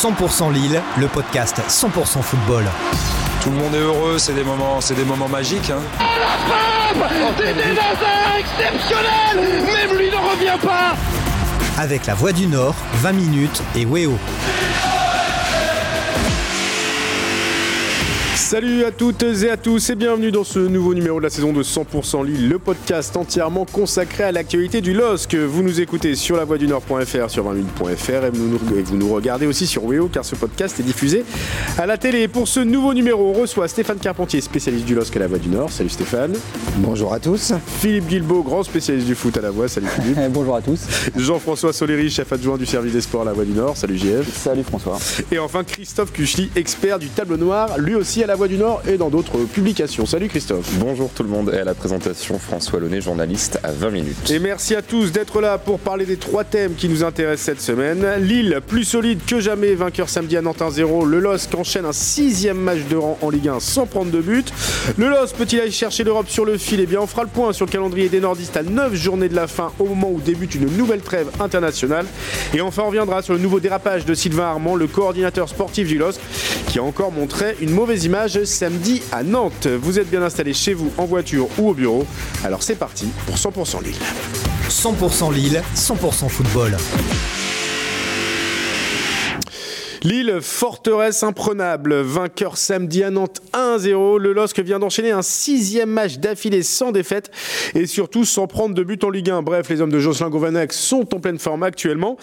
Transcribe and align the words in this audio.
100% 0.00 0.52
Lille, 0.52 0.80
le 0.96 1.08
podcast 1.08 1.60
100% 1.68 2.22
football. 2.22 2.64
Tout 3.42 3.50
le 3.50 3.56
monde 3.56 3.74
est 3.74 3.80
heureux, 3.80 4.16
c'est 4.16 4.32
des 4.32 4.44
moments, 4.44 4.80
c'est 4.80 4.94
des 4.94 5.02
moments 5.04 5.28
magiques. 5.28 5.70
Hein. 5.70 5.80
Des 7.36 7.52
lasers 7.52 8.38
exceptionnels 8.38 9.64
Même 9.64 9.98
lui 9.98 10.08
ne 10.08 10.16
revient 10.16 10.58
pas 10.62 10.94
Avec 11.76 12.06
la 12.06 12.14
Voix 12.14 12.30
du 12.30 12.46
Nord, 12.46 12.76
20 12.94 13.12
minutes 13.12 13.60
et 13.74 13.86
Weo. 13.86 14.16
Salut 18.48 18.84
à 18.84 18.90
toutes 18.90 19.22
et 19.24 19.50
à 19.50 19.58
tous 19.58 19.90
et 19.90 19.94
bienvenue 19.94 20.32
dans 20.32 20.42
ce 20.42 20.58
nouveau 20.58 20.94
numéro 20.94 21.18
de 21.18 21.24
la 21.24 21.28
saison 21.28 21.52
de 21.52 21.62
100% 21.62 22.24
Lille, 22.24 22.48
le 22.48 22.58
podcast 22.58 23.14
entièrement 23.14 23.66
consacré 23.66 24.24
à 24.24 24.32
l'actualité 24.32 24.80
du 24.80 24.94
LOSC. 24.94 25.34
Vous 25.34 25.62
nous 25.62 25.82
écoutez 25.82 26.14
sur 26.14 26.34
la 26.34 26.46
du 26.56 26.66
Nord.fr, 26.66 27.28
sur 27.28 27.44
20minutes.fr 27.44 28.24
et 28.24 28.30
vous 28.30 28.48
nous, 28.48 28.78
et 28.78 28.82
vous 28.82 28.96
nous 28.96 29.12
regardez 29.12 29.44
aussi 29.44 29.66
sur 29.66 29.84
Weo 29.84 30.08
car 30.08 30.24
ce 30.24 30.34
podcast 30.34 30.80
est 30.80 30.82
diffusé 30.82 31.26
à 31.76 31.84
la 31.84 31.98
télé. 31.98 32.26
Pour 32.26 32.48
ce 32.48 32.60
nouveau 32.60 32.94
numéro, 32.94 33.34
on 33.36 33.38
reçoit 33.38 33.68
Stéphane 33.68 33.98
Carpentier, 33.98 34.40
spécialiste 34.40 34.86
du 34.86 34.94
LOSC 34.94 35.14
à 35.16 35.18
la 35.18 35.26
Voix 35.26 35.36
du 35.36 35.50
Nord. 35.50 35.70
Salut 35.70 35.90
Stéphane. 35.90 36.32
Bonjour 36.76 37.12
à 37.12 37.20
tous. 37.20 37.52
Philippe 37.80 38.06
Guilbeault, 38.06 38.44
grand 38.44 38.62
spécialiste 38.62 39.06
du 39.06 39.14
foot 39.14 39.36
à 39.36 39.42
la 39.42 39.50
Voix. 39.50 39.68
Salut 39.68 39.88
Philippe. 39.88 40.16
Bonjour 40.30 40.56
à 40.56 40.62
tous. 40.62 40.86
Jean-François 41.14 41.74
Soléry, 41.74 42.08
chef 42.08 42.32
adjoint 42.32 42.56
du 42.56 42.64
service 42.64 42.94
des 42.94 43.02
sports 43.02 43.20
à 43.20 43.26
la 43.26 43.34
Voix 43.34 43.44
du 43.44 43.52
Nord. 43.52 43.76
Salut 43.76 43.98
JF. 43.98 44.26
Salut 44.34 44.62
François. 44.62 44.96
Et 45.30 45.38
enfin 45.38 45.64
Christophe 45.64 46.14
Cuchely, 46.14 46.48
expert 46.56 46.98
du 46.98 47.08
tableau 47.08 47.36
noir, 47.36 47.76
lui 47.76 47.94
aussi 47.94 48.24
à 48.24 48.26
la 48.26 48.37
Voix 48.38 48.46
du 48.46 48.56
Nord 48.56 48.82
et 48.86 48.98
dans 48.98 49.10
d'autres 49.10 49.38
publications. 49.52 50.06
Salut 50.06 50.28
Christophe. 50.28 50.70
Bonjour 50.78 51.10
tout 51.10 51.24
le 51.24 51.28
monde 51.28 51.50
et 51.52 51.58
à 51.58 51.64
la 51.64 51.74
présentation 51.74 52.38
François 52.38 52.78
Launay, 52.78 53.00
journaliste 53.00 53.58
à 53.64 53.72
20 53.72 53.90
minutes. 53.90 54.30
Et 54.30 54.38
merci 54.38 54.76
à 54.76 54.82
tous 54.82 55.10
d'être 55.10 55.40
là 55.40 55.58
pour 55.58 55.80
parler 55.80 56.06
des 56.06 56.18
trois 56.18 56.44
thèmes 56.44 56.74
qui 56.76 56.88
nous 56.88 57.02
intéressent 57.02 57.46
cette 57.46 57.60
semaine. 57.60 58.06
Lille, 58.20 58.60
plus 58.64 58.84
solide 58.84 59.18
que 59.26 59.40
jamais, 59.40 59.74
vainqueur 59.74 60.08
samedi 60.08 60.36
à 60.36 60.40
Nantes 60.40 60.60
1-0. 60.60 61.04
Le 61.04 61.18
LOSC 61.18 61.52
enchaîne 61.56 61.84
un 61.84 61.92
sixième 61.92 62.58
match 62.58 62.78
de 62.88 62.94
rang 62.94 63.18
en 63.22 63.30
Ligue 63.30 63.48
1 63.48 63.58
sans 63.58 63.86
prendre 63.86 64.12
de 64.12 64.20
but. 64.20 64.52
Le 64.96 65.08
LOSC 65.08 65.34
peut-il 65.34 65.58
aller 65.58 65.72
chercher 65.72 66.04
l'Europe 66.04 66.28
sur 66.28 66.44
le 66.44 66.58
fil? 66.58 66.78
Eh 66.78 66.86
bien, 66.86 67.00
on 67.00 67.08
fera 67.08 67.24
le 67.24 67.30
point 67.30 67.52
sur 67.52 67.66
le 67.66 67.72
calendrier 67.72 68.08
des 68.08 68.20
nordistes 68.20 68.56
à 68.56 68.62
9 68.62 68.94
journées 68.94 69.28
de 69.28 69.34
la 69.34 69.48
fin 69.48 69.72
au 69.80 69.86
moment 69.86 70.12
où 70.12 70.20
débute 70.20 70.54
une 70.54 70.70
nouvelle 70.76 71.00
trêve 71.00 71.26
internationale. 71.40 72.06
Et 72.54 72.60
enfin, 72.60 72.84
on 72.84 72.86
reviendra 72.86 73.20
sur 73.20 73.34
le 73.34 73.40
nouveau 73.40 73.58
dérapage 73.58 74.04
de 74.04 74.14
Sylvain 74.14 74.44
Armand, 74.44 74.76
le 74.76 74.86
coordinateur 74.86 75.48
sportif 75.48 75.88
du 75.88 75.98
LOSC, 75.98 76.20
qui 76.68 76.78
a 76.78 76.84
encore 76.84 77.10
montré 77.10 77.56
une 77.60 77.70
mauvaise 77.70 78.04
image 78.04 78.27
samedi 78.28 79.02
à 79.12 79.22
Nantes. 79.22 79.66
Vous 79.66 79.98
êtes 79.98 80.10
bien 80.10 80.22
installé 80.22 80.52
chez 80.52 80.74
vous, 80.74 80.92
en 80.98 81.04
voiture 81.06 81.48
ou 81.58 81.70
au 81.70 81.74
bureau. 81.74 82.06
Alors 82.44 82.62
c'est 82.62 82.76
parti 82.76 83.08
pour 83.26 83.36
100% 83.36 83.82
Lille. 83.82 83.94
100% 84.68 85.32
Lille, 85.32 85.62
100% 85.74 86.28
football. 86.28 86.76
Lille, 90.02 90.38
forteresse 90.40 91.22
imprenable, 91.24 92.00
vainqueur 92.00 92.56
samedi 92.56 93.02
à 93.02 93.10
Nantes 93.10 93.42
1-0. 93.52 94.18
Le 94.18 94.32
LOSC 94.32 94.60
vient 94.60 94.78
d'enchaîner 94.78 95.10
un 95.10 95.22
sixième 95.22 95.90
match 95.90 96.18
d'affilée 96.18 96.62
sans 96.62 96.92
défaite 96.92 97.30
et 97.74 97.86
surtout 97.86 98.24
sans 98.24 98.46
prendre 98.46 98.74
de 98.74 98.82
but 98.84 99.02
en 99.02 99.10
Ligue 99.10 99.30
1. 99.30 99.42
Bref, 99.42 99.68
les 99.68 99.80
hommes 99.80 99.90
de 99.90 99.98
Jocelyn 99.98 100.30
Govanec 100.30 100.72
sont 100.72 101.14
en 101.14 101.20
pleine 101.20 101.38
forme 101.38 101.64
actuellement. 101.64 102.16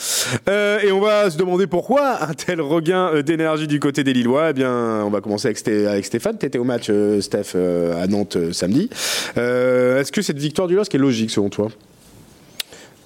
Euh, 0.48 0.80
et 0.80 0.92
on 0.92 1.02
va 1.02 1.30
se 1.30 1.38
demander 1.38 1.68
pourquoi 1.68 2.24
un 2.24 2.34
tel 2.34 2.62
regain 2.62 3.22
d'énergie 3.22 3.68
du 3.68 3.80
côté 3.80 4.04
des 4.04 4.14
Lillois. 4.14 4.52
Eh 4.52 4.54
bien, 4.54 5.04
on 5.04 5.10
va 5.10 5.20
commencer 5.20 5.48
avec, 5.48 5.58
Sté 5.58 5.86
avec 5.86 6.06
Stéphane. 6.06 6.38
Tu 6.38 6.46
étais 6.46 6.60
au 6.60 6.64
match, 6.64 6.88
euh, 6.90 7.20
Steph, 7.20 7.56
euh, 7.56 8.02
à 8.02 8.08
Nantes 8.08 8.38
samedi. 8.54 8.90
Est-ce 9.36 10.12
que 10.12 10.22
cette 10.22 10.40
victoire 10.40 10.68
du 10.68 10.76
LOSC 10.76 10.96
est 10.96 11.00
logique 11.00 11.32
selon 11.32 11.50
toi? 11.50 11.68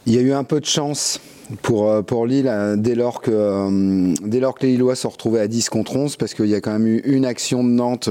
Il 0.05 0.15
y 0.15 0.17
a 0.17 0.21
eu 0.21 0.31
un 0.31 0.43
peu 0.43 0.59
de 0.59 0.65
chance 0.65 1.19
pour, 1.61 2.03
pour 2.03 2.25
Lille 2.25 2.51
dès 2.77 2.95
lors, 2.95 3.21
que, 3.21 4.13
dès 4.27 4.39
lors 4.39 4.55
que 4.55 4.65
les 4.65 4.73
Lillois 4.73 4.95
sont 4.95 5.09
retrouvés 5.09 5.39
à 5.39 5.47
10 5.47 5.69
contre 5.69 5.95
11 5.95 6.15
parce 6.17 6.33
qu'il 6.33 6.47
y 6.47 6.55
a 6.55 6.61
quand 6.61 6.73
même 6.73 6.87
eu 6.87 7.01
une 7.05 7.25
action 7.25 7.63
de 7.63 7.69
Nantes 7.69 8.09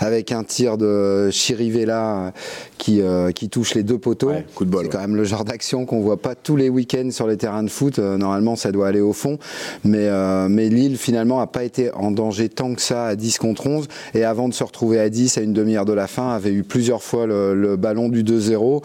avec 0.00 0.32
un 0.32 0.44
tir 0.44 0.78
de 0.78 1.30
Chirivella 1.30 2.32
qui, 2.78 3.00
qui 3.34 3.48
touche 3.48 3.74
les 3.74 3.82
deux 3.82 3.98
poteaux. 3.98 4.30
Ouais, 4.30 4.46
coup 4.54 4.64
de 4.64 4.70
bol. 4.70 4.84
C'est 4.84 4.90
quand 4.90 5.00
même 5.00 5.16
le 5.16 5.24
genre 5.24 5.44
d'action 5.44 5.86
qu'on 5.86 6.00
voit 6.00 6.20
pas 6.20 6.34
tous 6.34 6.56
les 6.56 6.68
week-ends 6.68 7.10
sur 7.10 7.26
les 7.26 7.36
terrains 7.36 7.62
de 7.62 7.70
foot. 7.70 7.98
Normalement, 7.98 8.56
ça 8.56 8.72
doit 8.72 8.88
aller 8.88 9.00
au 9.00 9.12
fond. 9.12 9.38
Mais, 9.84 10.08
mais 10.48 10.68
Lille, 10.68 10.96
finalement, 10.96 11.40
a 11.40 11.46
pas 11.46 11.64
été 11.64 11.92
en 11.94 12.10
danger 12.10 12.48
tant 12.48 12.74
que 12.74 12.80
ça 12.80 13.06
à 13.06 13.16
10 13.16 13.38
contre 13.38 13.66
11. 13.66 13.88
Et 14.14 14.24
avant 14.24 14.48
de 14.48 14.54
se 14.54 14.64
retrouver 14.64 14.98
à 14.98 15.08
10 15.08 15.38
à 15.38 15.40
une 15.42 15.52
demi-heure 15.52 15.84
de 15.84 15.92
la 15.92 16.06
fin, 16.06 16.30
avait 16.30 16.52
eu 16.52 16.62
plusieurs 16.62 17.02
fois 17.02 17.26
le, 17.26 17.54
le 17.54 17.76
ballon 17.76 18.08
du 18.08 18.24
2-0, 18.24 18.82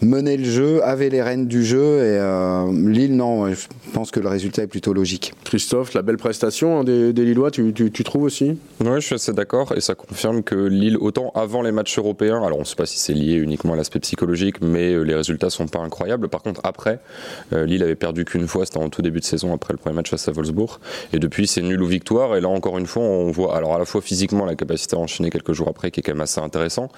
menait 0.00 0.36
le 0.36 0.44
jeu, 0.44 0.84
avait 0.84 1.08
les 1.08 1.22
rênes 1.22 1.46
du 1.46 1.64
jeu. 1.64 1.98
Et 1.98 2.18
euh, 2.18 2.70
Lille, 2.72 3.16
non, 3.22 3.54
je 3.54 3.68
pense 3.92 4.10
que 4.10 4.18
le 4.18 4.28
résultat 4.28 4.64
est 4.64 4.66
plutôt 4.66 4.92
logique. 4.92 5.32
Christophe, 5.44 5.94
la 5.94 6.02
belle 6.02 6.16
prestation 6.16 6.80
hein, 6.80 6.84
des, 6.84 7.12
des, 7.12 7.24
Lillois, 7.24 7.52
tu, 7.52 7.72
tu, 7.72 7.92
tu 7.92 8.02
trouves 8.02 8.24
aussi? 8.24 8.58
Oui, 8.80 8.96
je 8.96 9.06
suis 9.06 9.14
assez 9.14 9.32
d'accord. 9.32 9.72
Et 9.76 9.80
ça 9.80 9.94
confirme 9.94 10.42
que 10.42 10.56
Lille, 10.56 10.96
autant 10.96 11.30
avant 11.36 11.62
les 11.62 11.70
matchs 11.70 11.96
européens, 11.98 12.42
alors 12.42 12.58
on 12.58 12.62
ne 12.62 12.66
sait 12.66 12.74
pas 12.74 12.84
si 12.84 12.98
c'est 12.98 13.12
lié 13.12 13.34
uniquement 13.34 13.74
à 13.74 13.76
l'aspect 13.76 14.00
psychologique, 14.00 14.56
mais 14.60 15.04
les 15.04 15.14
résultats 15.14 15.50
sont 15.50 15.68
pas 15.68 15.78
incroyables. 15.78 16.28
Par 16.28 16.42
contre, 16.42 16.60
après, 16.64 16.98
euh, 17.52 17.64
Lille 17.64 17.84
avait 17.84 17.94
perdu 17.94 18.24
qu'une 18.24 18.48
fois, 18.48 18.66
c'était 18.66 18.78
en 18.78 18.88
tout 18.88 19.02
début 19.02 19.20
de 19.20 19.24
saison, 19.24 19.54
après 19.54 19.72
le 19.72 19.78
premier 19.78 19.94
match 19.94 20.10
face 20.10 20.26
à 20.26 20.32
Wolfsburg. 20.32 20.80
Et 21.12 21.20
depuis, 21.20 21.46
c'est 21.46 21.62
nul 21.62 21.80
ou 21.80 21.86
victoire. 21.86 22.34
Et 22.34 22.40
là, 22.40 22.48
encore 22.48 22.76
une 22.76 22.88
fois, 22.88 23.04
on 23.04 23.30
voit 23.30 23.56
alors 23.56 23.76
à 23.76 23.78
la 23.78 23.84
fois 23.84 24.00
physiquement 24.00 24.46
la 24.46 24.56
capacité 24.56 24.96
à 24.96 24.98
enchaîner 24.98 25.30
quelques 25.30 25.52
jours 25.52 25.68
après, 25.68 25.92
qui 25.92 26.00
est 26.00 26.02
quand 26.02 26.12
même 26.12 26.22
assez 26.22 26.40
intéressant. 26.40 26.88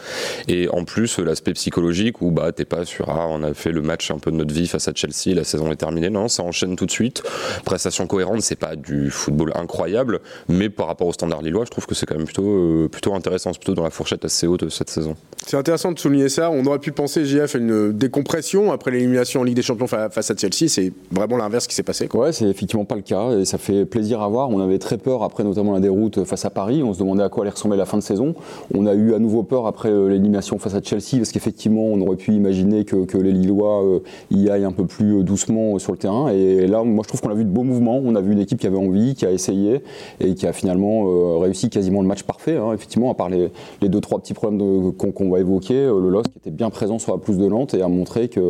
Et 0.49 0.71
en 0.71 0.85
plus, 0.85 1.19
l'aspect 1.19 1.53
psychologique 1.53 2.23
où 2.23 2.31
bah, 2.31 2.51
t'es 2.53 2.65
pas 2.65 2.87
sur, 2.87 3.11
ah, 3.11 3.27
on 3.29 3.43
a 3.43 3.53
fait 3.53 3.73
le 3.73 3.83
match 3.83 4.11
un 4.11 4.19
peu 4.19 4.31
de 4.31 4.37
notre 4.37 4.55
vie 4.55 4.69
face 4.69 4.89
à 4.89 4.93
Chelsea, 4.95 5.35
la 5.37 5.45
saison 5.45 5.71
est 5.71 5.77
terminée. 5.77 6.09
Ça 6.29 6.43
enchaîne 6.43 6.77
tout 6.77 6.87
de 6.87 6.91
suite. 6.91 7.23
Prestation 7.65 8.07
cohérente, 8.07 8.43
c'est 8.43 8.59
pas 8.59 8.77
du 8.77 9.11
football 9.11 9.53
incroyable, 9.55 10.21
mais 10.49 10.71
par 10.71 10.87
rapport 10.87 11.07
au 11.07 11.13
standard 11.13 11.43
lillois, 11.43 11.65
je 11.65 11.71
trouve 11.71 11.87
que 11.87 11.95
c'est 11.95 12.07
quand 12.07 12.17
même 12.17 12.25
plutôt, 12.25 12.47
euh, 12.47 12.89
plutôt 12.91 13.15
intéressant, 13.15 13.53
c'est 13.53 13.59
plutôt 13.59 13.75
dans 13.75 13.83
la 13.85 13.91
fourchette 13.91 14.25
assez 14.25 14.47
haute 14.47 14.69
cette 14.71 14.91
saison. 14.91 15.17
C'est 15.47 15.57
intéressant 15.57 15.93
de 15.93 15.99
souligner 15.99 16.29
ça. 16.29 16.51
On 16.51 16.65
aurait 16.65 16.79
pu 16.79 16.93
penser, 16.93 17.25
JF, 17.25 17.55
à 17.55 17.59
une 17.59 17.93
décompression 17.93 18.73
après 18.73 18.91
l'élimination 18.91 19.41
en 19.41 19.45
Ligue 19.45 19.57
des 19.57 19.63
Champions 19.63 19.87
face 19.87 20.31
à 20.31 20.35
Chelsea. 20.37 20.69
C'est 20.69 20.93
vraiment 21.11 21.37
l'inverse 21.37 21.67
qui 21.67 21.75
s'est 21.75 21.83
passé. 21.83 22.09
Quoi. 22.09 22.27
Ouais, 22.27 22.33
c'est 22.33 22.47
effectivement 22.47 22.87
pas 22.87 22.95
le 22.95 23.03
cas 23.03 23.33
et 23.33 23.45
ça 23.45 23.59
fait 23.59 23.85
plaisir 23.85 24.23
à 24.23 24.29
voir. 24.29 24.49
On 24.49 24.61
avait 24.61 24.79
très 24.79 24.97
peur 24.97 25.23
après 25.23 25.45
notamment 25.45 25.75
la 25.75 25.81
déroute 25.81 26.25
face 26.25 26.45
à 26.45 26.51
Paris. 26.51 26.83
On 26.83 26.95
se 26.95 26.99
demandait 26.99 27.23
à 27.23 27.29
quoi 27.29 27.45
allait 27.45 27.51
ressembler 27.51 27.77
la 27.77 27.85
fin 27.85 27.99
de 27.99 28.03
saison. 28.03 28.35
On 28.73 28.87
a 28.87 28.95
eu 28.95 29.15
à 29.15 29.19
nouveau 29.19 29.43
peur 29.43 29.67
après 29.67 29.91
l'élimination 29.91 30.59
face 30.59 30.75
à 30.75 30.83
Chelsea 30.83 31.19
parce 31.19 31.33
qu'effectivement, 31.33 31.85
on 31.85 32.01
aurait 32.01 32.17
pu 32.17 32.33
imaginer 32.33 32.85
que, 32.85 33.05
que 33.05 33.19
les 33.19 33.33
Lillois 33.33 33.85
euh, 33.85 34.01
y 34.31 34.49
aillent 34.49 34.65
un 34.65 34.73
peu 34.73 34.87
plus 34.87 35.23
doucement 35.25 35.79
sur 35.79 35.93
le 35.93 35.99
terrain. 35.99 36.04
Et 36.05 36.67
là, 36.67 36.83
moi, 36.83 37.03
je 37.03 37.09
trouve 37.09 37.21
qu'on 37.21 37.31
a 37.31 37.35
vu 37.35 37.45
de 37.45 37.51
beaux 37.51 37.63
mouvements. 37.63 38.01
On 38.03 38.15
a 38.15 38.21
vu 38.21 38.33
une 38.33 38.41
équipe 38.41 38.59
qui 38.59 38.67
avait 38.67 38.77
envie, 38.77 39.15
qui 39.15 39.27
a 39.27 39.31
essayé 39.31 39.83
et 40.21 40.35
qui 40.35 40.47
a 40.47 40.53
finalement 40.53 41.07
euh, 41.07 41.39
réussi 41.39 41.71
quasiment 41.71 42.03
le 42.03 42.09
match 42.09 42.23
parfait. 42.23 42.57
Hein, 42.57 42.73
effectivement, 42.75 43.11
à 43.11 43.15
part 43.15 43.29
les, 43.29 43.51
les, 43.81 43.89
deux 43.89 44.01
trois 44.01 44.19
petits 44.19 44.35
problèmes 44.35 44.93
qu'on 44.93 45.13
qu 45.13 45.31
va 45.31 45.41
évoquer, 45.41 45.75
euh, 45.75 46.01
le 46.01 46.11
LOSC 46.11 46.31
était 46.37 46.51
bien 46.51 46.71
présent 46.71 46.99
sur 46.99 47.13
la 47.13 47.19
pelouse 47.19 47.39
de 47.39 47.49
Nantes 47.49 47.75
et 47.75 47.83
a 47.83 47.89
montré 47.89 48.29
qu'il 48.29 48.43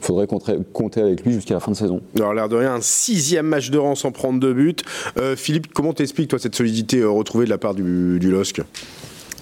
faudrait 0.00 0.26
compter, 0.26 1.00
avec 1.00 1.24
lui 1.24 1.32
jusqu'à 1.32 1.54
la 1.54 1.60
fin 1.60 1.72
de 1.72 1.76
saison. 1.76 2.00
Alors, 2.16 2.34
l'air 2.34 2.48
de 2.48 2.56
rien, 2.56 2.74
un 2.74 2.80
sixième 2.80 3.46
match 3.46 3.70
de 3.70 3.78
rang 3.78 3.94
sans 3.94 4.12
prendre 4.12 4.40
de 4.40 4.52
but. 4.52 4.82
Euh, 5.18 5.36
Philippe, 5.36 5.72
comment 5.72 5.92
t'expliques 5.92 6.28
toi 6.28 6.38
cette 6.38 6.54
solidité 6.54 7.04
retrouvée 7.04 7.44
de 7.44 7.50
la 7.50 7.58
part 7.58 7.74
du, 7.74 8.18
du 8.18 8.30
LOSC 8.30 8.62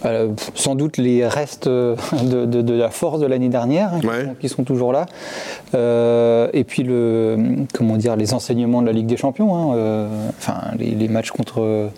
euh, 0.05 0.29
sans 0.55 0.75
doute 0.75 0.97
les 0.97 1.27
restes 1.27 1.69
de, 1.69 1.97
de, 2.23 2.63
de 2.63 2.75
la 2.75 2.91
force 2.91 3.21
de 3.21 3.27
l'année 3.27 3.49
dernière 3.49 3.95
hein, 3.95 4.01
ouais. 4.03 4.19
qui, 4.19 4.25
sont, 4.25 4.35
qui, 4.41 4.49
sont, 4.49 4.65
toujours 4.65 4.93
là. 4.93 5.07
Euh, 5.75 6.49
et 6.53 6.65
puis 6.65 6.83
le, 6.83 7.37
comment 7.73 7.97
dire, 7.97 8.17
les 8.17 8.35
enseignements 8.35 8.83
de 8.83 8.87
la 8.87 8.93
Ligue 8.93 9.07
des 9.07 9.17
Champions. 9.17 9.55
Hein, 9.55 9.77
euh, 9.77 10.29
enfin, 10.39 10.61
les, 10.79 10.91
les, 10.91 11.09
matchs 11.09 11.31
contre 11.31 11.91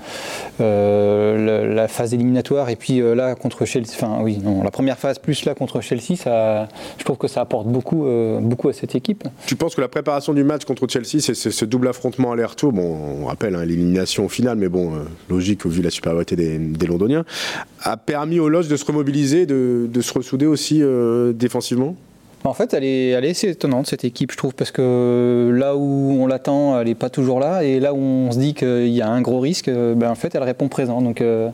euh, 0.60 1.66
la, 1.66 1.74
la, 1.74 1.88
phase 1.88 2.14
éliminatoire 2.14 2.68
et 2.68 2.76
puis 2.76 3.00
euh, 3.00 3.14
là 3.14 3.34
contre 3.34 3.64
Chelsea. 3.64 3.90
Enfin, 3.94 4.18
oui, 4.22 4.38
non, 4.42 4.62
la 4.62 4.70
première 4.70 4.98
phase 4.98 5.18
plus 5.18 5.44
là 5.44 5.54
contre 5.54 5.80
Chelsea, 5.80 6.16
ça, 6.16 6.68
je 6.98 7.04
trouve 7.04 7.16
que 7.16 7.28
ça 7.28 7.40
apporte 7.40 7.66
beaucoup, 7.66 8.06
euh, 8.06 8.38
beaucoup 8.40 8.68
à 8.68 8.72
cette 8.72 8.94
équipe. 8.94 9.24
Tu 9.46 9.56
penses 9.56 9.74
que 9.74 9.80
la 9.80 9.88
préparation 9.88 10.32
du 10.34 10.44
match 10.44 10.64
contre 10.64 10.86
Chelsea, 10.88 11.20
c'est 11.20 11.34
ce 11.34 11.64
double 11.64 11.88
affrontement 11.88 12.32
aller-retour? 12.32 12.72
Bon, 12.72 12.96
on 13.22 13.26
rappelle 13.26 13.54
hein, 13.54 13.64
l'élimination 13.64 14.26
au 14.26 14.28
final, 14.28 14.56
mais 14.56 14.68
bon, 14.68 14.92
logique 15.28 15.66
vu 15.66 15.82
la 15.82 15.90
supériorité 15.90 16.36
des, 16.36 16.58
des 16.58 16.86
Londoniens 16.86 17.24
permis 17.96 18.40
au 18.40 18.48
LOSC 18.48 18.68
de 18.70 18.76
se 18.76 18.84
remobiliser, 18.84 19.46
de, 19.46 20.00
se 20.00 20.12
ressouder 20.12 20.46
aussi 20.46 20.82
euh, 20.82 21.32
défensivement? 21.32 21.96
En 22.46 22.52
fait, 22.52 22.74
elle 22.74 22.84
est, 22.84 23.14
assez 23.14 23.48
étonnante 23.48 23.86
cette 23.86 24.04
équipe, 24.04 24.30
je 24.30 24.36
trouve, 24.36 24.54
parce 24.54 24.70
que 24.70 25.50
là 25.54 25.76
où 25.76 26.18
on 26.20 26.26
l'attend, 26.26 26.78
elle 26.78 26.88
n'est 26.88 26.94
pas 26.94 27.08
toujours 27.08 27.40
là, 27.40 27.64
et 27.64 27.80
là 27.80 27.94
où 27.94 27.98
on 27.98 28.30
se 28.32 28.38
dit 28.38 28.52
qu'il 28.52 28.88
y 28.88 29.00
a 29.00 29.08
un 29.08 29.22
gros 29.22 29.40
risque, 29.40 29.70
ben, 29.70 30.10
en 30.10 30.14
fait, 30.14 30.34
elle 30.34 30.42
répond 30.42 30.68
présent. 30.68 31.00
Donc, 31.00 31.22
euh, 31.22 31.48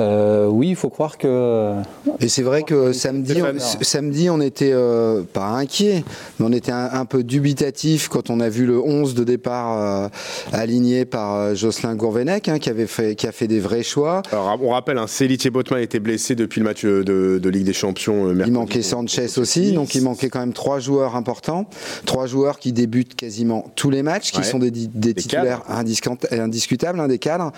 Euh, 0.00 0.46
oui, 0.46 0.70
il 0.70 0.76
faut 0.76 0.88
croire 0.88 1.18
que. 1.18 1.74
Et 2.20 2.28
c'est 2.28 2.42
vrai 2.42 2.62
que 2.62 2.92
samedi, 2.92 3.42
on, 3.42 3.58
samedi, 3.58 4.30
on 4.30 4.40
était 4.40 4.72
euh, 4.72 5.22
pas 5.22 5.48
inquiet, 5.48 6.04
mais 6.38 6.46
on 6.46 6.52
était 6.52 6.72
un, 6.72 7.04
peu 7.04 7.22
dubitatif 7.22 8.08
quand 8.08 8.30
on 8.30 8.40
a 8.40 8.48
vu 8.48 8.66
le 8.66 8.80
11 8.80 9.14
de 9.14 9.24
départ 9.24 9.78
euh, 9.78 10.08
aligné 10.52 11.04
par 11.04 11.54
Jocelyn 11.54 11.94
Gourvenec, 11.94 12.48
hein, 12.48 12.58
qui 12.58 12.70
avait 12.70 12.86
fait, 12.86 13.14
qui 13.14 13.26
a 13.26 13.32
fait 13.32 13.46
des 13.46 13.60
vrais 13.60 13.82
choix. 13.82 14.22
Alors, 14.32 14.58
on 14.62 14.70
rappelle, 14.70 14.98
un 14.98 15.04
hein, 15.04 15.26
et 15.44 15.50
Botman 15.50 15.80
était 15.80 16.00
blessé 16.00 16.34
depuis 16.34 16.60
le 16.60 16.66
match 16.66 16.84
de, 16.84 17.48
Ligue 17.50 17.64
des 17.64 17.72
Champions. 17.72 18.30
il 18.30 18.52
manquait 18.52 18.82
Sanchez 18.82 19.38
aussi, 19.38 19.72
donc 19.72 19.94
il 19.94 20.02
manquait 20.02 20.28
quand 20.28 20.40
même 20.40 20.52
trois 20.52 20.78
joueurs 20.78 21.16
importants, 21.16 21.66
trois 22.06 22.26
joueurs 22.26 22.58
qui 22.58 22.72
débutent 22.72 23.16
quasiment 23.16 23.64
tous 23.74 23.90
les 23.90 24.02
matchs, 24.02 24.30
qui 24.30 24.44
sont 24.44 24.58
des, 24.58 24.70
titulaires 24.70 25.62
indiscutables, 25.68 27.00
hein, 27.00 27.08
des 27.08 27.18
cadres. 27.18 27.52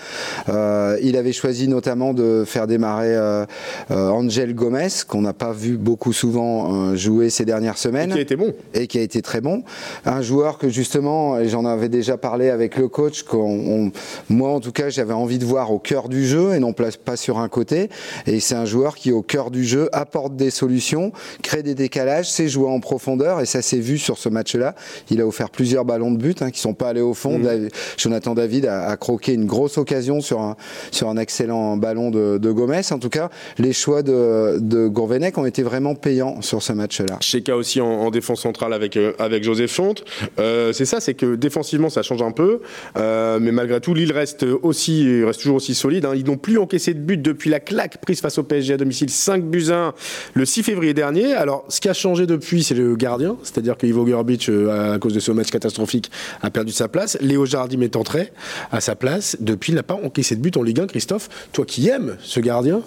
il 0.47 1.15
avait 1.15 1.33
choisi 1.33 1.67
notamment 1.67 2.13
de 2.13 2.32
faire 2.45 2.67
démarrer 2.67 3.15
euh, 3.15 3.45
euh, 3.91 4.09
Angel 4.09 4.53
Gomez, 4.53 4.87
qu'on 5.07 5.21
n'a 5.21 5.33
pas 5.33 5.51
vu 5.51 5.77
beaucoup 5.77 6.13
souvent 6.13 6.91
euh, 6.91 6.95
jouer 6.95 7.29
ces 7.29 7.45
dernières 7.45 7.77
semaines. 7.77 8.11
Et 8.11 8.13
qui 8.13 8.19
a 8.19 8.21
été 8.21 8.35
bon. 8.35 8.53
Et 8.73 8.87
qui 8.87 8.97
a 8.99 9.01
été 9.01 9.21
très 9.21 9.41
bon. 9.41 9.63
Un 10.05 10.21
joueur 10.21 10.57
que 10.57 10.69
justement, 10.69 11.39
et 11.39 11.47
j'en 11.47 11.65
avais 11.65 11.89
déjà 11.89 12.17
parlé 12.17 12.49
avec 12.49 12.77
le 12.77 12.87
coach, 12.87 13.23
qu'on, 13.23 13.91
moi 14.29 14.49
en 14.49 14.59
tout 14.59 14.71
cas 14.71 14.89
j'avais 14.89 15.13
envie 15.13 15.39
de 15.39 15.45
voir 15.45 15.71
au 15.71 15.79
cœur 15.79 16.09
du 16.09 16.25
jeu 16.25 16.53
et 16.53 16.59
non 16.59 16.73
pas 16.73 17.15
sur 17.15 17.39
un 17.39 17.49
côté. 17.49 17.89
Et 18.27 18.39
c'est 18.39 18.55
un 18.55 18.65
joueur 18.65 18.95
qui 18.95 19.11
au 19.11 19.21
cœur 19.21 19.51
du 19.51 19.63
jeu 19.63 19.89
apporte 19.91 20.35
des 20.35 20.49
solutions, 20.49 21.11
crée 21.41 21.63
des 21.63 21.75
décalages, 21.75 22.29
sait 22.31 22.47
jouer 22.47 22.69
en 22.69 22.79
profondeur 22.79 23.41
et 23.41 23.45
ça 23.45 23.61
s'est 23.61 23.79
vu 23.79 23.97
sur 23.97 24.17
ce 24.17 24.29
match-là. 24.29 24.75
Il 25.09 25.21
a 25.21 25.27
offert 25.27 25.49
plusieurs 25.49 25.85
ballons 25.85 26.11
de 26.11 26.17
but 26.17 26.41
hein, 26.41 26.51
qui 26.51 26.59
sont 26.59 26.73
pas 26.73 26.89
allés 26.89 27.01
au 27.01 27.13
fond. 27.13 27.39
Mmh. 27.39 27.69
Jonathan 27.97 28.33
David 28.33 28.65
a, 28.65 28.87
a, 28.87 28.97
croqué 28.97 29.33
une 29.33 29.45
grosse 29.45 29.77
occasion 29.77 30.21
sur 30.21 30.41
un, 30.41 30.55
sur 30.91 31.09
un 31.09 31.17
excellent 31.17 31.77
ballon 31.77 32.11
de, 32.11 32.22
de, 32.39 32.51
Gomez. 32.51 32.81
En 32.91 32.99
tout 32.99 33.09
cas, 33.09 33.29
les 33.57 33.73
choix 33.73 34.03
de, 34.03 34.59
de 34.59 34.87
Gourvenec 34.87 35.37
ont 35.37 35.45
été 35.45 35.63
vraiment 35.63 35.95
payants 35.95 36.41
sur 36.41 36.61
ce 36.61 36.73
match-là. 36.73 37.17
Cheka 37.21 37.55
aussi 37.55 37.81
en, 37.81 38.11
défense 38.11 38.41
centrale 38.41 38.73
avec, 38.73 38.97
euh, 38.97 39.13
avec 39.19 39.43
Joseph 39.43 39.71
Fonte. 39.71 40.03
Euh, 40.39 40.73
c'est 40.73 40.85
ça, 40.85 40.99
c'est 40.99 41.13
que 41.13 41.35
défensivement, 41.35 41.89
ça 41.89 42.03
change 42.03 42.21
un 42.21 42.31
peu. 42.31 42.61
Euh, 42.97 43.39
mais 43.41 43.51
malgré 43.51 43.79
tout, 43.81 43.93
Lille 43.93 44.11
reste, 44.11 44.45
aussi, 44.61 45.23
reste 45.23 45.41
toujours 45.41 45.57
aussi 45.57 45.75
solide. 45.75 46.05
Hein. 46.05 46.13
Ils 46.15 46.25
n'ont 46.25 46.37
plus 46.37 46.57
encaissé 46.57 46.93
de 46.93 46.99
but 46.99 47.21
depuis 47.21 47.49
la 47.49 47.59
claque 47.59 47.99
prise 48.01 48.21
face 48.21 48.37
au 48.37 48.43
PSG 48.43 48.73
à 48.73 48.77
domicile 48.77 49.09
5 49.09 49.43
buts 49.43 49.71
1 49.71 49.93
le 50.33 50.45
6 50.45 50.63
février 50.63 50.93
dernier. 50.93 51.33
Alors, 51.33 51.65
ce 51.69 51.81
qui 51.81 51.89
a 51.89 51.93
changé 51.93 52.25
depuis, 52.27 52.63
c'est 52.63 52.75
le 52.75 52.95
gardien. 52.95 53.37
C'est-à-dire 53.43 53.77
que 53.77 53.87
Ivo 53.87 54.05
Gerbic, 54.05 54.49
à 54.49 54.97
cause 54.99 55.13
de 55.13 55.19
ce 55.19 55.31
match 55.31 55.49
catastrophique, 55.49 56.11
a 56.41 56.49
perdu 56.49 56.71
sa 56.71 56.87
place. 56.87 57.17
Léo 57.21 57.45
Jardim 57.45 57.81
est 57.81 57.95
entré 57.95 58.31
à 58.71 58.81
sa 58.81 58.95
place. 58.95 59.37
Depuis, 59.39 59.71
il 59.71 59.75
n'a 59.75 59.83
pas 59.83 59.95
encaissé 59.95 60.35
de 60.35 60.41
but 60.41 60.55
en 60.57 60.63
Ligue 60.63 60.81
1. 60.81 60.87
Christophe, 60.87 61.29
toi 61.51 61.65
qui 61.65 61.87
aimes 61.89 62.12
ce 62.21 62.39
gardien 62.39 62.81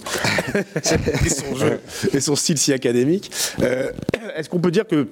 et, 0.55 1.29
son 1.29 1.57
jeu, 1.57 1.81
et 2.13 2.21
son 2.21 2.37
style 2.37 2.59
si 2.59 2.73
académique. 2.73 3.31
Euh, 3.63 3.91
est-ce 4.37 4.49
qu'on 4.49 4.59
peut 4.59 4.71
dire 4.71 4.87
que 4.87 5.09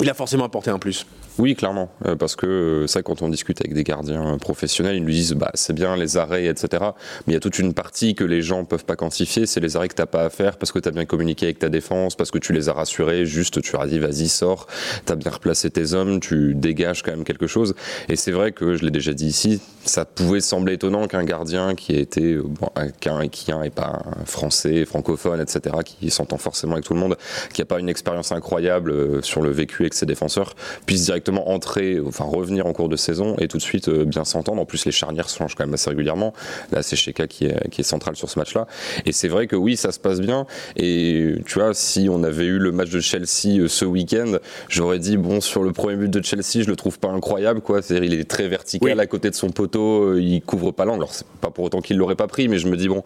il 0.00 0.08
a 0.08 0.14
forcément 0.14 0.44
apporté 0.44 0.70
un 0.70 0.78
plus? 0.78 1.06
Oui, 1.38 1.54
clairement, 1.54 1.88
euh, 2.04 2.16
parce 2.16 2.34
que 2.34 2.46
euh, 2.46 2.86
ça, 2.88 3.02
quand 3.02 3.22
on 3.22 3.28
discute 3.28 3.60
avec 3.60 3.72
des 3.72 3.84
gardiens 3.84 4.38
professionnels, 4.38 4.96
ils 4.96 5.04
nous 5.04 5.10
disent 5.10 5.34
bah 5.34 5.52
c'est 5.54 5.72
bien 5.72 5.96
les 5.96 6.16
arrêts, 6.16 6.46
etc. 6.46 6.82
Mais 7.26 7.32
il 7.32 7.34
y 7.34 7.36
a 7.36 7.40
toute 7.40 7.60
une 7.60 7.74
partie 7.74 8.16
que 8.16 8.24
les 8.24 8.42
gens 8.42 8.64
peuvent 8.64 8.84
pas 8.84 8.96
quantifier, 8.96 9.46
c'est 9.46 9.60
les 9.60 9.76
arrêts 9.76 9.86
que 9.86 9.94
t'as 9.94 10.06
pas 10.06 10.24
à 10.24 10.30
faire 10.30 10.56
parce 10.56 10.72
que 10.72 10.80
tu 10.80 10.88
as 10.88 10.90
bien 10.90 11.04
communiqué 11.04 11.46
avec 11.46 11.60
ta 11.60 11.68
défense, 11.68 12.16
parce 12.16 12.32
que 12.32 12.38
tu 12.38 12.52
les 12.52 12.68
as 12.68 12.72
rassurés, 12.72 13.24
juste 13.24 13.62
tu 13.62 13.76
as 13.76 13.86
dit 13.86 14.00
vas-y 14.00 14.28
sors, 14.28 14.66
t'as 15.04 15.14
bien 15.14 15.30
replacé 15.30 15.70
tes 15.70 15.92
hommes, 15.92 16.18
tu 16.18 16.54
dégages 16.56 17.04
quand 17.04 17.12
même 17.12 17.24
quelque 17.24 17.46
chose. 17.46 17.76
Et 18.08 18.16
c'est 18.16 18.32
vrai 18.32 18.50
que 18.50 18.74
je 18.74 18.84
l'ai 18.84 18.90
déjà 18.90 19.12
dit 19.12 19.26
ici, 19.26 19.60
ça 19.84 20.04
pouvait 20.04 20.40
sembler 20.40 20.72
étonnant 20.72 21.06
qu'un 21.06 21.24
gardien 21.24 21.76
qui 21.76 21.94
a 21.94 22.00
été 22.00 22.32
euh, 22.32 22.42
bon, 22.42 22.68
qu'un 23.00 23.28
qui 23.28 23.52
est 23.52 23.70
pas 23.70 24.02
un 24.20 24.24
français, 24.24 24.84
francophone, 24.84 25.40
etc., 25.40 25.76
qui 25.84 26.10
s'entend 26.10 26.36
forcément 26.36 26.72
avec 26.72 26.84
tout 26.84 26.94
le 26.94 27.00
monde, 27.00 27.16
qui 27.52 27.62
a 27.62 27.64
pas 27.64 27.78
une 27.78 27.88
expérience 27.88 28.32
incroyable 28.32 29.22
sur 29.22 29.40
le 29.40 29.50
vécu 29.50 29.82
avec 29.82 29.94
ses 29.94 30.04
défenseurs, 30.04 30.54
puisse 30.84 31.04
directement 31.04 31.27
entrer, 31.36 32.00
enfin 32.06 32.24
revenir 32.24 32.66
en 32.66 32.72
cours 32.72 32.88
de 32.88 32.96
saison 32.96 33.36
et 33.38 33.48
tout 33.48 33.58
de 33.58 33.62
suite 33.62 33.88
euh, 33.88 34.04
bien 34.04 34.24
s'entendre. 34.24 34.60
En 34.60 34.64
plus, 34.64 34.84
les 34.84 34.92
charnières 34.92 35.28
se 35.28 35.38
changent 35.38 35.54
quand 35.54 35.64
même 35.64 35.74
assez 35.74 35.90
régulièrement. 35.90 36.32
Là, 36.72 36.82
c'est 36.82 36.96
Sheka 36.96 37.26
qui 37.26 37.46
est, 37.46 37.70
qui 37.70 37.82
est 37.82 37.84
central 37.84 38.16
sur 38.16 38.30
ce 38.30 38.38
match-là. 38.38 38.66
Et 39.06 39.12
c'est 39.12 39.28
vrai 39.28 39.46
que 39.46 39.56
oui, 39.56 39.76
ça 39.76 39.92
se 39.92 39.98
passe 39.98 40.20
bien. 40.20 40.46
Et 40.76 41.34
tu 41.46 41.54
vois, 41.58 41.74
si 41.74 42.08
on 42.10 42.22
avait 42.22 42.44
eu 42.44 42.58
le 42.58 42.72
match 42.72 42.90
de 42.90 43.00
Chelsea 43.00 43.58
euh, 43.58 43.68
ce 43.68 43.84
week-end, 43.84 44.38
j'aurais 44.68 44.98
dit 44.98 45.16
bon, 45.16 45.40
sur 45.40 45.62
le 45.62 45.72
premier 45.72 45.96
but 45.96 46.10
de 46.10 46.24
Chelsea, 46.24 46.62
je 46.62 46.68
le 46.68 46.76
trouve 46.76 46.98
pas 46.98 47.08
incroyable, 47.08 47.60
quoi. 47.60 47.82
C'est-à-dire, 47.82 48.12
il 48.12 48.18
est 48.18 48.28
très 48.28 48.48
vertical 48.48 48.98
à 48.98 49.06
côté 49.06 49.30
de 49.30 49.34
son 49.34 49.50
poteau, 49.50 50.04
euh, 50.04 50.20
il 50.20 50.42
couvre 50.42 50.72
pas 50.72 50.84
l'angle. 50.84 50.98
Alors, 50.98 51.14
c'est 51.14 51.26
pas 51.40 51.50
pour 51.50 51.64
autant 51.64 51.80
qu'il 51.80 51.96
l'aurait 51.96 52.16
pas 52.16 52.26
pris, 52.26 52.48
mais 52.48 52.58
je 52.58 52.68
me 52.68 52.76
dis 52.76 52.88
bon, 52.88 53.02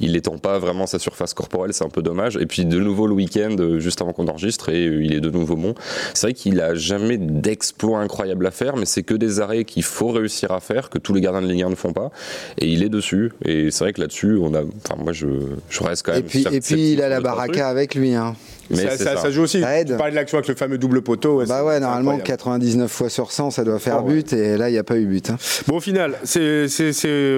il 0.00 0.16
étend 0.16 0.38
pas 0.38 0.58
vraiment 0.58 0.86
sa 0.86 0.98
surface 0.98 1.34
corporelle, 1.34 1.72
c'est 1.72 1.84
un 1.84 1.90
peu 1.90 2.02
dommage. 2.02 2.36
Et 2.36 2.46
puis 2.46 2.64
de 2.64 2.78
nouveau 2.78 3.06
le 3.06 3.14
week-end, 3.14 3.56
juste 3.78 4.00
avant 4.00 4.12
qu'on 4.12 4.28
enregistre, 4.28 4.68
et 4.68 4.84
il 4.84 5.14
est 5.14 5.20
de 5.20 5.30
nouveau 5.30 5.56
bon. 5.56 5.74
C'est 6.14 6.28
vrai 6.28 6.34
qu'il 6.34 6.60
a 6.60 6.74
jamais 6.74 7.18
d'ex 7.18 7.65
exploit 7.66 8.00
incroyable 8.00 8.46
à 8.46 8.50
faire, 8.50 8.76
mais 8.76 8.86
c'est 8.86 9.02
que 9.02 9.14
des 9.14 9.40
arrêts 9.40 9.64
qu'il 9.64 9.82
faut 9.82 10.08
réussir 10.08 10.52
à 10.52 10.60
faire, 10.60 10.88
que 10.88 10.98
tous 10.98 11.12
les 11.12 11.20
gardiens 11.20 11.42
de 11.42 11.48
Ligue 11.48 11.62
1 11.62 11.70
ne 11.70 11.74
font 11.74 11.92
pas. 11.92 12.10
Et 12.58 12.66
il 12.66 12.82
est 12.82 12.88
dessus. 12.88 13.32
Et 13.44 13.70
c'est 13.70 13.84
vrai 13.84 13.92
que 13.92 14.00
là-dessus, 14.00 14.38
on 14.40 14.54
a. 14.54 14.62
Enfin, 14.62 15.02
moi, 15.02 15.12
je, 15.12 15.26
je 15.68 15.82
reste 15.82 16.06
quand 16.06 16.12
même. 16.12 16.22
Et 16.22 16.24
puis, 16.24 16.46
et 16.50 16.60
puis 16.60 16.92
il 16.92 17.02
a 17.02 17.08
la 17.08 17.20
baraka 17.20 17.68
avec 17.68 17.94
lui. 17.94 18.14
Hein. 18.14 18.36
Mais 18.70 18.96
ça, 18.96 19.30
joue 19.30 19.42
aussi. 19.42 19.60
Ça 19.60 19.78
aide. 19.78 19.88
Tu 19.88 19.96
parlais 19.96 20.12
de 20.12 20.16
l'action 20.16 20.38
avec 20.38 20.48
le 20.48 20.54
fameux 20.54 20.78
double 20.78 21.02
poteau. 21.02 21.44
bah 21.46 21.64
ouais, 21.64 21.80
normalement 21.80 22.18
99 22.18 22.90
fois 22.90 23.08
sur 23.08 23.32
100, 23.32 23.50
ça 23.50 23.64
doit 23.64 23.78
faire 23.78 24.02
oh, 24.04 24.08
but 24.08 24.32
et 24.32 24.56
là 24.56 24.68
il 24.68 24.72
n'y 24.72 24.78
a 24.78 24.84
pas 24.84 24.96
eu 24.96 25.06
but. 25.06 25.30
Hein. 25.30 25.36
Bon, 25.66 25.76
au 25.76 25.80
final, 25.80 26.16
c'est 26.24 26.66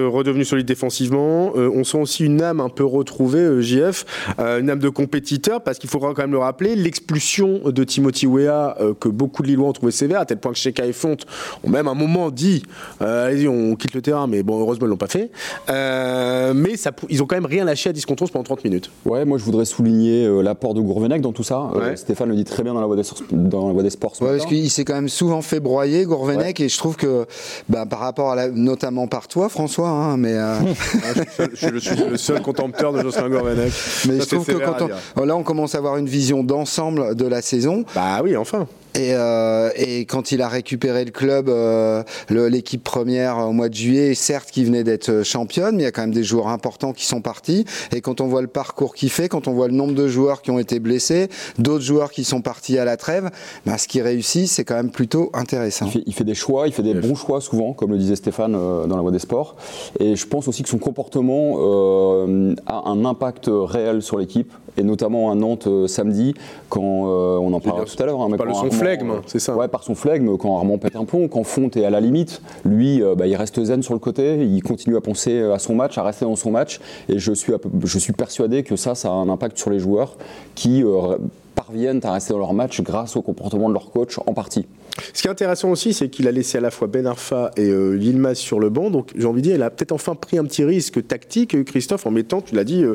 redevenu 0.05 0.45
solide 0.45 0.65
défensivement. 0.65 1.53
Euh, 1.55 1.71
on 1.73 1.83
sent 1.83 1.97
aussi 1.97 2.25
une 2.25 2.41
âme 2.41 2.59
un 2.59 2.69
peu 2.69 2.83
retrouvée, 2.83 3.39
euh, 3.39 3.61
JF, 3.61 4.05
euh, 4.39 4.59
une 4.59 4.69
âme 4.69 4.79
de 4.79 4.89
compétiteur 4.89 5.61
parce 5.61 5.79
qu'il 5.79 5.89
faudra 5.89 6.13
quand 6.13 6.21
même 6.21 6.31
le 6.31 6.37
rappeler, 6.37 6.75
l'expulsion 6.75 7.61
de 7.65 7.83
Timothy 7.83 8.27
Weah 8.27 8.77
que 8.99 9.09
beaucoup 9.09 9.43
de 9.43 9.47
Lillois 9.47 9.67
ont 9.67 9.73
trouvé 9.73 9.91
sévère, 9.91 10.21
à 10.21 10.25
tel 10.25 10.37
point 10.37 10.51
que 10.51 10.57
Sheka 10.57 10.85
et 10.85 10.93
Fonte 10.93 11.25
ont 11.63 11.69
même 11.69 11.87
un 11.87 11.93
moment 11.93 12.29
dit 12.31 12.63
allez-y, 12.99 13.47
on 13.47 13.75
quitte 13.75 13.93
le 13.93 14.01
terrain, 14.01 14.27
mais 14.27 14.43
bon, 14.43 14.59
heureusement 14.59 14.87
ils 14.87 14.89
l'ont 14.89 14.97
pas 14.97 15.07
fait. 15.07 15.31
mais 15.67 16.77
ça, 16.77 16.91
ils 17.09 17.21
ont 17.23 17.25
quand 17.25 17.35
même 17.35 17.45
rien 17.45 17.65
lâché 17.65 17.89
à 17.89 17.93
10 17.93 18.05
contre 18.05 18.23
11 18.23 18.31
pendant 18.31 18.43
30 18.43 18.63
minutes. 18.63 18.91
Ouais, 19.05 19.25
moi 19.25 19.37
je 19.37 19.43
voudrais 19.43 19.65
souligner 19.65 20.27
l'apport 20.41 20.73
de 20.73 20.81
Gourvenec 21.19 21.21
dans 21.21 21.33
tout 21.33 21.43
ça. 21.43 21.69
Euh, 21.75 21.95
Stéphane 21.95 22.29
le 22.29 22.35
dit 22.35 22.43
très 22.43 22.63
bien 22.63 22.73
dans 22.73 22.81
la 22.81 22.87
voie 22.87 22.95
des, 22.95 23.03
dans 23.31 23.67
la 23.67 23.73
voie 23.73 23.83
des 23.83 23.89
sports. 23.89 24.13
parce 24.19 24.45
qu'il 24.45 24.69
s'est 24.69 24.85
quand 24.85 24.93
même 24.93 25.09
souvent 25.09 25.41
fait 25.41 25.59
broyer, 25.59 26.05
Gourvenec, 26.05 26.59
et 26.59 26.69
je 26.69 26.77
trouve 26.77 26.95
que 26.95 27.25
bah, 27.67 27.85
par 27.85 27.99
rapport 27.99 28.31
à 28.31 28.35
la, 28.35 28.49
notamment 28.49 29.07
par 29.07 29.27
toi, 29.27 29.49
François, 29.49 29.89
hein, 29.89 30.17
mais 30.17 30.33
euh, 30.33 30.55
je, 31.53 31.77
suis 31.77 31.95
le 31.95 32.17
seul 32.17 32.41
contempteur 32.41 32.93
de 32.93 33.01
Jocelyn 33.01 33.29
Gourvenec. 33.29 33.73
Mais 34.07 34.19
je 34.19 34.25
trouve 34.25 34.45
que 34.45 34.53
quand 34.53 34.87
on, 35.15 35.25
là, 35.25 35.35
on 35.35 35.43
commence 35.43 35.75
à 35.75 35.77
avoir 35.77 35.97
une 35.97 36.07
vision 36.07 36.43
d'ensemble 36.43 37.15
de 37.15 37.25
la 37.25 37.41
saison. 37.41 37.85
Bah 37.95 38.21
oui, 38.23 38.35
enfin. 38.35 38.67
Et, 38.95 39.13
euh, 39.13 39.69
et, 39.75 40.05
quand 40.05 40.31
il 40.31 40.41
a 40.41 40.49
récupéré 40.49 41.05
le 41.05 41.11
club, 41.11 41.47
euh, 41.47 42.03
l'équipe 42.29 42.83
première 42.83 43.37
au 43.37 43.51
mois 43.51 43.69
de 43.69 43.75
juillet, 43.75 44.15
certes 44.15 44.49
qui 44.51 44.63
venait 44.63 44.83
d'être 44.83 45.23
championne, 45.23 45.75
mais 45.75 45.83
il 45.83 45.85
y 45.85 45.87
a 45.87 45.91
quand 45.91 46.01
même 46.01 46.13
des 46.13 46.23
joueurs 46.23 46.47
importants 46.47 46.91
qui 46.93 47.05
sont 47.05 47.21
partis. 47.21 47.65
Et 47.91 48.01
quand 48.01 48.19
on 48.19 48.27
voit 48.27 48.41
le 48.41 48.47
parcours 48.47 48.95
qu'il 48.95 49.11
fait, 49.11 49.29
quand 49.29 49.47
on 49.47 49.53
voit 49.53 49.67
le 49.67 49.75
nombre 49.75 49.93
de 49.93 50.07
joueurs 50.07 50.41
qui 50.41 50.49
ont 50.49 50.57
été 50.57 50.79
blessés, 50.79 51.29
d'autres 51.59 51.83
joueurs 51.83 52.11
qui 52.11 52.23
sont 52.23 52.41
partis 52.41 52.79
à 52.79 52.85
la 52.85 52.97
trêve, 52.97 53.29
ben, 53.65 53.77
ce 53.77 53.87
qui 53.87 54.01
réussit, 54.01 54.47
c'est 54.47 54.63
quand 54.63 54.75
même 54.75 54.91
plutôt 54.91 55.29
intéressant. 55.33 55.85
Il 55.85 55.91
fait, 55.91 56.03
il 56.07 56.13
fait, 56.13 56.23
des 56.23 56.35
choix, 56.35 56.67
il 56.67 56.73
fait 56.73 56.83
des 56.83 56.95
bons 56.95 57.15
choix 57.15 57.41
souvent, 57.41 57.73
comme 57.73 57.91
le 57.91 57.97
disait 57.97 58.15
Stéphane 58.15 58.55
euh, 58.55 58.87
dans 58.87 58.95
la 58.95 59.01
voie 59.03 59.11
des 59.11 59.19
sports. 59.19 59.55
Et 59.99 60.15
je 60.15 60.25
pense 60.25 60.47
aussi 60.47 60.63
que 60.63 60.69
son 60.69 60.79
comportement 60.79 61.57
euh, 61.59 62.55
a 62.65 62.89
un 62.89 63.05
impact 63.05 63.49
réel 63.49 64.01
sur 64.01 64.17
l'équipe, 64.17 64.51
et 64.79 64.83
notamment 64.83 65.31
à 65.31 65.35
Nantes 65.35 65.67
euh, 65.67 65.87
samedi, 65.87 66.33
quand 66.69 66.81
on 66.81 67.53
en 67.53 67.59
parlait 67.59 67.85
tout 67.85 68.01
à 68.01 68.05
l'heure. 68.05 68.21
Hein, 68.21 68.29
flegme, 68.71 69.13
c'est 69.25 69.39
ça 69.39 69.55
Ouais, 69.55 69.67
par 69.67 69.83
son 69.83 69.95
flegme, 69.95 70.37
quand 70.37 70.57
Armand 70.57 70.77
pète 70.77 70.95
un 70.95 71.05
pont, 71.05 71.27
quand 71.27 71.43
Fonte 71.43 71.77
est 71.77 71.85
à 71.85 71.89
la 71.89 71.99
limite, 71.99 72.41
lui, 72.63 73.01
euh, 73.01 73.15
bah, 73.15 73.27
il 73.27 73.35
reste 73.35 73.61
zen 73.63 73.83
sur 73.83 73.93
le 73.93 73.99
côté, 73.99 74.43
il 74.43 74.63
continue 74.63 74.95
à 74.95 75.01
penser 75.01 75.33
euh, 75.33 75.53
à 75.53 75.59
son 75.59 75.75
match, 75.75 75.97
à 75.97 76.03
rester 76.03 76.25
dans 76.25 76.35
son 76.35 76.51
match, 76.51 76.79
et 77.09 77.19
je 77.19 77.33
suis, 77.33 77.53
je 77.83 77.99
suis 77.99 78.13
persuadé 78.13 78.63
que 78.63 78.75
ça, 78.75 78.95
ça 78.95 79.09
a 79.09 79.11
un 79.11 79.29
impact 79.29 79.57
sur 79.57 79.69
les 79.69 79.79
joueurs 79.79 80.15
qui 80.55 80.83
euh, 80.83 81.17
parviennent 81.59 81.99
à 82.03 82.13
rester 82.13 82.33
dans 82.33 82.39
leur 82.39 82.53
match 82.53 82.81
grâce 82.81 83.17
au 83.17 83.21
comportement 83.21 83.67
de 83.67 83.73
leur 83.73 83.91
coach 83.91 84.17
en 84.25 84.33
partie. 84.33 84.65
Ce 85.13 85.21
qui 85.21 85.27
est 85.27 85.31
intéressant 85.31 85.69
aussi, 85.69 85.93
c'est 85.93 86.09
qu'il 86.09 86.27
a 86.27 86.31
laissé 86.31 86.57
à 86.57 86.61
la 86.61 86.71
fois 86.71 86.87
Ben 86.87 87.05
Arfa 87.05 87.51
et 87.57 87.69
euh, 87.69 87.97
Yilmaz 87.97 88.35
sur 88.35 88.59
le 88.59 88.69
banc. 88.69 88.89
Donc 88.89 89.11
j'ai 89.15 89.25
envie 89.25 89.41
de 89.41 89.47
dire, 89.47 89.55
il 89.55 89.63
a 89.63 89.69
peut-être 89.69 89.91
enfin 89.91 90.15
pris 90.15 90.37
un 90.37 90.45
petit 90.45 90.63
risque 90.63 91.05
tactique, 91.05 91.63
Christophe, 91.65 92.05
en 92.05 92.11
mettant, 92.11 92.41
tu 92.41 92.55
l'as 92.55 92.63
dit, 92.63 92.85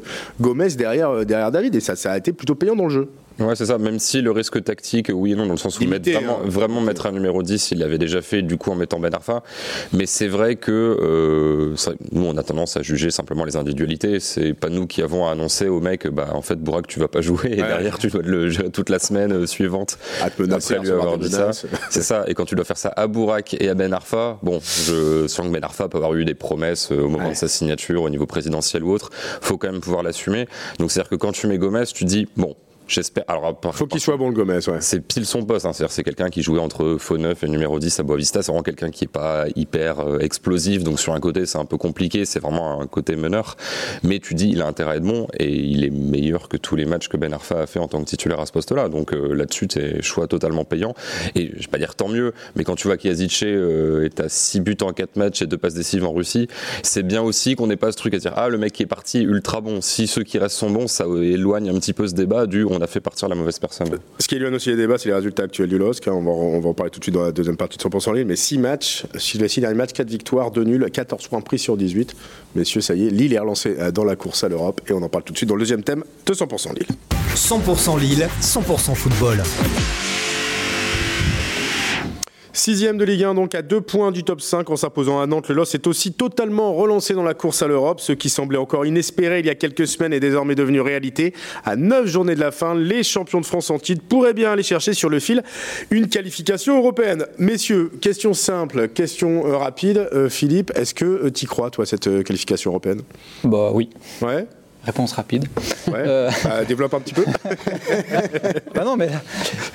Gomez 0.40 0.68
derrière, 0.76 1.26
derrière 1.26 1.50
David. 1.50 1.74
Et 1.74 1.80
ça, 1.80 1.94
ça 1.94 2.12
a 2.12 2.18
été 2.18 2.32
plutôt 2.32 2.54
payant 2.54 2.76
dans 2.76 2.84
le 2.84 2.90
jeu. 2.90 3.08
Ouais, 3.40 3.56
c'est 3.56 3.66
ça. 3.66 3.78
Même 3.78 3.98
si 3.98 4.22
le 4.22 4.30
risque 4.30 4.62
tactique, 4.62 5.10
oui 5.12 5.32
et 5.32 5.34
non, 5.34 5.46
dans 5.46 5.52
le 5.52 5.58
sens 5.58 5.76
où 5.78 5.80
Limité, 5.80 6.12
mettre 6.12 6.24
vraiment, 6.24 6.38
hein. 6.44 6.48
vraiment 6.48 6.80
mettre 6.80 7.06
un 7.06 7.12
numéro 7.12 7.42
10, 7.42 7.72
il 7.72 7.78
l'avait 7.78 7.98
déjà 7.98 8.22
fait 8.22 8.42
du 8.42 8.56
coup 8.56 8.70
en 8.70 8.76
mettant 8.76 9.00
Ben 9.00 9.12
Arfa. 9.12 9.42
Mais 9.92 10.06
c'est 10.06 10.28
vrai 10.28 10.56
que 10.56 10.70
euh, 10.72 11.76
ça- 11.76 11.92
nous, 12.12 12.24
on 12.24 12.36
a 12.36 12.42
tendance 12.42 12.76
à 12.76 12.82
juger 12.82 13.10
simplement 13.10 13.44
les 13.44 13.56
individualités. 13.56 14.20
C'est 14.20 14.54
pas 14.54 14.68
nous 14.68 14.86
qui 14.86 15.02
avons 15.02 15.26
annoncé 15.26 15.68
au 15.68 15.80
mec, 15.80 16.06
bah 16.08 16.28
en 16.32 16.42
fait, 16.42 16.56
Bourak, 16.56 16.86
tu 16.86 17.00
vas 17.00 17.08
pas 17.08 17.20
jouer. 17.20 17.40
Et 17.56 17.62
Ouais. 17.62 17.68
derrière, 17.68 17.98
tu 17.98 18.08
dois 18.08 18.22
le 18.22 18.48
gérer 18.50 18.70
toute 18.70 18.88
la 18.88 18.98
semaine 18.98 19.32
euh, 19.32 19.46
suivante. 19.46 19.98
À 20.22 20.30
te 20.30 20.40
menacer, 20.40 20.74
Après 20.74 20.86
lui 20.86 20.92
avoir 20.92 21.18
dit 21.18 21.30
ça. 21.30 21.50
C'est 21.90 22.02
ça. 22.02 22.24
Et 22.28 22.34
quand 22.34 22.44
tu 22.44 22.54
dois 22.54 22.64
faire 22.64 22.78
ça 22.78 22.92
à 22.96 23.06
Bourak 23.06 23.56
et 23.60 23.68
à 23.68 23.74
Ben 23.74 23.92
Arfa, 23.92 24.38
bon, 24.42 24.60
je 24.60 25.26
sens 25.26 25.46
que 25.46 25.52
Ben 25.52 25.62
Arfa 25.64 25.88
peut 25.88 25.98
avoir 25.98 26.14
eu 26.14 26.24
des 26.24 26.34
promesses 26.34 26.90
euh, 26.92 27.02
au 27.02 27.08
moment 27.08 27.24
Ouais. 27.24 27.30
de 27.30 27.36
sa 27.36 27.48
signature, 27.48 28.02
au 28.02 28.10
niveau 28.10 28.26
présidentiel 28.26 28.84
ou 28.84 28.92
autre. 28.92 29.10
Faut 29.40 29.56
quand 29.58 29.70
même 29.72 29.80
pouvoir 29.80 30.02
l'assumer. 30.02 30.46
Donc 30.78 30.90
c'est-à-dire 30.92 31.10
que 31.10 31.16
quand 31.16 31.32
tu 31.32 31.46
mets 31.46 31.58
Gomez, 31.58 31.84
tu 31.92 32.04
dis, 32.04 32.28
bon, 32.36 32.54
j'espère. 32.88 33.24
Alors, 33.28 33.58
Faut 33.72 33.86
qu'il 33.86 34.00
soit 34.00 34.16
bon 34.16 34.28
le 34.28 34.34
Gomez, 34.34 34.68
ouais. 34.68 34.78
c'est 34.80 35.00
pile 35.00 35.26
son 35.26 35.42
poste, 35.44 35.66
hein. 35.66 35.72
c'est-à-dire 35.72 35.92
c'est 35.92 36.02
quelqu'un 36.02 36.30
qui 36.30 36.42
jouait 36.42 36.60
entre 36.60 36.96
faux 36.98 37.18
9 37.18 37.44
et 37.44 37.48
numéro 37.48 37.78
10 37.78 38.00
à 38.00 38.02
Boavista, 38.02 38.42
c'est 38.42 38.50
vraiment 38.50 38.62
quelqu'un 38.62 38.90
qui 38.90 39.04
est 39.04 39.08
pas 39.08 39.46
hyper 39.56 40.00
euh, 40.00 40.18
explosif, 40.18 40.84
donc 40.84 41.00
sur 41.00 41.14
un 41.14 41.20
côté 41.20 41.46
c'est 41.46 41.58
un 41.58 41.64
peu 41.64 41.76
compliqué, 41.76 42.24
c'est 42.24 42.40
vraiment 42.40 42.80
un 42.80 42.86
côté 42.86 43.16
meneur, 43.16 43.56
mais 44.02 44.18
tu 44.18 44.34
dis 44.34 44.50
il 44.50 44.62
a 44.62 44.66
intérêt 44.66 44.92
à 44.92 44.96
être 44.96 45.02
bon 45.02 45.26
et 45.38 45.52
il 45.52 45.84
est 45.84 45.90
meilleur 45.90 46.48
que 46.48 46.56
tous 46.56 46.76
les 46.76 46.84
matchs 46.84 47.08
que 47.08 47.16
Ben 47.16 47.32
Arfa 47.32 47.62
a 47.62 47.66
fait 47.66 47.78
en 47.78 47.88
tant 47.88 48.00
que 48.00 48.06
titulaire 48.06 48.40
à 48.40 48.46
ce 48.46 48.52
poste-là, 48.52 48.88
donc 48.88 49.12
euh, 49.12 49.34
là-dessus 49.34 49.68
t'es 49.68 50.02
choix 50.02 50.26
totalement 50.26 50.64
payant, 50.64 50.94
et 51.34 51.52
je 51.56 51.62
vais 51.62 51.70
pas 51.70 51.78
dire 51.78 51.94
tant 51.94 52.08
mieux, 52.08 52.32
mais 52.56 52.64
quand 52.64 52.74
tu 52.74 52.88
vois 52.88 52.96
qu'Yazice 52.96 53.42
euh, 53.44 54.04
est 54.04 54.20
à 54.20 54.28
6 54.28 54.60
buts 54.60 54.76
en 54.82 54.92
4 54.92 55.16
matchs 55.16 55.42
et 55.42 55.46
2 55.46 55.56
passes 55.56 55.74
décisives 55.74 56.04
en 56.04 56.12
Russie, 56.12 56.48
c'est 56.82 57.02
bien 57.02 57.22
aussi 57.22 57.56
qu'on 57.56 57.66
n'ait 57.66 57.76
pas 57.76 57.92
ce 57.92 57.96
truc 57.96 58.14
à 58.14 58.18
dire 58.18 58.32
ah 58.36 58.48
le 58.48 58.58
mec 58.58 58.72
qui 58.72 58.82
est 58.82 58.86
parti 58.86 59.22
ultra 59.22 59.60
bon, 59.60 59.80
si 59.80 60.06
ceux 60.06 60.22
qui 60.22 60.38
restent 60.38 60.56
sont 60.56 60.70
bons, 60.70 60.86
ça 60.86 61.04
éloigne 61.06 61.68
un 61.70 61.74
petit 61.74 61.92
peu 61.92 62.06
ce 62.06 62.14
débat 62.14 62.46
du 62.46 62.64
on 62.74 62.80
a 62.82 62.86
fait 62.86 63.00
partir 63.00 63.28
la 63.28 63.34
mauvaise 63.34 63.58
personne. 63.58 63.98
Ce 64.18 64.26
qui 64.28 64.36
éloigne 64.36 64.54
aussi 64.54 64.70
les 64.70 64.76
débats, 64.76 64.98
c'est 64.98 65.08
les 65.08 65.14
résultats 65.14 65.44
actuels 65.44 65.68
du 65.68 65.78
LOSC. 65.78 66.08
hein. 66.08 66.12
On 66.12 66.22
va, 66.22 66.30
en- 66.30 66.34
on 66.34 66.60
va 66.60 66.68
en 66.68 66.74
parler 66.74 66.90
tout 66.90 66.98
de 66.98 67.04
suite 67.04 67.14
dans 67.14 67.22
la 67.22 67.32
deuxième 67.32 67.56
partie 67.56 67.76
de 67.78 67.82
100% 67.82 68.12
Lille. 68.12 68.26
Mais 68.26 68.36
6 68.36 68.58
matchs, 68.58 69.04
si 69.18 69.38
les 69.38 69.48
6 69.48 69.60
derniers 69.60 69.76
matchs, 69.76 69.92
4 69.92 70.08
victoires, 70.08 70.50
2 70.50 70.64
nuls, 70.64 70.88
14 70.92 71.26
points 71.28 71.40
pris 71.40 71.58
sur 71.58 71.76
18. 71.76 72.14
Messieurs, 72.54 72.80
ça 72.80 72.94
y 72.94 73.06
est, 73.06 73.10
Lille 73.10 73.32
est 73.34 73.38
relancé 73.38 73.76
euh, 73.78 73.90
dans 73.90 74.04
la 74.04 74.16
course 74.16 74.44
à 74.44 74.48
l'Europe. 74.48 74.80
Et 74.88 74.92
on 74.92 75.02
en 75.02 75.08
parle 75.08 75.24
tout 75.24 75.32
de 75.32 75.38
suite 75.38 75.48
dans 75.48 75.56
le 75.56 75.60
deuxième 75.60 75.82
thème 75.82 76.04
de 76.26 76.32
100% 76.34 76.72
Lille. 76.74 76.86
100% 77.34 77.98
Lille, 78.00 78.28
100% 78.40 78.94
football. 78.94 79.42
Sixième 82.56 82.98
de 82.98 83.04
Ligue 83.04 83.24
1, 83.24 83.34
donc 83.34 83.56
à 83.56 83.62
deux 83.62 83.80
points 83.80 84.12
du 84.12 84.22
top 84.22 84.40
5 84.40 84.70
en 84.70 84.76
s'imposant 84.76 85.20
à 85.20 85.26
Nantes. 85.26 85.48
Le 85.48 85.56
LOS 85.56 85.74
est 85.74 85.88
aussi 85.88 86.12
totalement 86.12 86.72
relancé 86.72 87.12
dans 87.12 87.24
la 87.24 87.34
course 87.34 87.62
à 87.62 87.66
l'Europe. 87.66 88.00
Ce 88.00 88.12
qui 88.12 88.30
semblait 88.30 88.58
encore 88.58 88.86
inespéré 88.86 89.40
il 89.40 89.46
y 89.46 89.50
a 89.50 89.56
quelques 89.56 89.88
semaines 89.88 90.12
est 90.12 90.20
désormais 90.20 90.54
devenu 90.54 90.80
réalité. 90.80 91.34
À 91.64 91.74
neuf 91.74 92.06
journées 92.06 92.36
de 92.36 92.40
la 92.40 92.52
fin, 92.52 92.76
les 92.76 93.02
champions 93.02 93.40
de 93.40 93.44
France 93.44 93.70
en 93.70 93.80
titre 93.80 94.04
pourraient 94.08 94.34
bien 94.34 94.52
aller 94.52 94.62
chercher 94.62 94.94
sur 94.94 95.08
le 95.10 95.18
fil 95.18 95.42
une 95.90 96.06
qualification 96.08 96.78
européenne. 96.78 97.26
Messieurs, 97.38 97.90
question 98.00 98.34
simple, 98.34 98.86
question 98.86 99.48
euh, 99.48 99.56
rapide. 99.56 100.08
Euh, 100.12 100.28
Philippe, 100.28 100.70
est-ce 100.76 100.94
que 100.94 101.28
tu 101.30 101.46
y 101.46 101.48
crois, 101.48 101.70
toi, 101.70 101.84
cette 101.84 102.06
euh, 102.06 102.22
qualification 102.22 102.70
européenne? 102.70 103.00
Bah 103.42 103.70
oui. 103.72 103.90
Ouais 104.22 104.46
Réponse 104.84 105.12
rapide. 105.12 105.46
Ouais 105.88 106.02
Euh. 106.06 106.30
Bah, 106.44 106.64
Développe 106.64 106.94
un 106.94 107.00
petit 107.00 107.14
peu. 107.14 107.24
Bah 108.74 108.84
non, 108.84 108.96
mais 108.96 109.08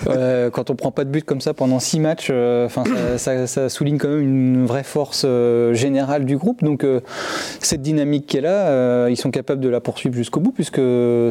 euh, 0.09 0.49
quand 0.49 0.69
on 0.69 0.75
prend 0.75 0.91
pas 0.91 1.03
de 1.05 1.09
but 1.09 1.23
comme 1.23 1.41
ça 1.41 1.53
pendant 1.53 1.79
six 1.79 1.99
matchs, 1.99 2.27
euh, 2.31 2.65
enfin, 2.65 2.83
ça, 2.85 3.17
ça- 3.17 3.47
ça 3.47 3.69
souligne 3.69 3.97
quand 3.97 4.09
même 4.09 4.21
une 4.21 4.65
vraie 4.65 4.83
force 4.83 5.23
euh, 5.25 5.73
générale 5.73 6.25
du 6.25 6.37
groupe. 6.37 6.63
Donc 6.63 6.83
euh, 6.83 6.99
cette 7.59 7.81
dynamique 7.81 8.25
qui 8.27 8.37
est 8.37 8.41
là, 8.41 8.67
euh, 8.69 9.07
ils 9.09 9.17
sont 9.17 9.31
capables 9.31 9.61
de 9.61 9.69
la 9.69 9.79
poursuivre 9.81 10.15
jusqu'au 10.15 10.39
bout, 10.39 10.51
puisque 10.51 10.81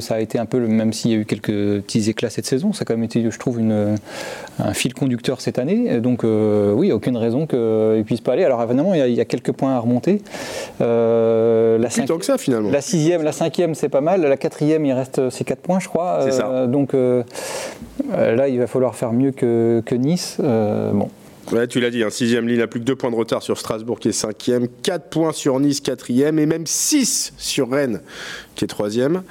ça 0.01 0.15
a 0.15 0.21
été 0.21 0.39
un 0.39 0.47
peu, 0.47 0.59
le, 0.59 0.69
même 0.69 0.93
s'il 0.93 1.11
y 1.11 1.15
a 1.15 1.19
eu 1.19 1.25
quelques 1.25 1.47
petits 1.83 2.09
éclats 2.11 2.31
cette 2.31 2.47
saison, 2.47 2.73
ça 2.73 2.83
a 2.83 2.85
quand 2.85 2.95
même 2.95 3.05
été, 3.05 3.29
je 3.31 3.39
trouve, 3.39 3.59
une, 3.61 3.97
un 4.59 4.73
fil 4.75 4.95
conducteur 4.95 5.41
cette 5.41 5.59
année. 5.59 6.01
Donc 6.01 6.25
euh, 6.25 6.73
oui, 6.73 6.93
aucune 6.93 7.17
raison 7.17 7.47
qu'ils 7.47 7.59
ne 7.59 8.03
puissent 8.03 8.21
pas 8.21 8.33
aller. 8.33 8.45
Alors 8.45 8.63
évidemment, 8.63 8.95
il 8.95 8.99
y, 8.99 9.03
a, 9.03 9.07
il 9.09 9.15
y 9.15 9.21
a 9.21 9.25
quelques 9.25 9.53
points 9.53 9.75
à 9.75 9.79
remonter. 9.79 10.23
Euh, 10.81 11.79
la 11.79 11.89
Plus 11.89 12.01
tant 12.05 12.15
cinqui- 12.15 12.19
que 12.21 12.25
ça, 12.25 12.39
finalement. 12.39 12.71
la 12.71 12.81
sixième, 12.81 13.23
la 13.23 13.33
cinquième, 13.33 13.75
c'est 13.75 13.89
pas 13.89 14.01
mal. 14.01 14.23
La 14.23 14.37
quatrième, 14.37 14.85
il 14.87 14.93
reste 14.93 15.19
euh, 15.19 15.31
ces 15.31 15.45
quatre 15.45 15.61
points, 15.61 15.81
je 15.81 15.89
crois. 15.89 16.21
C'est 16.25 16.33
ça. 16.33 16.47
Euh, 16.49 16.67
donc 16.67 16.95
euh, 16.95 17.23
euh, 18.15 18.35
là, 18.35 18.49
il 18.49 18.59
va 18.59 18.67
falloir 18.67 18.95
faire 18.95 19.13
mieux 19.13 19.31
que, 19.33 19.83
que 19.85 19.95
Nice. 19.95 20.39
Euh, 20.43 20.93
bon. 20.93 21.09
Ouais, 21.53 21.67
tu 21.67 21.81
l'as 21.81 21.89
dit, 21.91 22.03
un 22.03 22.11
sixième 22.11 22.47
Lille 22.47 22.61
a 22.61 22.67
plus 22.67 22.79
que 22.79 22.85
deux 22.85 22.95
points 22.95 23.11
de 23.11 23.17
retard 23.17 23.43
sur 23.43 23.57
Strasbourg 23.59 23.99
qui 24.01 24.09
est 24.09 24.13
cinquième, 24.13 24.69
4 24.83 25.09
points 25.09 25.33
sur 25.33 25.59
Nice 25.61 25.81
quatrième 25.81 26.39
et 26.39 26.45
même 26.45 26.67
6 26.67 27.33
sur 27.39 27.71
Rennes 27.71 28.03
qui 28.55 28.65
est 28.65 28.69
troisième. 28.69 29.23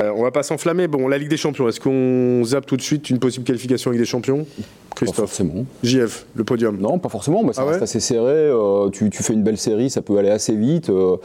Euh, 0.00 0.12
on 0.14 0.22
va 0.22 0.30
pas 0.30 0.44
s'enflammer. 0.44 0.86
Bon, 0.86 1.08
la 1.08 1.18
Ligue 1.18 1.28
des 1.30 1.36
Champions, 1.36 1.68
est-ce 1.68 1.80
qu'on 1.80 2.44
zappe 2.44 2.66
tout 2.66 2.76
de 2.76 2.82
suite 2.82 3.10
une 3.10 3.18
possible 3.18 3.44
qualification 3.44 3.90
Ligue 3.90 4.00
des 4.00 4.06
Champions? 4.06 4.44
Pas 4.44 4.96
Christophe, 4.96 5.16
forcément. 5.30 5.66
JF, 5.82 6.26
le 6.36 6.44
podium. 6.44 6.78
Non, 6.78 7.00
pas 7.00 7.08
forcément. 7.08 7.42
Bah, 7.42 7.52
ça 7.52 7.62
Ah 7.62 7.64
ouais? 7.64 7.70
reste 7.72 7.82
assez 7.82 7.98
serré. 7.98 8.30
euh, 8.30 8.88
tu, 8.90 9.10
tu 9.10 9.22
fais 9.24 9.32
une 9.32 9.42
belle 9.42 9.58
série, 9.58 9.90
ça 9.90 10.00
peut 10.02 10.16
aller 10.18 10.30
assez 10.30 10.54
vite. 10.54 10.90
euh, 10.90 11.16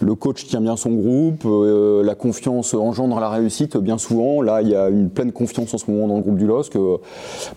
le 0.00 0.14
coach 0.14 0.46
tient 0.46 0.60
bien 0.60 0.76
son 0.76 0.90
groupe, 0.92 1.42
euh, 1.44 2.02
la 2.04 2.14
confiance 2.14 2.74
engendre 2.74 3.18
la 3.20 3.28
réussite 3.28 3.76
bien 3.76 3.98
souvent. 3.98 4.42
Là, 4.42 4.62
il 4.62 4.68
y 4.68 4.74
a 4.74 4.88
une 4.88 5.10
pleine 5.10 5.32
confiance 5.32 5.74
en 5.74 5.78
ce 5.78 5.90
moment 5.90 6.08
dans 6.08 6.16
le 6.16 6.22
groupe 6.22 6.36
du 6.36 6.46
LOSC. 6.46 6.76
euh, 6.76 6.98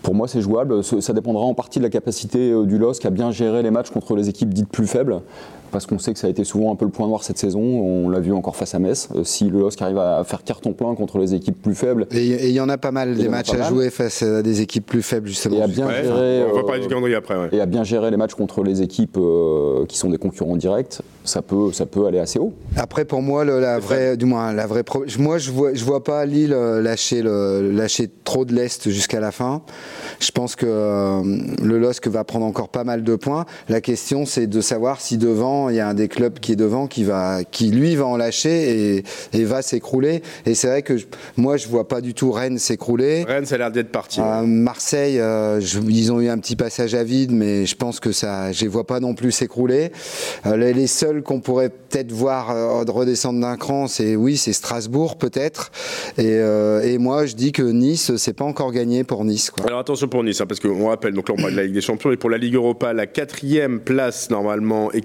pour 0.02 0.16
moi, 0.16 0.28
c'est 0.28 0.42
jouable. 0.42 0.84
Ça 0.84 1.14
dépendra 1.14 1.44
en 1.44 1.54
partie 1.54 1.80
de 1.80 1.84
la 1.84 1.90
capacité 1.90 2.52
euh, 2.52 2.66
du 2.66 2.78
LOSC 2.78 3.06
à 3.06 3.10
bien 3.10 3.32
gérer 3.32 3.62
les 3.62 3.72
matchs 3.72 3.90
contre 3.90 4.16
les 4.16 4.30
équipes 4.30 4.54
dites 4.54 4.70
plus 4.70 4.88
faibles. 4.88 5.22
Parce 5.72 5.86
qu'on 5.86 6.00
sait 6.00 6.14
que 6.14 6.20
ça 6.20 6.28
a 6.28 6.30
été 6.30 6.44
souvent 6.44 6.72
un 6.72 6.76
peu 6.76 6.86
le 6.86 6.92
point 6.92 7.08
noir 7.08 7.24
cette 7.24 7.38
saison. 7.38 7.62
On 7.62 8.10
l'a 8.10 8.20
vu 8.20 8.34
encore 8.34 8.56
face 8.56 8.76
à 8.76 8.80
Metz. 8.80 9.08
Euh, 9.16 9.24
Si 9.24 9.46
le 9.50 9.60
LOSC 9.60 9.82
arrive 9.82 9.98
à 9.98 10.24
faire 10.26 10.44
carton 10.44 10.74
plein 10.74 10.94
contre 10.96 11.18
les 11.18 11.34
équipes 11.34 11.62
plus 11.62 11.76
faibles 11.76 12.08
Et 12.12 12.50
il 12.50 12.54
y 12.54 12.60
en 12.60 12.70
a 12.70 12.78
pas 12.78 12.92
mal 12.92 13.16
des 13.16 13.30
matchs 13.30 13.54
à 13.54 13.58
mal. 13.58 13.70
jouer 13.70 13.90
face 13.90 14.22
à 14.24 14.42
des 14.42 14.62
équipes 14.62 14.86
plus 14.86 15.02
faibles, 15.02 15.28
justement. 15.28 15.58
et 15.58 15.62
à 15.62 15.68
bien 15.68 15.88
Ouais, 15.88 16.04
gérer. 16.04 16.44
on 16.52 16.56
va 16.56 16.64
parler 16.64 16.82
du 16.82 16.88
calendrier 16.88 17.16
après. 17.16 17.36
ouais. 17.38 17.50
et 17.52 17.62
à 17.62 17.66
bien 17.66 17.84
gérer 17.84 18.12
les 18.12 18.18
matchs 18.18 18.34
contre 18.36 18.64
les 18.64 18.82
équipes 18.82 19.18
euh, 19.18 19.86
qui 19.88 19.98
sont 19.98 20.10
des 20.10 20.18
concurrents 20.18 20.56
directs, 20.58 21.00
ça 21.24 21.42
peut, 21.42 21.72
ça 21.72 21.86
peut 21.86 22.06
aller 22.06 22.20
assez 22.20 22.40
haut. 22.40 22.54
Après, 22.76 23.06
pour 23.06 23.22
moi, 23.22 23.46
le- 23.46 23.60
la 23.60 23.80
vraie, 23.80 24.18
du 24.18 24.26
moins, 24.26 24.52
la 24.54 24.66
vraie, 24.68 24.84
pro- 24.84 25.06
moi, 25.20 25.38
je 25.38 25.52
vois, 25.52 25.74
je 25.74 25.84
vois 25.86 26.04
pas 26.04 26.26
Lille 26.26 26.54
euh, 26.54 26.82
lâcher 26.82 27.22
le, 27.22 27.72
lâcher 27.72 28.10
trop 28.24 28.44
de 28.46 28.54
l'est 28.54 28.90
jusqu'à 28.90 29.20
la 29.20 29.32
fin. 29.32 29.62
Je 30.20 30.32
pense 30.32 30.56
que 30.56 30.66
euh, 30.68 31.22
le 31.64 31.78
LOSC 31.80 32.08
va 32.08 32.24
prendre 32.24 32.46
encore 32.46 32.70
pas 32.70 32.84
mal 32.84 33.04
de 33.04 33.16
points. 33.16 33.46
La 33.70 33.82
question, 33.82 34.26
c'est 34.26 34.48
de 34.48 34.62
savoir 34.62 35.00
si 35.02 35.18
devant, 35.18 35.61
il 35.70 35.76
y 35.76 35.80
a 35.80 35.88
un 35.88 35.94
des 35.94 36.08
clubs 36.08 36.40
qui 36.40 36.54
est 36.54 36.56
devant 36.56 36.88
qui 36.88 37.04
va, 37.04 37.44
qui 37.44 37.70
lui 37.72 37.96
va 37.96 38.06
en 38.06 38.18
lâcher 38.18 38.96
et, 38.98 39.04
et 39.34 39.44
va 39.44 39.62
s'écrouler. 39.62 40.22
Et 40.46 40.56
c'est 40.56 40.68
vrai 40.68 40.82
que 40.82 40.98
je- 40.98 41.06
moi, 41.38 41.58
je 41.58 41.68
vois 41.68 41.88
pas 41.88 42.02
du 42.02 42.14
tout 42.14 42.32
Rennes 42.32 42.58
s'écrouler. 42.58 43.24
Rennes, 43.28 43.46
ça 43.46 43.56
a 43.56 43.58
l'air 43.60 43.72
d'être 43.72 43.92
parti. 43.92 44.20
Euh, 44.22 44.42
Marseille, 44.44 45.20
euh, 45.20 45.60
je- 45.62 45.80
ils 45.80 46.12
ont 46.12 46.20
eu 46.22 46.30
un 46.30 46.38
petit 46.38 46.56
passage 46.56 46.96
à 46.96 47.04
vide, 47.04 47.32
mais 47.32 47.66
je 47.66 47.76
pense 47.76 48.00
que 48.00 48.12
ça, 48.12 48.52
je 48.52 48.62
les 48.62 48.68
vois 48.68 48.86
pas 48.88 49.00
non 49.00 49.14
plus 49.16 49.32
s'écrouler. 49.32 49.92
Euh, 50.46 50.58
les, 50.58 50.74
les 50.74 50.88
seuls 50.88 51.22
qu'on 51.24 51.40
pourrait 51.40 51.70
peut-être 51.70 52.12
voir 52.12 52.52
euh, 52.52 52.84
redescendre 52.88 53.40
d'un 53.42 53.58
cran, 53.58 53.88
c'est 53.88 54.16
oui, 54.16 54.38
c'est 54.38 54.54
Strasbourg 54.54 55.18
peut-être. 55.18 55.72
Et, 56.18 56.38
et 56.84 56.98
moi, 56.98 57.26
je 57.26 57.36
dis 57.36 57.52
que 57.52 57.62
Nice, 57.64 58.16
c'est 58.18 58.34
pas 58.34 58.46
encore 58.46 58.72
gagné 58.72 59.04
pour 59.04 59.24
Nice. 59.26 59.50
Quoi. 59.50 59.66
Alors 59.68 59.80
attention 59.80 60.08
pour 60.08 60.24
Nice, 60.24 60.42
hein, 60.42 60.46
parce 60.48 60.60
qu'on 60.60 60.88
rappelle, 60.90 61.14
donc 61.14 61.30
là 61.30 61.36
on 61.38 61.42
parle 61.42 61.52
de 61.52 61.58
la 61.58 61.64
Ligue 61.64 61.74
des 61.74 61.82
Champions, 61.82 62.12
et 62.12 62.18
pour 62.18 62.30
la 62.30 62.38
Ligue 62.38 62.56
Europa, 62.56 62.94
la 62.94 63.08
quatrième 63.08 63.80
place 63.80 64.30
normalement 64.30 64.92
est 64.92 65.02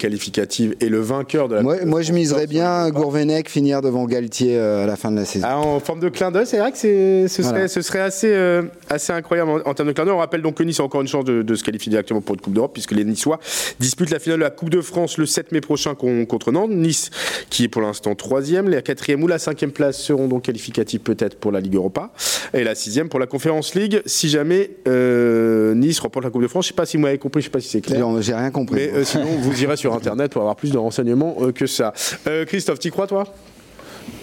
qualificative, 0.46 0.74
et 0.80 0.88
le 0.88 1.00
vainqueur 1.00 1.48
de 1.48 1.56
la 1.56 1.62
Moi, 1.62 1.76
moi, 1.84 2.02
je 2.02 2.12
miserais 2.12 2.46
bien 2.46 2.88
Gourvenec 2.90 3.48
finir 3.48 3.82
devant 3.82 4.04
Galtier 4.06 4.56
euh, 4.56 4.84
à 4.84 4.86
la 4.86 4.96
fin 4.96 5.10
de 5.10 5.16
la 5.16 5.24
saison. 5.24 5.46
Ah, 5.48 5.58
en 5.58 5.80
forme 5.80 6.00
de 6.00 6.08
clin 6.08 6.30
d'œil, 6.30 6.46
c'est 6.46 6.58
vrai 6.58 6.72
que 6.72 6.78
ce, 6.78 7.26
serait, 7.28 7.48
Voilà. 7.50 7.68
ce 7.68 7.82
serait 7.82 8.00
assez, 8.00 8.30
euh, 8.32 8.62
assez 8.88 9.12
incroyable 9.12 9.50
en, 9.50 9.68
en 9.70 9.74
termes 9.74 9.88
de 9.88 9.92
clin 9.92 10.04
d'œil. 10.04 10.14
On 10.14 10.18
rappelle 10.18 10.42
donc 10.42 10.56
que 10.56 10.62
Nice 10.62 10.80
a 10.80 10.84
encore 10.84 11.00
une 11.00 11.08
chance 11.08 11.24
de, 11.24 11.42
de 11.42 11.54
se 11.54 11.64
qualifier 11.64 11.90
directement 11.90 12.20
pour 12.20 12.34
une 12.34 12.40
Coupe 12.40 12.54
d'Europe, 12.54 12.72
puisque 12.72 12.92
les 12.92 13.04
Niçois 13.04 13.38
disputent 13.80 14.10
la 14.10 14.18
finale 14.18 14.38
de 14.38 14.44
la 14.44 14.50
Coupe 14.50 14.70
de 14.70 14.80
France 14.80 15.18
le 15.18 15.26
7 15.26 15.52
mai 15.52 15.60
prochain 15.60 15.94
con- 15.94 16.26
contre 16.26 16.52
Nantes. 16.52 16.70
Nice, 16.70 17.10
qui 17.50 17.64
est 17.64 17.68
pour 17.68 17.82
l'instant 17.82 18.14
troisième, 18.14 18.68
la 18.68 18.82
quatrième 18.82 19.22
ou 19.22 19.26
la 19.26 19.38
cinquième 19.38 19.72
place 19.72 19.98
seront 20.00 20.28
donc 20.28 20.42
qualificatives 20.42 21.00
peut-être 21.00 21.36
pour 21.38 21.52
la 21.52 21.60
Ligue 21.60 21.74
Europa, 21.76 22.12
et 22.54 22.64
la 22.64 22.74
sixième 22.74 23.08
pour 23.08 23.20
la 23.20 23.26
Conférence 23.26 23.74
League, 23.74 24.02
si 24.06 24.28
jamais 24.28 24.70
euh, 24.88 25.74
Nice 25.76 26.00
remporte 26.00 26.24
la 26.24 26.30
Coupe 26.30 26.42
de 26.42 26.48
France. 26.48 26.64
Je 26.64 26.68
sais 26.68 26.74
pas 26.74 26.86
si 26.86 26.96
vous 26.96 27.02
m'avez 27.02 27.18
compris, 27.18 27.42
je 27.42 27.46
sais 27.46 27.50
pas 27.50 27.60
si 27.60 27.68
c'est 27.68 27.80
clair. 27.80 28.06
J'ai 28.16 28.22
j'ai 28.22 28.34
rien 28.34 28.50
compris. 28.50 28.76
Mais 28.76 28.90
euh, 28.92 29.04
sinon, 29.04 29.26
vous 29.40 29.62
irez 29.62 29.76
sur 29.76 29.94
Internet 29.94 30.32
pour 30.32 30.42
avoir 30.42 30.56
plus 30.56 30.72
de 30.72 30.78
renseignements 30.78 31.36
euh, 31.40 31.52
que 31.52 31.66
ça. 31.66 31.92
Euh, 32.26 32.44
Christophe, 32.44 32.78
t'y 32.78 32.90
crois, 32.90 33.06
toi? 33.06 33.24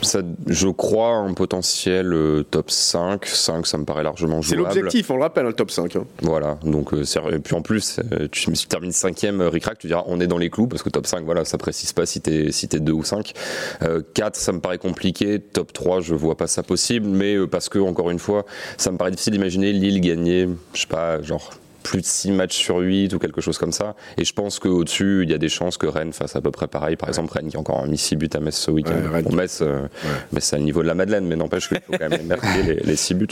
Ça, 0.03 0.22
je 0.48 0.67
crois 0.67 1.10
un 1.15 1.33
potentiel 1.33 2.13
euh, 2.13 2.43
top 2.43 2.69
5. 2.72 3.25
5, 3.25 3.65
ça 3.65 3.77
me 3.77 3.86
paraît 3.86 4.03
largement 4.03 4.41
C'est 4.41 4.55
jouable. 4.57 4.75
l'objectif, 4.75 5.10
on 5.10 5.15
le 5.15 5.22
rappelle, 5.24 5.45
hein, 5.45 5.50
le 5.50 5.53
top 5.53 5.72
5. 5.72 5.95
hein. 5.95 6.05
Voilà, 6.22 6.57
donc 6.63 6.93
euh, 6.93 7.03
c'est- 7.03 7.19
et 7.31 7.39
puis 7.39 7.55
en 7.55 7.62
plus, 7.62 8.00
euh, 8.12 8.27
tu, 8.31 8.43
si 8.55 8.62
tu 8.63 8.67
termines 8.67 8.91
cinquième, 8.91 9.41
euh, 9.41 9.50
ric-rac, 9.50 9.77
tu 9.79 9.88
diras 9.88 10.03
on 10.07 10.19
est 10.19 10.27
dans 10.27 10.38
les 10.38 10.50
clous, 10.50 10.67
parce 10.67 10.83
que 10.83 10.89
top 10.89 11.07
5, 11.07 11.24
voilà, 11.25 11.45
ça 11.45 11.57
précise 11.57 11.93
pas 11.93 12.05
si 12.05 12.22
t'es 12.22 12.51
si 12.51 12.67
t'es 12.67 12.79
2 12.79 12.91
ou 12.91 13.03
5. 13.03 13.33
Euh, 13.81 14.01
4, 14.13 14.36
ça 14.36 14.51
me 14.51 14.60
paraît 14.60 14.77
compliqué. 14.77 15.39
Top 15.39 15.72
3, 15.74 16.01
je 16.01 16.13
vois 16.15 16.36
pas 16.36 16.48
ça 16.48 16.63
possible, 16.63 17.07
mais 17.07 17.36
parce 17.48 17.69
que, 17.69 17.79
encore 17.79 18.10
une 18.12 18.19
fois, 18.19 18.45
ça 18.77 18.91
me 18.91 18.98
paraît 18.98 19.12
difficile 19.12 19.33
d'imaginer 19.33 19.72
Lille 19.74 20.01
gagner, 20.01 20.48
je 20.74 20.81
sais 20.81 20.88
pas, 20.88 21.22
genre 21.22 21.51
plus 21.83 22.01
de 22.01 22.05
6 22.05 22.31
matchs 22.31 22.57
sur 22.57 22.77
8 22.77 23.13
ou 23.13 23.19
quelque 23.19 23.41
chose 23.41 23.57
comme 23.57 23.71
ça. 23.71 23.95
Et 24.17 24.25
je 24.25 24.33
pense 24.33 24.59
qu'au-dessus, 24.59 25.23
il 25.23 25.29
y 25.29 25.33
a 25.33 25.37
des 25.37 25.49
chances 25.49 25.77
que 25.77 25.87
Rennes 25.87 26.13
fasse 26.13 26.35
à 26.35 26.41
peu 26.41 26.51
près 26.51 26.67
pareil. 26.67 26.95
Par 26.95 27.09
exemple, 27.09 27.33
Rennes 27.33 27.49
qui 27.49 27.57
a 27.57 27.59
encore 27.59 27.85
mis 27.85 27.97
6 27.97 28.15
buts 28.15 28.29
à 28.33 28.39
Metz 28.39 28.55
ce 28.55 28.71
week-end. 28.71 29.13
Ouais. 29.13 29.21
Bon, 29.21 29.35
Metz, 29.35 29.59
euh, 29.61 29.87
Metz, 30.31 30.45
c'est 30.45 30.55
à 30.55 30.59
le 30.59 30.65
niveau 30.65 30.81
de 30.81 30.87
la 30.87 30.95
Madeleine, 30.95 31.25
mais 31.25 31.35
n'empêche 31.35 31.67
qu'il 31.67 31.79
faut 31.81 31.93
quand 31.97 32.09
même 32.09 32.25
marquer 32.27 32.63
les, 32.63 32.75
les 32.75 32.95
6 32.95 33.13
buts. 33.13 33.27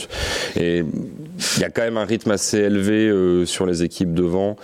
Et 0.56 0.84
il 1.56 1.60
y 1.60 1.64
a 1.64 1.70
quand 1.70 1.82
même 1.82 1.96
un 1.96 2.04
rythme 2.04 2.30
assez 2.30 2.58
élevé 2.58 3.08
euh, 3.08 3.46
sur 3.46 3.66
les 3.66 3.82
équipes 3.82 4.14
devant. 4.14 4.56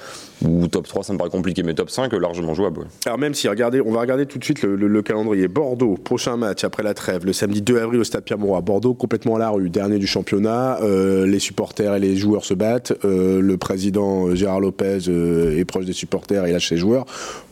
Ou 0.45 0.69
top 0.69 0.87
3, 0.87 1.03
ça 1.03 1.13
me 1.13 1.19
paraît 1.19 1.31
compliqué, 1.31 1.63
mais 1.63 1.75
top 1.75 1.91
5, 1.91 2.13
largement 2.13 2.55
jouable. 2.55 2.87
Alors 3.07 3.19
même 3.19 3.35
si, 3.35 3.49
regardez, 3.49 3.81
on 3.81 3.91
va 3.93 4.01
regarder 4.01 4.25
tout 4.27 4.39
de 4.39 4.45
suite 4.45 4.63
le, 4.63 4.77
le- 4.77 4.87
le 4.87 5.03
calendrier. 5.03 5.49
Bordeaux, 5.49 5.95
prochain 5.97 6.37
match 6.37 6.63
après 6.65 6.83
la 6.83 6.95
trêve, 6.95 7.27
le 7.27 7.33
samedi 7.33 7.61
2 7.61 7.79
avril 7.81 8.01
au 8.01 8.05
Stade 8.05 8.23
Pierre-Mauroy. 8.25 8.61
Bordeaux 8.61 8.95
complètement 8.95 9.37
à 9.37 9.39
la 9.41 9.51
rue, 9.51 9.69
dernier 9.69 9.99
du 9.99 10.07
championnat. 10.07 10.79
Euh, 10.83 11.27
les 11.27 11.39
supporters 11.41 11.95
et 11.95 11.99
les 12.01 12.17
joueurs 12.17 12.45
se 12.45 12.55
battent. 12.55 12.93
Euh, 13.05 13.41
le 13.41 13.57
président 13.57 14.29
euh, 14.29 14.35
Gérard 14.37 14.61
Lopez 14.61 14.99
euh, 15.09 15.59
est 15.59 15.65
proche 15.65 15.87
des 15.87 15.93
supporters 15.93 16.45
et 16.47 16.53
lâche 16.53 16.69
ses 16.69 16.77
joueurs. 16.77 17.05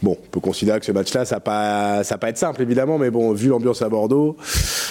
Bon, 0.02 0.16
on 0.22 0.28
peut 0.30 0.40
considérer 0.40 0.78
que 0.78 0.86
ce 0.86 0.92
match-là, 0.92 1.24
ça 1.24 1.36
va 1.36 1.40
pas, 1.40 2.04
ça 2.04 2.14
va 2.14 2.18
pas 2.18 2.28
être 2.28 2.38
simple 2.38 2.62
évidemment, 2.62 2.98
mais 2.98 3.10
bon, 3.10 3.32
vu 3.32 3.48
l'ambiance 3.48 3.82
à 3.82 3.88
Bordeaux. 3.88 4.36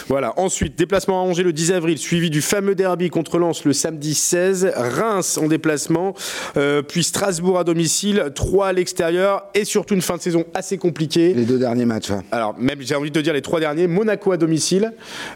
Voilà. 0.09 0.33
Ensuite, 0.37 0.77
déplacement 0.77 1.21
à 1.21 1.23
Angers 1.25 1.43
le 1.43 1.53
10 1.53 1.71
avril, 1.71 1.97
suivi 1.97 2.29
du 2.29 2.41
fameux 2.41 2.75
derby 2.75 3.09
contre 3.09 3.37
Lens 3.37 3.63
le 3.65 3.73
samedi 3.73 4.13
16. 4.15 4.71
Reims 4.75 5.37
en 5.41 5.47
déplacement, 5.47 6.13
euh, 6.57 6.81
puis 6.81 7.03
Strasbourg 7.03 7.57
à 7.59 7.63
domicile, 7.63 7.84
3 8.33 8.67
à 8.67 8.73
l'extérieur 8.73 9.45
et 9.53 9.65
surtout 9.65 9.93
une 9.93 10.01
fin 10.01 10.17
de 10.17 10.21
saison 10.21 10.45
assez 10.53 10.77
compliquée. 10.77 11.33
Les 11.33 11.45
deux 11.45 11.59
derniers 11.59 11.85
matchs. 11.85 12.09
ouais. 12.09 12.21
Alors, 12.31 12.55
même 12.57 12.79
j'ai 12.81 12.95
envie 12.95 13.11
de 13.11 13.19
te 13.19 13.23
dire 13.23 13.33
les 13.33 13.41
trois 13.41 13.59
derniers 13.59 13.87
Monaco 13.87 14.31
à 14.31 14.37
domicile, 14.37 14.93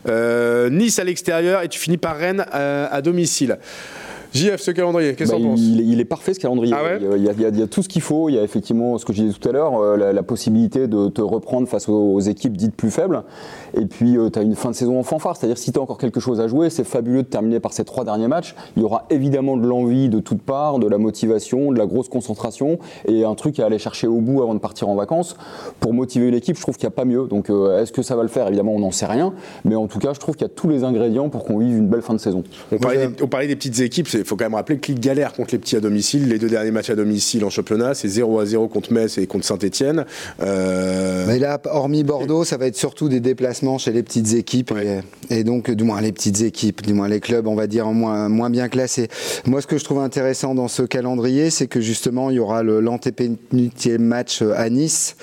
euh, 0.08 0.70
Nice 0.70 1.00
à 1.00 1.04
l'extérieur 1.04 1.62
et 1.64 1.68
tu 1.68 1.80
finis 1.80 1.98
par 1.98 2.18
Rennes 2.18 2.46
euh, 2.54 2.88
à 2.92 3.02
domicile. 3.02 3.58
JF, 4.34 4.58
ce 4.62 4.72
calendrier, 4.72 5.16
qu'est-ce 5.16 5.32
que 5.32 5.36
Bah, 5.38 5.42
t'en 5.42 5.50
penses 5.52 5.60
il, 5.62 5.82
il 5.92 6.00
est 6.00 6.06
parfait 6.06 6.34
ce 6.34 6.40
calendrier. 6.40 6.74
Ah 6.78 6.84
ouais 6.84 7.00
il, 7.02 7.08
y 7.08 7.08
a, 7.08 7.18
il 7.18 7.24
y 7.24 7.30
a- 7.30 7.32
il 7.34 7.42
y 7.42 7.46
a- 7.46 7.50
il 7.50 7.60
y 7.60 7.64
a 7.64 7.68
tout 7.68 7.82
ce 7.82 7.90
qu'il 7.90 8.02
faut. 8.02 8.30
Il 8.30 8.36
y 8.36 8.40
a 8.40 8.44
effectivement 8.44 8.98
ce 8.98 9.06
que 9.06 9.14
je 9.14 9.22
disais 9.24 9.38
tout 9.38 9.50
à 9.50 9.52
l'heure, 9.52 9.80
euh, 9.82 9.98
la, 9.98 10.14
la 10.14 10.24
possibilité 10.24 10.88
de 10.88 11.08
te 11.10 11.22
reprendre 11.22 11.68
face 11.68 11.90
aux, 11.90 12.14
aux 12.14 12.20
équipes 12.20 12.56
dites 12.56 12.76
plus 12.76 12.92
faibles. 12.92 13.24
Et 13.76 13.86
puis 13.86 14.18
tu 14.32 14.40
as 14.40 14.42
une 14.42 14.56
fin 14.56 14.70
de 14.70 14.76
saison 14.76 15.00
en 15.00 15.04
fanfare. 15.04 15.36
C'est-à-dire 15.38 15.58
si 15.58 15.72
tu 15.72 15.80
as 15.80 15.82
encore 15.82 15.98
quelque 15.98 16.20
chose 16.20 16.40
à 16.42 16.48
jouer, 16.48 16.70
c'est 16.70 16.84
fabuleux 16.84 17.24
de 17.24 17.28
terminer 17.28 17.60
par 17.60 17.74
ces 17.74 17.84
trois 17.86 18.06
derniers 18.06 18.28
matchs. 18.28 18.56
Il 18.76 18.82
y 18.84 18.86
aura 18.86 19.06
évidemment 19.10 19.58
de 19.58 19.66
l'envie 19.66 20.10
de 20.10 20.20
toutes 20.20 20.42
parts, 20.42 20.80
de 20.80 20.88
la 20.88 20.98
motivation, 20.98 21.72
de 21.72 21.78
la 21.78 21.86
grosse 21.86 22.10
concentration 22.10 22.78
et 23.08 23.24
un 23.26 23.36
truc 23.36 23.60
à 23.60 23.66
aller 23.66 23.80
chercher 23.80 24.08
au 24.08 24.20
bout 24.22 24.42
avant 24.44 24.54
de 24.54 24.60
partir 24.60 24.90
en 24.90 24.96
vacances. 24.96 25.36
Pour 25.80 25.94
motiver 25.94 26.28
une 26.28 26.36
équipe, 26.36 26.56
je 26.56 26.62
trouve 26.62 26.78
qu'il 26.78 26.86
n'y 26.88 26.94
a 26.94 26.96
pas 26.96 27.06
mieux. 27.06 27.26
Donc 27.28 27.50
euh, 27.50 27.82
est-ce 27.82 27.92
que 27.92 28.02
ça 28.04 28.16
va 28.16 28.22
le 28.24 28.30
faire? 28.30 28.48
Évidemment, 28.48 28.74
on 28.74 28.80
n'en 28.80 28.92
sait 28.92 29.06
rien. 29.08 29.34
Mais 29.66 29.76
en 29.76 29.88
tout 29.88 30.00
cas, 30.00 30.14
je 30.14 30.20
trouve 30.20 30.36
qu'il 30.36 30.46
y 30.46 30.50
a 30.50 30.54
tous 30.54 30.70
les 30.70 30.84
ingrédients 30.84 31.30
pour 31.30 31.46
qu'on 31.46 31.58
vive 31.58 31.78
une 31.78 31.88
belle 31.88 32.02
fin 32.02 32.14
de 32.14 32.20
saison. 32.20 32.44
on 32.72 32.78
parlait, 32.78 33.08
des, 33.08 33.24
on 33.24 33.28
parlait 33.28 33.48
des 33.48 33.56
petites 33.56 33.80
équipes, 33.80 34.08
il 34.20 34.26
faut 34.26 34.36
quand 34.36 34.46
même 34.46 34.56
rappeler 34.56 34.80
qu'ils 34.80 35.00
galèrent 35.00 35.34
contre 35.34 35.54
les 35.54 35.60
petits 35.60 35.76
à 35.76 35.80
domicile. 35.80 36.28
Les 36.28 36.40
deux 36.40 36.50
derniers 36.50 36.72
matchs 36.72 36.90
à 36.90 36.96
domicile 36.96 37.46
en 37.46 37.50
championnat, 37.50 37.94
c'est 37.94 38.08
0 38.08 38.40
à 38.40 38.46
0 38.46 38.68
contre 38.68 38.94
Metz 38.94 39.18
et 39.18 39.28
contre 39.28 39.46
Saint-Etienne. 39.46 40.06
Mais 40.40 41.40
là, 41.40 41.60
hormis 41.66 42.04
Bordeaux, 42.04 42.44
ça 42.44 42.58
va 42.58 42.68
être 42.68 42.76
surtout 42.76 43.10
des 43.10 43.20
déplacements 43.20 43.78
chez 43.78 43.92
les 43.92 44.04
petites 44.04 44.34
équipes 44.34 44.72
et, 44.72 45.02
et 45.30 45.44
donc, 45.44 45.72
du 45.72 45.84
moins 45.84 46.02
les 46.02 46.12
petites 46.12 46.42
équipes, 46.42 46.82
du 46.82 46.94
moins 46.94 47.08
les 47.08 47.20
clubs, 47.20 47.48
on 47.48 47.56
va 47.56 47.68
dire 47.68 47.88
moins, 47.88 48.30
moins 48.30 48.50
bien 48.50 48.68
classés. 48.68 49.08
Moi, 49.46 49.62
ce 49.62 49.68
que 49.68 49.78
je 49.78 49.84
trouve 49.84 50.00
intéressant 50.00 50.56
dans 50.56 50.68
ce 50.68 50.84
calendrier, 50.84 51.50
c'est 51.50 51.68
que 51.68 51.82
justement, 51.82 52.30
il 52.30 52.38
y 52.38 52.40
aura 52.40 52.64
l'antépénultième 52.64 54.04
match 54.04 54.42
à 54.42 54.70
Nice, 54.70 55.16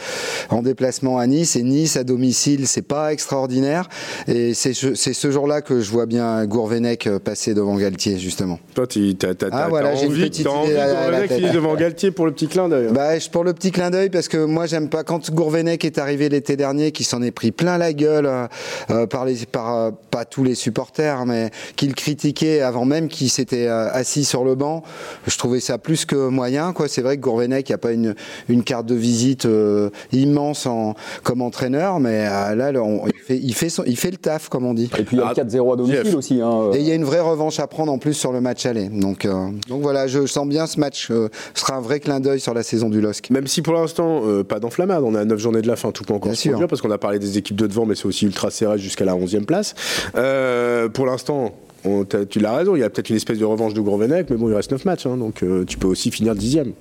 en 0.51 0.63
déplacement 0.63 1.19
à 1.19 1.27
Nice, 1.27 1.57
et 1.57 1.63
Nice 1.63 1.97
à 1.97 2.05
domicile, 2.05 2.67
c'est 2.67 2.83
pas 2.83 3.13
extraordinaire. 3.13 3.89
Et 4.29 4.55
c'est 4.55 4.75
ce 4.75 4.95
c'est 4.95 5.13
ce 5.13 5.31
jour-là 5.31 5.63
que 5.63 5.81
je 5.81 5.91
vois 5.91 6.07
bien 6.07 6.45
Gourvenec 6.47 7.09
passer 7.25 7.55
devant 7.55 7.77
Galtier, 7.77 8.19
justement. 8.19 8.59
Toi, 8.75 8.86
tu 8.87 9.17
as, 9.23 9.35
Ah, 9.53 9.67
voilà, 9.69 9.95
j'ai 9.95 10.07
une 10.07 10.13
envie, 10.13 10.31
t'as 10.31 10.51
envie 10.51 10.75
à 10.77 10.87
Gourvenec 10.95 11.29
tête. 11.29 11.39
finisse 11.39 11.53
devant 11.53 11.75
Galtier 11.75 12.11
pour 12.11 12.27
le 12.27 12.33
petit 12.33 12.47
clin 12.49 12.69
d'œil. 12.69 12.87
hein. 12.89 12.93
Bah, 12.95 13.19
je- 13.19 13.29
pour 13.31 13.45
le 13.45 13.53
petit 13.53 13.71
clin 13.71 13.91
d'œil, 13.91 14.11
parce 14.11 14.29
que 14.29 14.45
moi, 14.45 14.67
j'aime 14.67 14.89
pas 14.89 15.05
quand 15.05 15.31
Gourvenec 15.31 15.85
est 15.85 15.99
arrivé 15.99 16.29
l'été 16.29 16.57
dernier, 16.57 16.93
qui 16.93 17.05
s'en 17.05 17.23
est 17.23 17.31
pris 17.31 17.53
plein 17.53 17.79
la 17.79 17.93
gueule 17.93 18.27
euh, 18.27 18.47
euh, 18.91 19.07
par 19.07 19.25
les, 19.25 19.47
par 19.51 19.75
euh, 19.77 19.91
pas 20.11 20.25
tous 20.25 20.45
les 20.45 20.55
supporters, 20.55 21.27
mais 21.27 21.51
qu'il 21.77 21.95
critiquait 21.95 22.61
avant 22.61 22.85
même 22.85 23.09
qu'il 23.09 23.31
s'était 23.31 23.67
euh, 23.67 23.89
assis 23.93 24.25
sur 24.25 24.45
le 24.45 24.55
banc. 24.55 24.83
Je 25.27 25.37
trouvais 25.39 25.61
ça 25.61 25.79
plus 25.79 26.05
que 26.05 26.29
moyen, 26.29 26.73
quoi. 26.73 26.89
C'est 26.89 27.03
vrai 27.03 27.17
que 27.17 27.23
Gourvenec 27.23 27.71
a 27.71 27.79
pas 27.79 27.93
une, 27.93 28.15
une 28.49 28.63
carte 28.63 28.87
de 28.87 28.95
visite 28.95 29.47
euh, 29.47 29.91
immense 30.13 30.67
en, 30.67 30.95
comme 31.23 31.43
entraîneur, 31.43 32.01
mais 32.01 32.27
euh, 32.27 32.55
là, 32.55 32.73
là, 32.73 32.83
on- 32.83 33.07
il, 33.07 33.13
fait, 33.21 33.39
il, 33.39 33.55
fait 33.55 33.69
son- 33.69 33.85
il 33.87 33.97
fait 33.97 34.11
le 34.11 34.17
taf, 34.17 34.49
comme 34.49 34.65
on 34.67 34.75
dit. 34.75 34.91
Et 34.99 35.03
puis 35.03 35.17
il 35.17 35.21
y 35.21 35.23
a 35.23 35.29
Ah, 35.31 35.35
4-0 35.35 35.73
à 35.73 35.77
domicile 35.77 36.17
aussi. 36.17 36.41
hein. 36.41 36.71
Et 36.75 36.79
il 36.79 36.87
y 36.87 36.93
a 36.93 36.95
une 36.95 37.05
vraie 37.05 37.21
revanche 37.21 37.59
à 37.61 37.67
prendre 37.67 37.93
en 37.93 37.99
plus 37.99 38.15
sur 38.15 38.33
le 38.33 38.41
match 38.41 38.67
aller. 38.77 38.89
Donc, 38.89 39.25
euh, 39.25 39.49
donc 39.69 39.83
voilà, 39.83 40.07
je 40.07 40.27
sens 40.27 40.47
bien 40.47 40.67
ce 40.67 40.79
match 40.81 41.09
euh, 41.11 41.29
sera 41.55 41.77
un 41.77 41.81
vrai 41.81 42.01
clin 42.01 42.21
d'œil 42.21 42.41
sur 42.41 42.55
la 42.55 42.63
saison 42.63 42.89
du 42.89 43.01
LOSC. 43.01 43.31
Même 43.31 43.47
si 43.47 43.63
pour 43.63 43.75
l'instant, 43.75 44.23
euh, 44.27 44.43
pas 44.45 44.61
d'enflammade, 44.61 45.03
on 45.05 45.15
a 45.15 45.25
9 45.25 45.39
journées 45.39 45.63
de 45.63 45.69
la 45.69 45.77
fin, 45.77 45.91
tout 45.93 46.05
peut 46.05 46.15
encore 46.15 46.31
Bien 46.33 46.37
se 46.41 46.49
produire, 46.49 46.69
parce 46.69 46.81
qu'on 46.83 46.91
a 46.91 46.99
parlé 46.99 47.19
des 47.19 47.39
équipes 47.39 47.57
de 47.57 47.67
devant, 47.67 47.87
mais 47.87 47.95
c'est 47.95 48.07
aussi 48.07 48.27
ultra 48.27 48.51
serré 48.51 48.79
jusqu'à 48.79 49.05
la 49.05 49.15
11e 49.15 49.45
place. 49.45 49.75
Euh, 50.17 50.89
pour 50.89 51.07
l'instant, 51.07 51.55
on- 51.85 52.05
tu 52.05 52.39
l'as 52.41 52.55
raison, 52.57 52.77
il 52.77 52.81
y 52.81 52.85
a 52.85 52.91
peut-être 52.91 53.11
une 53.11 53.17
espèce 53.17 53.39
de 53.39 53.45
revanche 53.45 53.75
de 53.75 53.81
Gourvenec, 53.81 54.29
mais 54.31 54.37
bon, 54.37 54.49
il 54.49 54.55
reste 54.55 54.71
9 54.73 54.85
matchs, 54.85 55.07
hein, 55.07 55.17
donc 55.17 55.43
tu 55.67 55.79
peux 55.79 55.87
aussi 55.87 56.11
finir 56.11 56.35
10e. 56.35 56.73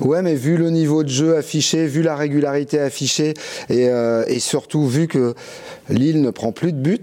Ouais, 0.00 0.22
mais 0.22 0.34
vu 0.34 0.56
le 0.56 0.70
niveau 0.70 1.04
de 1.04 1.08
jeu 1.08 1.36
affiché, 1.36 1.86
vu 1.86 2.02
la 2.02 2.16
régularité 2.16 2.80
affichée, 2.80 3.34
et, 3.70 3.88
et 4.26 4.38
surtout 4.40 4.86
vu 4.86 5.06
que 5.06 5.34
Lille 5.88 6.20
ne 6.20 6.30
prend 6.30 6.50
plus 6.52 6.72
de 6.72 6.78
buts, 6.78 6.98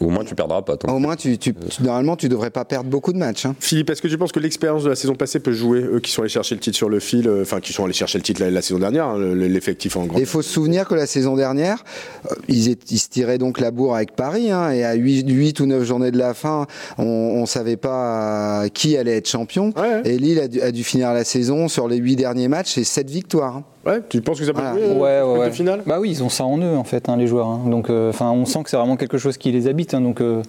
Au 0.00 0.08
moins, 0.10 0.24
tu 0.24 0.34
perdras 0.34 0.62
pas. 0.62 0.76
toi. 0.76 0.92
au 0.92 0.98
moins, 0.98 1.16
tu, 1.16 1.38
tu- 1.38 1.54
tu- 1.54 1.82
normalement, 1.82 2.16
tu 2.16 2.28
devrais 2.28 2.50
pas 2.50 2.64
perdre 2.64 2.88
beaucoup 2.90 3.12
de 3.12 3.18
matchs. 3.18 3.46
hein. 3.46 3.54
Philippe, 3.60 3.90
est-ce 3.90 4.02
que 4.02 4.08
tu 4.08 4.18
penses 4.18 4.32
que 4.32 4.40
l'expérience 4.40 4.84
de 4.84 4.88
la 4.90 4.94
saison 4.96 5.14
passée 5.14 5.40
peut 5.40 5.52
jouer, 5.52 5.80
eux 5.80 6.00
qui 6.00 6.10
sont 6.12 6.22
allés 6.22 6.28
chercher 6.28 6.54
le 6.54 6.60
titre 6.60 6.76
sur 6.76 6.88
le 6.88 7.00
fil, 7.00 7.26
euh, 7.28 7.42
enfin 7.42 7.60
qui 7.60 7.72
sont 7.72 7.84
allés 7.84 7.92
chercher 7.94 8.18
le 8.18 8.24
titre 8.24 8.42
la, 8.42 8.50
la 8.50 8.62
saison 8.62 8.78
dernière, 8.78 9.06
hein, 9.06 9.18
le- 9.18 9.34
l'effectif 9.46 9.96
en 9.96 10.04
grand 10.04 10.18
Et 10.18 10.22
il 10.22 10.26
faut 10.26 10.42
se 10.42 10.50
souvenir 10.52 10.86
que 10.86 10.94
la 10.94 11.06
saison 11.06 11.36
dernière, 11.36 11.82
euh, 12.30 12.34
ils, 12.48 12.76
se 12.98 13.08
tiraient 13.08 13.38
donc 13.38 13.58
la 13.60 13.70
bourre 13.70 13.94
avec 13.96 14.14
Paris, 14.16 14.50
hein, 14.50 14.70
et 14.70 14.84
à 14.84 14.94
8, 14.94 15.60
ou 15.60 15.66
9 15.66 15.84
journées 15.84 16.10
de 16.10 16.18
la 16.18 16.34
fin, 16.34 16.66
on 16.98 17.40
ne 17.42 17.46
savait 17.46 17.76
pas 17.76 18.64
euh, 18.64 18.68
qui 18.68 18.96
allait 18.96 19.16
être 19.16 19.28
champion. 19.28 19.72
Ouais. 19.76 20.02
Et 20.04 20.18
Lille 20.18 20.40
a 20.40 20.48
dû, 20.48 20.60
a 20.60 20.70
dû 20.72 20.84
finir 20.84 21.12
la 21.12 21.24
saison 21.24 21.68
sur 21.68 21.88
les 21.88 21.96
8 21.96 22.16
derniers 22.16 22.48
matchs, 22.48 22.76
et 22.78 22.84
7 22.84 23.08
victoires. 23.10 23.62
Ouais, 23.86 24.00
tu 24.08 24.20
penses 24.20 24.38
que 24.40 24.44
ça 24.44 24.52
peut 24.52 24.60
Voilà. 24.60 24.74
jouer 24.74 24.82
euh, 24.84 24.94
Ouais, 24.94 25.20
pour 25.20 25.32
ouais, 25.32 25.38
le 25.38 25.44
ouais. 25.44 25.50
final? 25.52 25.82
Bah 25.86 25.98
oui, 26.00 26.10
ils 26.10 26.24
ont 26.24 26.28
ça 26.28 26.44
en 26.44 26.58
eux 26.58 26.76
en 26.76 26.82
fait, 26.84 27.08
hein, 27.08 27.16
les 27.16 27.26
joueurs. 27.28 27.46
hein. 27.46 27.60
Donc, 27.66 27.88
euh, 27.88 28.10
enfin, 28.10 28.30
on 28.32 28.44
sent 28.44 28.64
que 28.64 28.70
c'est 28.70 28.76
vraiment 28.76 28.96
quelque 28.96 29.16
chose 29.18 29.36
qui 29.36 29.52
les 29.52 29.68
habite. 29.68 29.94
hein. 29.94 30.00
donc, 30.00 30.20
euh, 30.20 30.42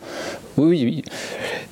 oui, 0.57 0.65
oui, 0.69 0.83
oui. 0.85 1.03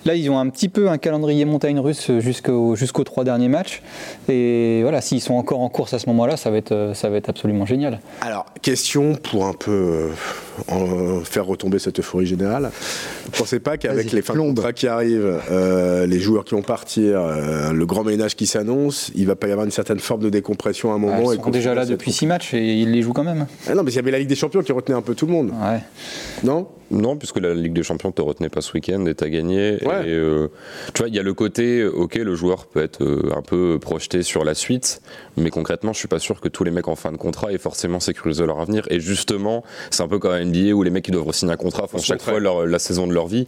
Là, 0.05 0.13
ils 0.13 0.29
ont 0.29 0.37
un 0.37 0.47
petit 0.49 0.69
peu 0.69 0.89
un 0.89 0.97
calendrier 0.99 1.43
montagne 1.45 1.79
russe 1.79 2.11
jusqu'au- 2.19 2.75
jusqu'aux 2.75 3.03
trois 3.03 3.23
derniers 3.23 3.47
matchs. 3.49 3.81
Et 4.29 4.81
voilà, 4.83 5.01
s'ils 5.01 5.21
sont 5.21 5.33
encore 5.33 5.61
en 5.61 5.69
course 5.69 5.93
à 5.95 5.99
ce 5.99 6.07
moment-là, 6.09 6.37
ça 6.37 6.51
va 6.51 6.57
être, 6.57 6.91
ça 6.93 7.09
va 7.09 7.17
être 7.17 7.29
absolument 7.29 7.65
génial. 7.65 7.99
Alors, 8.21 8.45
question 8.61 9.15
pour 9.15 9.45
un 9.47 9.53
peu 9.53 10.09
en- 10.67 11.21
faire 11.21 11.45
retomber 11.45 11.79
cette 11.79 11.99
euphorie 11.99 12.25
générale. 12.25 12.71
Vous 13.25 13.31
ne 13.33 13.37
pensez 13.37 13.59
pas 13.59 13.77
qu'avec 13.77 14.11
les 14.11 14.21
fins 14.21 14.33
de 14.33 14.39
contrat 14.39 14.73
qui 14.73 14.87
arrivent, 14.87 15.39
euh, 15.51 16.05
les 16.05 16.19
joueurs 16.19 16.43
qui 16.45 16.55
vont 16.55 16.61
partir, 16.61 17.19
euh, 17.19 17.71
le 17.71 17.85
grand 17.85 18.03
ménage 18.03 18.35
qui 18.35 18.47
s'annonce, 18.47 19.11
il 19.15 19.27
va 19.27 19.35
pas 19.35 19.47
y 19.47 19.51
avoir 19.51 19.65
une 19.65 19.71
certaine 19.71 19.99
forme 19.99 20.21
de 20.21 20.29
décompression 20.29 20.91
à 20.91 20.93
un 20.93 20.97
Ah, 20.97 20.99
moment 20.99 21.31
ils 21.31 21.39
et 21.39 21.43
sont 21.43 21.49
déjà 21.49 21.73
là 21.73 21.85
depuis 21.85 22.11
six 22.11 22.25
matchs 22.27 22.53
et 22.53 22.73
ils 22.81 22.91
les 22.91 23.01
jouent 23.01 23.13
quand 23.13 23.23
même. 23.23 23.47
Ah 23.67 23.75
non, 23.75 23.83
mais 23.83 23.91
il 23.91 23.95
y 23.95 23.99
avait 23.99 24.11
la 24.11 24.19
Ligue 24.19 24.29
des 24.29 24.35
Champions 24.35 24.61
qui 24.61 24.71
retenait 24.71 24.97
un 24.97 25.01
peu 25.01 25.15
tout 25.15 25.25
le 25.25 25.31
monde, 25.31 25.49
Ouais. 25.51 25.79
non? 26.43 26.67
Non, 26.91 27.17
puisque 27.17 27.39
la 27.39 27.55
Ligue 27.55 27.73
des 27.73 27.81
Champions 27.81 28.11
te 28.11 28.21
retenait 28.21 28.47
pas 28.49 28.61
ce 28.61 28.71
week-end 28.73 29.03
et 29.07 29.15
t'as 29.15 29.27
gagné. 29.27 29.79
Ouais. 29.83 30.07
Et, 30.07 30.11
euh, 30.11 30.49
tu 30.93 30.99
vois, 31.01 31.09
il 31.09 31.15
y 31.15 31.19
a 31.19 31.23
le 31.23 31.33
côté, 31.33 31.83
ok, 31.83 32.13
le 32.13 32.35
joueur 32.35 32.67
peut 32.67 32.83
être 32.83 33.03
euh, 33.03 33.31
un 33.35 33.41
peu 33.41 33.79
projeté 33.79 34.21
sur 34.21 34.45
la 34.45 34.53
suite, 34.53 35.01
mais 35.35 35.49
concrètement, 35.49 35.93
je 35.93 35.97
suis 35.97 36.07
pas 36.07 36.19
sûr 36.19 36.39
que 36.39 36.47
tous 36.47 36.63
les 36.63 36.69
mecs 36.69 36.87
en 36.87 36.95
fin 36.95 37.11
de 37.11 37.17
contrat 37.17 37.51
aient 37.51 37.57
forcément 37.57 37.99
sécurisé 37.99 38.45
leur 38.45 38.59
avenir. 38.61 38.85
Et 38.91 38.99
justement, 38.99 39.63
c'est 39.89 40.03
un 40.03 40.07
peu 40.07 40.19
comme 40.19 40.33
la 40.33 40.44
NBA 40.45 40.73
où 40.73 40.83
les 40.83 40.89
mecs 40.91 41.05
qui 41.05 41.11
doivent 41.11 41.31
signer 41.33 41.53
un 41.53 41.57
contrat 41.57 41.87
font 41.87 41.97
chaque 41.97 42.21
fois 42.21 42.39
leur- 42.39 42.65
la 42.65 42.79
saison 42.79 43.07
de 43.07 43.13
leur 43.13 43.27
vie. 43.27 43.45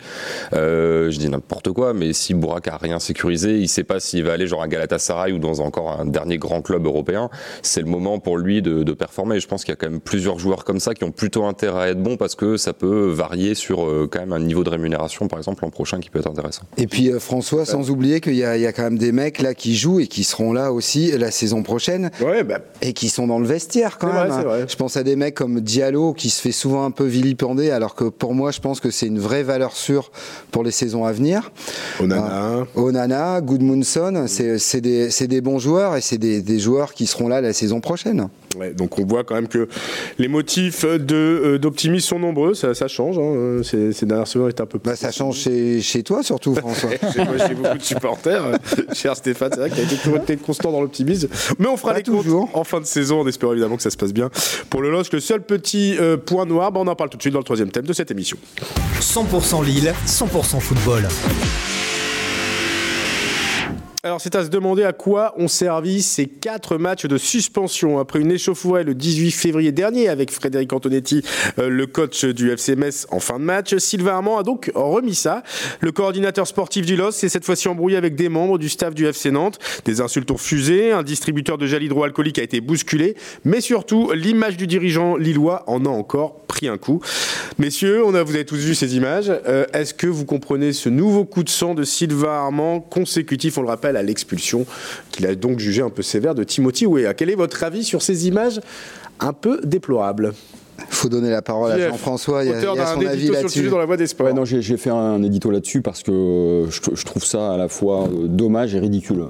Euh, 0.54 1.12
je 1.12 1.18
dis 1.20 1.30
n'importe 1.30 1.72
quoi, 1.72 1.94
mais 1.94 2.14
si 2.14 2.34
Bourak 2.34 2.68
a 2.68 2.78
rien 2.78 3.00
sécurisé, 3.00 3.58
il 3.60 3.68
sait 3.68 3.84
pas 3.84 4.00
s'il 4.00 4.24
va 4.24 4.34
aller 4.34 4.48
genre 4.48 4.62
à 4.62 4.68
Galatasaray 4.68 5.32
ou 5.32 5.40
dans 5.40 5.60
encore 5.60 6.00
un 6.00 6.06
dernier 6.06 6.38
grand 6.38 6.62
club 6.62 6.86
européen. 6.86 7.30
C'est 7.62 7.82
le 7.82 7.88
moment 7.88 8.20
pour 8.20 8.38
lui 8.38 8.62
de, 8.62 8.84
de 8.84 8.94
performer. 8.94 9.40
Je 9.40 9.48
pense 9.48 9.64
qu'il 9.64 9.72
y 9.72 9.74
a 9.74 9.76
quand 9.76 9.90
même 9.90 10.00
plusieurs 10.00 10.40
joueurs 10.40 10.64
comme 10.64 10.80
ça 10.80 10.94
qui 10.94 11.04
ont 11.04 11.12
plutôt 11.12 11.46
intérêt 11.46 11.82
à 11.84 11.90
être 11.90 12.02
bons 12.02 12.18
parce 12.18 12.36
que 12.36 12.58
ça 12.58 12.74
peut 12.74 13.10
varier 13.10 13.56
sur 13.56 13.86
euh, 13.86 14.08
quand 14.12 14.20
même 14.20 14.34
un 14.34 14.40
niveau 14.40 14.64
de 14.64 14.70
rémunération, 14.70 15.28
par 15.28 15.40
exemple, 15.40 15.64
l'an 15.64 15.70
prochain 15.70 16.00
qui 16.00 16.10
peut 16.10 16.20
être 16.20 16.30
intéressant. 16.30 16.64
Et 16.78 16.88
puis 16.88 17.12
euh, 17.12 17.20
François, 17.20 17.66
sans 17.66 17.90
oublier 17.90 18.22
qu'il 18.22 18.36
y, 18.36 18.44
a- 18.44 18.58
il 18.58 18.62
y 18.62 18.68
a 18.68 18.74
quand 18.74 18.84
même 18.84 18.98
des 18.98 19.12
mecs 19.12 19.42
là 19.42 19.54
qui 19.54 19.76
jouent 19.76 20.00
et 20.00 20.08
qui 20.08 20.24
seront 20.24 20.54
là 20.54 20.72
aussi 20.72 21.12
la 21.12 21.32
saison 21.32 21.64
prochaine 21.64 22.12
Ouais, 22.22 22.44
bah, 22.44 22.60
et 22.82 22.94
qui 22.94 23.10
sont 23.10 23.28
dans 23.28 23.40
le 23.40 23.46
vestiaire 23.46 23.98
quand 23.98 24.08
vrai, 24.10 24.30
même. 24.30 24.42
vrai. 24.44 24.66
Je 24.68 24.76
pense 24.76 24.98
à 24.98 25.04
des 25.04 25.16
mecs 25.16 25.36
comme 25.36 25.62
Diallo 25.62 26.14
qui 26.14 26.30
se 26.30 26.42
fait 26.42 26.52
souvent 26.52 26.86
un 26.88 26.92
peu 26.92 27.06
vilipender 27.06 27.72
alors 27.72 27.96
que 27.96 28.06
pour 28.06 28.34
moi 28.34 28.52
je 28.52 28.60
pense 28.60 28.80
que 28.80 28.90
c'est 28.90 29.08
une 29.08 29.20
vraie 29.20 29.44
valeur 29.44 29.76
sûre 29.76 30.12
pour 30.52 30.64
les 30.64 30.72
saisons 30.72 31.06
à 31.06 31.12
venir. 31.12 31.52
Onana. 32.00 32.66
Onana, 32.76 33.42
Goodmunson, 33.42 34.26
c'est 34.28 34.82
des, 34.82 35.42
bons 35.42 35.60
joueurs 35.60 35.96
et 35.96 36.02
c'est 36.02 36.18
des, 36.18 36.42
des 36.42 36.60
joueurs 36.60 36.94
qui 36.94 37.06
seront 37.06 37.28
là 37.28 37.42
la 37.42 37.54
saison 37.54 37.80
prochaine. 37.82 38.30
Ouais, 38.58 38.74
donc 38.74 38.98
on 39.00 39.06
voit 39.06 39.24
quand 39.24 39.36
même 39.36 39.48
que 39.48 39.68
les 40.18 40.28
motifs 40.28 40.84
de, 40.86 41.16
euh, 41.16 41.58
d'optimisme 41.60 42.08
sont 42.08 42.20
nombreux, 42.20 42.54
ça, 42.54 42.74
ça 42.74 42.88
change. 42.88 43.18
Hein. 43.20 43.62
Ces, 43.64 43.94
ces 43.94 44.06
dernières 44.06 44.28
semaines 44.28 44.50
étaient 44.50 44.62
un 44.62 44.66
peu 44.66 44.80
plus. 44.80 44.90
Bah, 44.90 44.96
ça 44.96 45.12
change 45.12 45.38
chez, 45.38 45.82
chez 45.82 46.04
toi 46.04 46.24
surtout, 46.24 46.56
François. 46.56 46.90
Chez 46.92 47.24
moi, 47.24 47.36
j'ai 47.48 47.54
beaucoup 47.56 47.78
de 47.78 47.84
supporters. 47.84 48.46
euh, 48.46 48.58
Cher 48.94 49.16
Stéphane, 49.16 49.52
c'est 49.54 49.60
vrai 49.60 49.70
qu'il 49.70 49.80
a 49.80 49.84
été 49.84 49.96
toujours 49.96 50.18
été 50.18 50.38
constant 50.38 50.72
dans 50.72 50.82
l'optimisme. 50.82 51.28
Mais 51.60 51.68
on 51.68 51.78
fera 51.78 51.92
Pas 51.94 51.98
les 52.00 52.04
comptes 52.04 52.24
toujours. 52.24 52.50
en 52.54 52.64
fin 52.64 52.80
de 52.80 52.86
saison, 52.86 53.22
en 53.22 53.28
espérant 53.28 53.52
évidemment 53.54 53.76
que 53.78 53.84
ça 53.84 53.90
se 53.92 53.98
passe 53.98 54.14
bien. 54.14 54.30
Pour 54.70 54.82
le 54.82 54.90
LOSC, 54.92 55.14
le 55.14 55.20
seul 55.20 55.42
petit 55.42 55.96
euh, 56.00 56.18
point 56.18 56.46
noir, 56.46 56.72
bah, 56.72 56.80
on 56.84 56.88
en 56.88 56.96
parle 56.96 57.10
tout 57.10 57.18
de 57.18 57.22
suite 57.22 57.34
dans 57.34 57.40
le 57.40 57.46
troisième 57.46 57.70
thème 57.70 57.86
de 57.86 57.94
cette 57.94 58.12
émission. 58.12 58.38
100% 59.00 59.64
Lille, 59.66 59.94
100% 60.08 60.60
football. 60.60 61.08
Alors 64.04 64.22
c'est 64.22 64.36
à 64.36 64.44
se 64.44 64.50
demander 64.50 64.84
à 64.84 64.94
quoi 64.94 65.34
ont 65.38 65.48
servi 65.48 66.04
ces 66.04 66.28
quatre 66.28 66.78
matchs 66.78 67.08
de 67.08 67.18
suspension 67.18 67.98
après 67.98 68.20
une 68.20 68.32
échauffourée 68.32 68.84
le 68.84 68.94
18 68.94 69.32
février 69.32 69.72
dernier 69.72 70.08
avec 70.08 70.30
Frédéric 70.32 70.72
Antonetti, 70.72 71.24
euh, 71.58 71.68
le 71.68 71.88
coach 71.88 72.24
du 72.24 72.52
FC 72.52 72.76
Metz 72.76 73.08
en 73.10 73.20
fin 73.20 73.40
de 73.40 73.44
match. 73.44 73.76
Sylvain 73.78 74.14
Armand 74.14 74.38
a 74.38 74.44
donc 74.44 74.72
remis 74.76 75.16
ça. 75.16 75.42
Le 75.82 75.92
coordinateur 75.92 76.46
sportif 76.46 76.86
du 76.86 76.96
LOS 76.96 77.14
s'est 77.14 77.28
cette 77.28 77.44
fois-ci 77.44 77.70
embrouillé 77.70 77.98
avec 77.98 78.16
des 78.16 78.30
membres 78.30 78.60
du 78.60 78.70
staff 78.70 78.94
du 78.94 79.08
FC 79.08 79.32
Nantes. 79.32 79.58
Des 79.86 80.00
insultes 80.00 80.30
ont 80.30 80.38
fusé, 80.38 80.92
un 80.92 81.02
distributeur 81.02 81.58
de 81.58 81.66
gel 81.66 81.82
hydroalcoolique 81.82 82.38
a 82.38 82.44
été 82.44 82.62
bousculé, 82.62 83.16
mais 83.46 83.62
surtout 83.62 84.12
l'image 84.14 84.58
du 84.58 84.68
dirigeant 84.68 85.18
lillois 85.18 85.64
en 85.66 85.86
a 85.86 85.90
encore 85.90 86.46
pris 86.46 86.68
un 86.68 86.78
coup. 86.78 87.02
Messieurs, 87.58 88.02
vous 88.02 88.16
avez 88.16 88.46
tous 88.46 88.58
vu 88.58 88.76
ces 88.76 88.96
images. 88.96 89.32
Euh, 89.48 89.66
Est-ce 89.74 89.96
que 89.96 90.08
vous 90.08 90.26
comprenez 90.26 90.72
ce 90.72 90.88
nouveau 90.90 91.26
coup 91.26 91.44
de 91.44 91.50
sang 91.50 91.74
de 91.74 91.84
Sylvain 91.84 92.30
Armand 92.30 92.80
consécutif, 92.80 93.58
on 93.58 93.64
le 93.64 93.68
rappelle, 93.68 93.87
à 93.96 94.04
l'expulsion 94.04 94.66
qu'il 95.12 95.26
a 95.26 95.36
donc 95.36 95.60
jugé 95.60 95.82
un 95.82 95.90
peu 95.90 96.02
sévère 96.02 96.36
de 96.36 96.44
Timothy 96.44 96.86
Weah 96.86 97.14
Quel 97.14 97.30
est 97.30 97.36
votre 97.36 97.64
avis 97.64 97.84
sur 97.84 98.02
ces 98.02 98.28
images 98.28 98.60
un 99.20 99.34
peu 99.34 99.62
déplorables? 99.64 100.34
Faut 100.90 101.10
donner 101.10 101.32
la 101.32 101.42
parole 101.42 101.72
à 101.72 101.90
Jean-François, 101.90 102.44
il 102.44 102.52
y 102.52 102.54
a, 102.54 102.60
il 102.60 102.66
son 102.66 103.06
avis 103.06 103.26
édito 103.26 103.34
sur 103.34 103.44
le 103.44 103.50
sujet 103.50 103.62
là-dessus. 103.64 103.70
dans 103.70 103.78
la 103.80 103.86
voie 103.86 103.98
des 103.98 104.06
sports. 104.06 104.28
Ouais, 104.28 104.34
non, 104.34 104.46
j'ai 104.46 104.78
fait 104.78 104.92
un 104.92 105.24
édito 105.24 105.50
là-dessus 105.50 105.82
parce 105.82 106.04
que 106.04 106.66
je, 106.70 106.80
je 106.94 107.06
trouve 107.06 107.26
ça 107.26 107.54
à 107.54 107.58
la 107.58 107.68
fois 107.68 108.04
euh, 108.04 108.28
dommage 108.28 108.76
et 108.76 108.80
ridicule. 108.80 109.26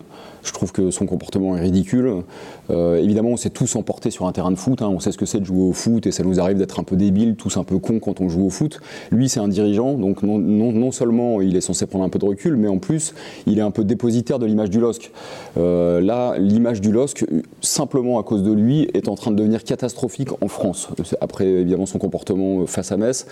Je 0.48 0.54
trouve 0.54 0.72
que 0.72 0.92
son 0.92 1.06
comportement 1.06 1.58
est 1.58 1.62
ridicule. 1.62 2.24
Euh, 2.70 2.98
évidemment, 2.98 3.30
on 3.32 3.38
s'est 3.38 3.50
tous 3.50 3.76
emportés 3.76 4.12
sur 4.12 4.26
un 4.28 4.32
terrain 4.32 4.50
de 4.50 4.56
foot. 4.56 4.82
hein. 4.82 4.90
On 4.90 5.00
sait 5.00 5.12
ce 5.12 5.18
que 5.18 5.26
c'est 5.26 5.40
de 5.40 5.46
jouer 5.46 5.62
au 5.62 5.74
foot 5.74 6.08
et 6.08 6.12
ça 6.12 6.24
nous 6.24 6.40
arrive 6.40 6.58
d'être 6.58 6.80
un 6.80 6.84
peu 6.84 6.96
débiles, 6.96 7.36
tous 7.36 7.58
un 7.58 7.64
peu 7.66 7.78
cons 7.80 8.00
quand 8.00 8.22
on 8.22 8.30
joue 8.30 8.46
au 8.46 8.50
foot. 8.50 8.80
Lui, 9.12 9.28
c'est 9.28 9.42
un 9.42 9.50
dirigeant, 9.50 9.96
donc 9.96 10.24
non, 10.24 10.38
non, 10.40 10.72
non 10.72 10.92
seulement 10.92 11.42
il 11.42 11.56
est 11.58 11.62
censé 11.62 11.86
prendre 11.86 12.06
un 12.06 12.10
peu 12.10 12.18
de 12.18 12.26
recul, 12.26 12.56
mais 12.56 12.70
en 12.70 12.78
plus, 12.78 13.14
il 13.46 13.60
est 13.60 13.62
un 13.62 13.72
peu 13.72 13.84
dépositaire 13.84 14.40
de 14.40 14.46
l'image 14.46 14.70
du 14.70 14.80
LOSC. 14.80 15.12
Euh, 15.58 16.00
là, 16.00 16.36
l'image 16.38 16.80
du 16.80 16.92
LOSC, 16.94 17.26
simplement 17.62 18.18
à 18.18 18.24
cause 18.24 18.42
de 18.42 18.54
lui, 18.54 18.90
est 18.94 19.10
en 19.10 19.16
train 19.16 19.32
de 19.32 19.36
devenir 19.36 19.66
catastrophique 19.66 20.30
en 20.42 20.48
France. 20.48 20.88
Après, 21.20 21.46
évidemment, 21.46 21.86
son 21.86 22.00
comportement 22.00 22.66
face 22.68 22.92
à 22.94 22.98
Metz. 22.98 23.28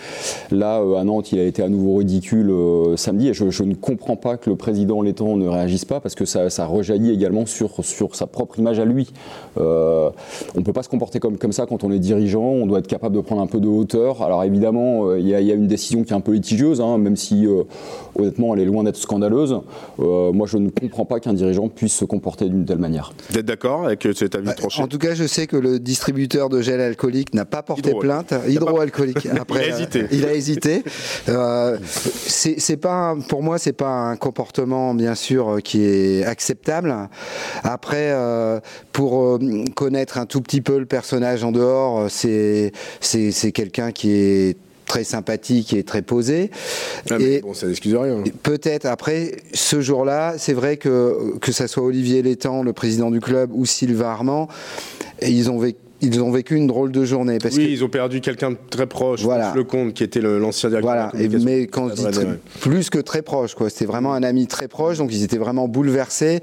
Là, 0.51 0.81
euh, 0.81 0.97
à 0.97 1.03
Nantes, 1.05 1.31
il 1.31 1.39
a 1.39 1.43
été 1.43 1.63
à 1.63 1.69
nouveau 1.69 1.95
ridicule 1.95 2.49
euh, 2.49 2.97
samedi 2.97 3.29
et 3.29 3.33
je, 3.33 3.49
je 3.49 3.63
ne 3.63 3.73
comprends 3.73 4.17
pas 4.17 4.35
que 4.35 4.49
le 4.49 4.57
président 4.57 5.01
Letton 5.01 5.37
ne 5.37 5.47
réagisse 5.47 5.85
pas 5.85 6.01
parce 6.01 6.15
que 6.15 6.25
ça, 6.25 6.49
ça 6.49 6.65
rejaillit 6.65 7.04
également 7.11 7.45
sur, 7.45 7.83
sur 7.83 8.15
sa 8.15 8.27
propre 8.27 8.59
image 8.59 8.79
à 8.79 8.85
lui. 8.85 9.11
Euh, 9.57 10.09
on 10.55 10.59
ne 10.59 10.63
peut 10.63 10.73
pas 10.73 10.83
se 10.83 10.89
comporter 10.89 11.19
comme, 11.19 11.37
comme 11.37 11.51
ça 11.53 11.65
quand 11.65 11.83
on 11.83 11.91
est 11.91 11.99
dirigeant, 11.99 12.43
on 12.43 12.65
doit 12.67 12.79
être 12.79 12.87
capable 12.87 13.15
de 13.15 13.21
prendre 13.21 13.41
un 13.41 13.47
peu 13.47 13.59
de 13.59 13.67
hauteur. 13.67 14.21
Alors 14.21 14.43
évidemment, 14.43 15.07
euh, 15.07 15.19
il 15.19 15.27
y, 15.27 15.35
a- 15.35 15.41
il 15.41 15.47
y 15.47 15.51
a 15.51 15.55
une 15.55 15.67
décision 15.67 16.03
qui 16.03 16.11
est 16.13 16.15
un 16.15 16.21
peu 16.21 16.33
litigieuse, 16.33 16.81
hein, 16.81 16.97
même 16.97 17.15
si 17.15 17.45
euh, 17.47 17.63
honnêtement 18.17 18.53
elle 18.53 18.61
est 18.61 18.65
loin 18.65 18.83
d'être 18.83 18.97
scandaleuse. 18.97 19.59
Euh, 19.99 20.31
moi, 20.31 20.47
je 20.47 20.57
ne 20.57 20.69
comprends 20.69 21.05
pas 21.05 21.19
qu'un 21.19 21.33
dirigeant 21.33 21.69
puisse 21.69 21.93
se 21.95 22.05
comporter 22.05 22.49
d'une 22.49 22.65
telle 22.65 22.77
manière. 22.79 23.13
Vous 23.29 23.37
êtes 23.37 23.45
d'accord 23.45 23.85
avec 23.85 24.07
cet 24.15 24.35
avis 24.35 24.53
tranché 24.55 24.81
En 24.81 24.87
tout 24.87 24.97
cas, 24.97 25.13
je 25.15 25.25
sais 25.25 25.47
que 25.47 25.57
le 25.57 25.79
distributeur 25.79 26.49
de 26.49 26.61
gel 26.61 26.81
alcoolique 26.81 27.33
n'a 27.33 27.45
pas 27.45 27.61
porté 27.63 27.89
Hydro- 27.91 27.99
plainte. 27.99 28.33
Hydroalcoolique. 28.47 29.27
Après, 29.39 29.67
Il 29.67 29.71
a 29.73 29.75
hésité. 29.77 29.99
euh, 30.01 30.07
il 30.11 30.25
a 30.25 30.33
hésité. 30.33 30.83
Euh, 31.29 31.77
c'est 31.83 32.59
c'est 32.59 32.77
pas, 32.77 33.15
pour 33.29 33.43
moi, 33.43 33.57
c'est 33.57 33.73
pas 33.73 33.89
un 33.89 34.15
comportement, 34.15 34.93
bien 34.93 35.15
sûr, 35.15 35.57
qui 35.63 35.83
est 35.83 36.23
acceptable. 36.25 36.94
Après, 37.63 38.11
euh, 38.11 38.59
pour 38.91 39.23
euh, 39.23 39.39
connaître 39.75 40.17
un 40.17 40.25
tout 40.25 40.41
petit 40.41 40.61
peu 40.61 40.77
le 40.79 40.85
personnage 40.85 41.43
en 41.43 41.51
dehors, 41.51 42.07
euh, 42.23 42.69
c'est 43.01 43.51
quelqu'un 43.51 43.91
qui 43.91 44.11
est 44.11 44.57
très 44.85 45.03
sympathique 45.03 45.73
et 45.73 45.83
très 45.83 46.01
posé. 46.03 46.51
Ah, 47.09 47.15
Et- 47.19 47.41
bon, 47.41 47.53
ça 47.55 47.67
n'excuse 47.67 47.95
rien. 47.95 48.23
Peut-être 48.43 48.85
après 48.85 49.37
ce 49.53 49.81
jour-là, 49.81 50.35
c'est 50.37 50.53
vrai 50.53 50.77
que 50.77 51.37
que 51.41 51.51
ça 51.51 51.67
soit 51.67 51.83
Olivier 51.83 52.21
Létang, 52.21 52.61
le 52.63 52.71
président 52.73 53.09
du 53.09 53.19
club, 53.19 53.49
ou 53.53 53.65
Sylvain 53.65 54.05
Armand, 54.09 54.47
ils 55.21 55.49
ont 55.49 55.57
vécu 55.57 55.79
ils 56.05 56.21
ont 56.21 56.31
vécu 56.31 56.55
une 56.55 56.67
drôle 56.67 56.91
de 56.91 57.03
journée 57.05 57.37
parce 57.41 57.55
Oui, 57.55 57.65
que 57.65 57.69
ils 57.71 57.83
ont 57.83 57.89
perdu 57.89 58.21
quelqu'un 58.21 58.51
de 58.51 58.57
très 58.69 58.87
proche, 58.87 59.21
Voilà. 59.21 59.45
Franck 59.45 59.55
Lecomte, 59.57 59.93
qui 59.93 60.03
était 60.03 60.21
le- 60.21 60.39
l'ancien 60.39 60.69
directeur 60.69 60.91
voilà, 60.91 61.11
de 61.13 61.17
la 61.17 61.23
et, 61.23 61.43
mais 61.43 61.67
quand 61.67 61.89
je 61.89 61.95
dis 61.95 62.03
très- 62.03 62.39
plus 62.61 62.89
que 62.89 62.99
très 62.99 63.21
proche, 63.21 63.55
quoi, 63.55 63.69
c'était 63.69 63.85
vraiment 63.85 64.13
un 64.13 64.23
ami 64.23 64.47
très 64.47 64.67
proche, 64.67 64.97
donc 64.97 65.11
ils 65.13 65.23
étaient 65.23 65.37
vraiment 65.37 65.67
bouleversés. 65.67 66.39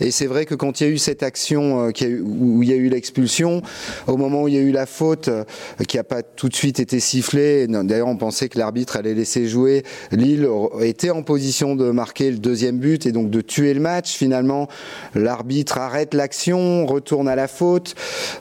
Et 0.00 0.10
c'est 0.10 0.26
vrai 0.26 0.44
que 0.46 0.54
quand 0.54 0.80
il 0.80 0.84
y 0.86 0.90
a 0.90 0.92
eu 0.92 0.98
cette 0.98 1.22
action, 1.22 1.86
euh, 1.86 1.90
qui 1.90 2.04
a 2.04 2.08
eu- 2.08 2.20
où 2.22 2.62
il 2.62 2.68
y 2.68 2.72
a 2.72 2.76
eu 2.76 2.88
l'expulsion, 2.88 3.62
au 4.06 4.16
moment 4.16 4.42
où 4.42 4.48
il 4.48 4.54
y 4.54 4.58
a 4.58 4.62
eu 4.62 4.72
la 4.72 4.86
faute, 4.86 5.28
euh, 5.28 5.44
qui 5.88 5.96
n'a 5.96 6.04
pas 6.04 6.22
tout 6.22 6.48
de 6.48 6.54
suite 6.54 6.80
été 6.80 7.00
sifflée, 7.00 7.66
d'ailleurs 7.66 8.08
on 8.08 8.16
pensait 8.16 8.48
que 8.48 8.58
l'arbitre 8.58 8.96
allait 8.96 9.14
laisser 9.14 9.46
jouer, 9.46 9.82
Lille 10.12 10.48
était 10.80 11.10
en 11.10 11.22
position 11.22 11.76
de 11.76 11.90
marquer 11.90 12.30
le 12.30 12.38
deuxième 12.38 12.78
but 12.78 13.06
et 13.06 13.12
donc 13.12 13.30
de 13.30 13.40
tuer 13.40 13.74
le 13.74 13.80
match. 13.80 14.14
Finalement, 14.16 14.68
l'arbitre 15.14 15.78
arrête 15.78 16.14
l'action, 16.14 16.86
retourne 16.86 17.28
à 17.28 17.36
la 17.36 17.48
faute, 17.48 17.94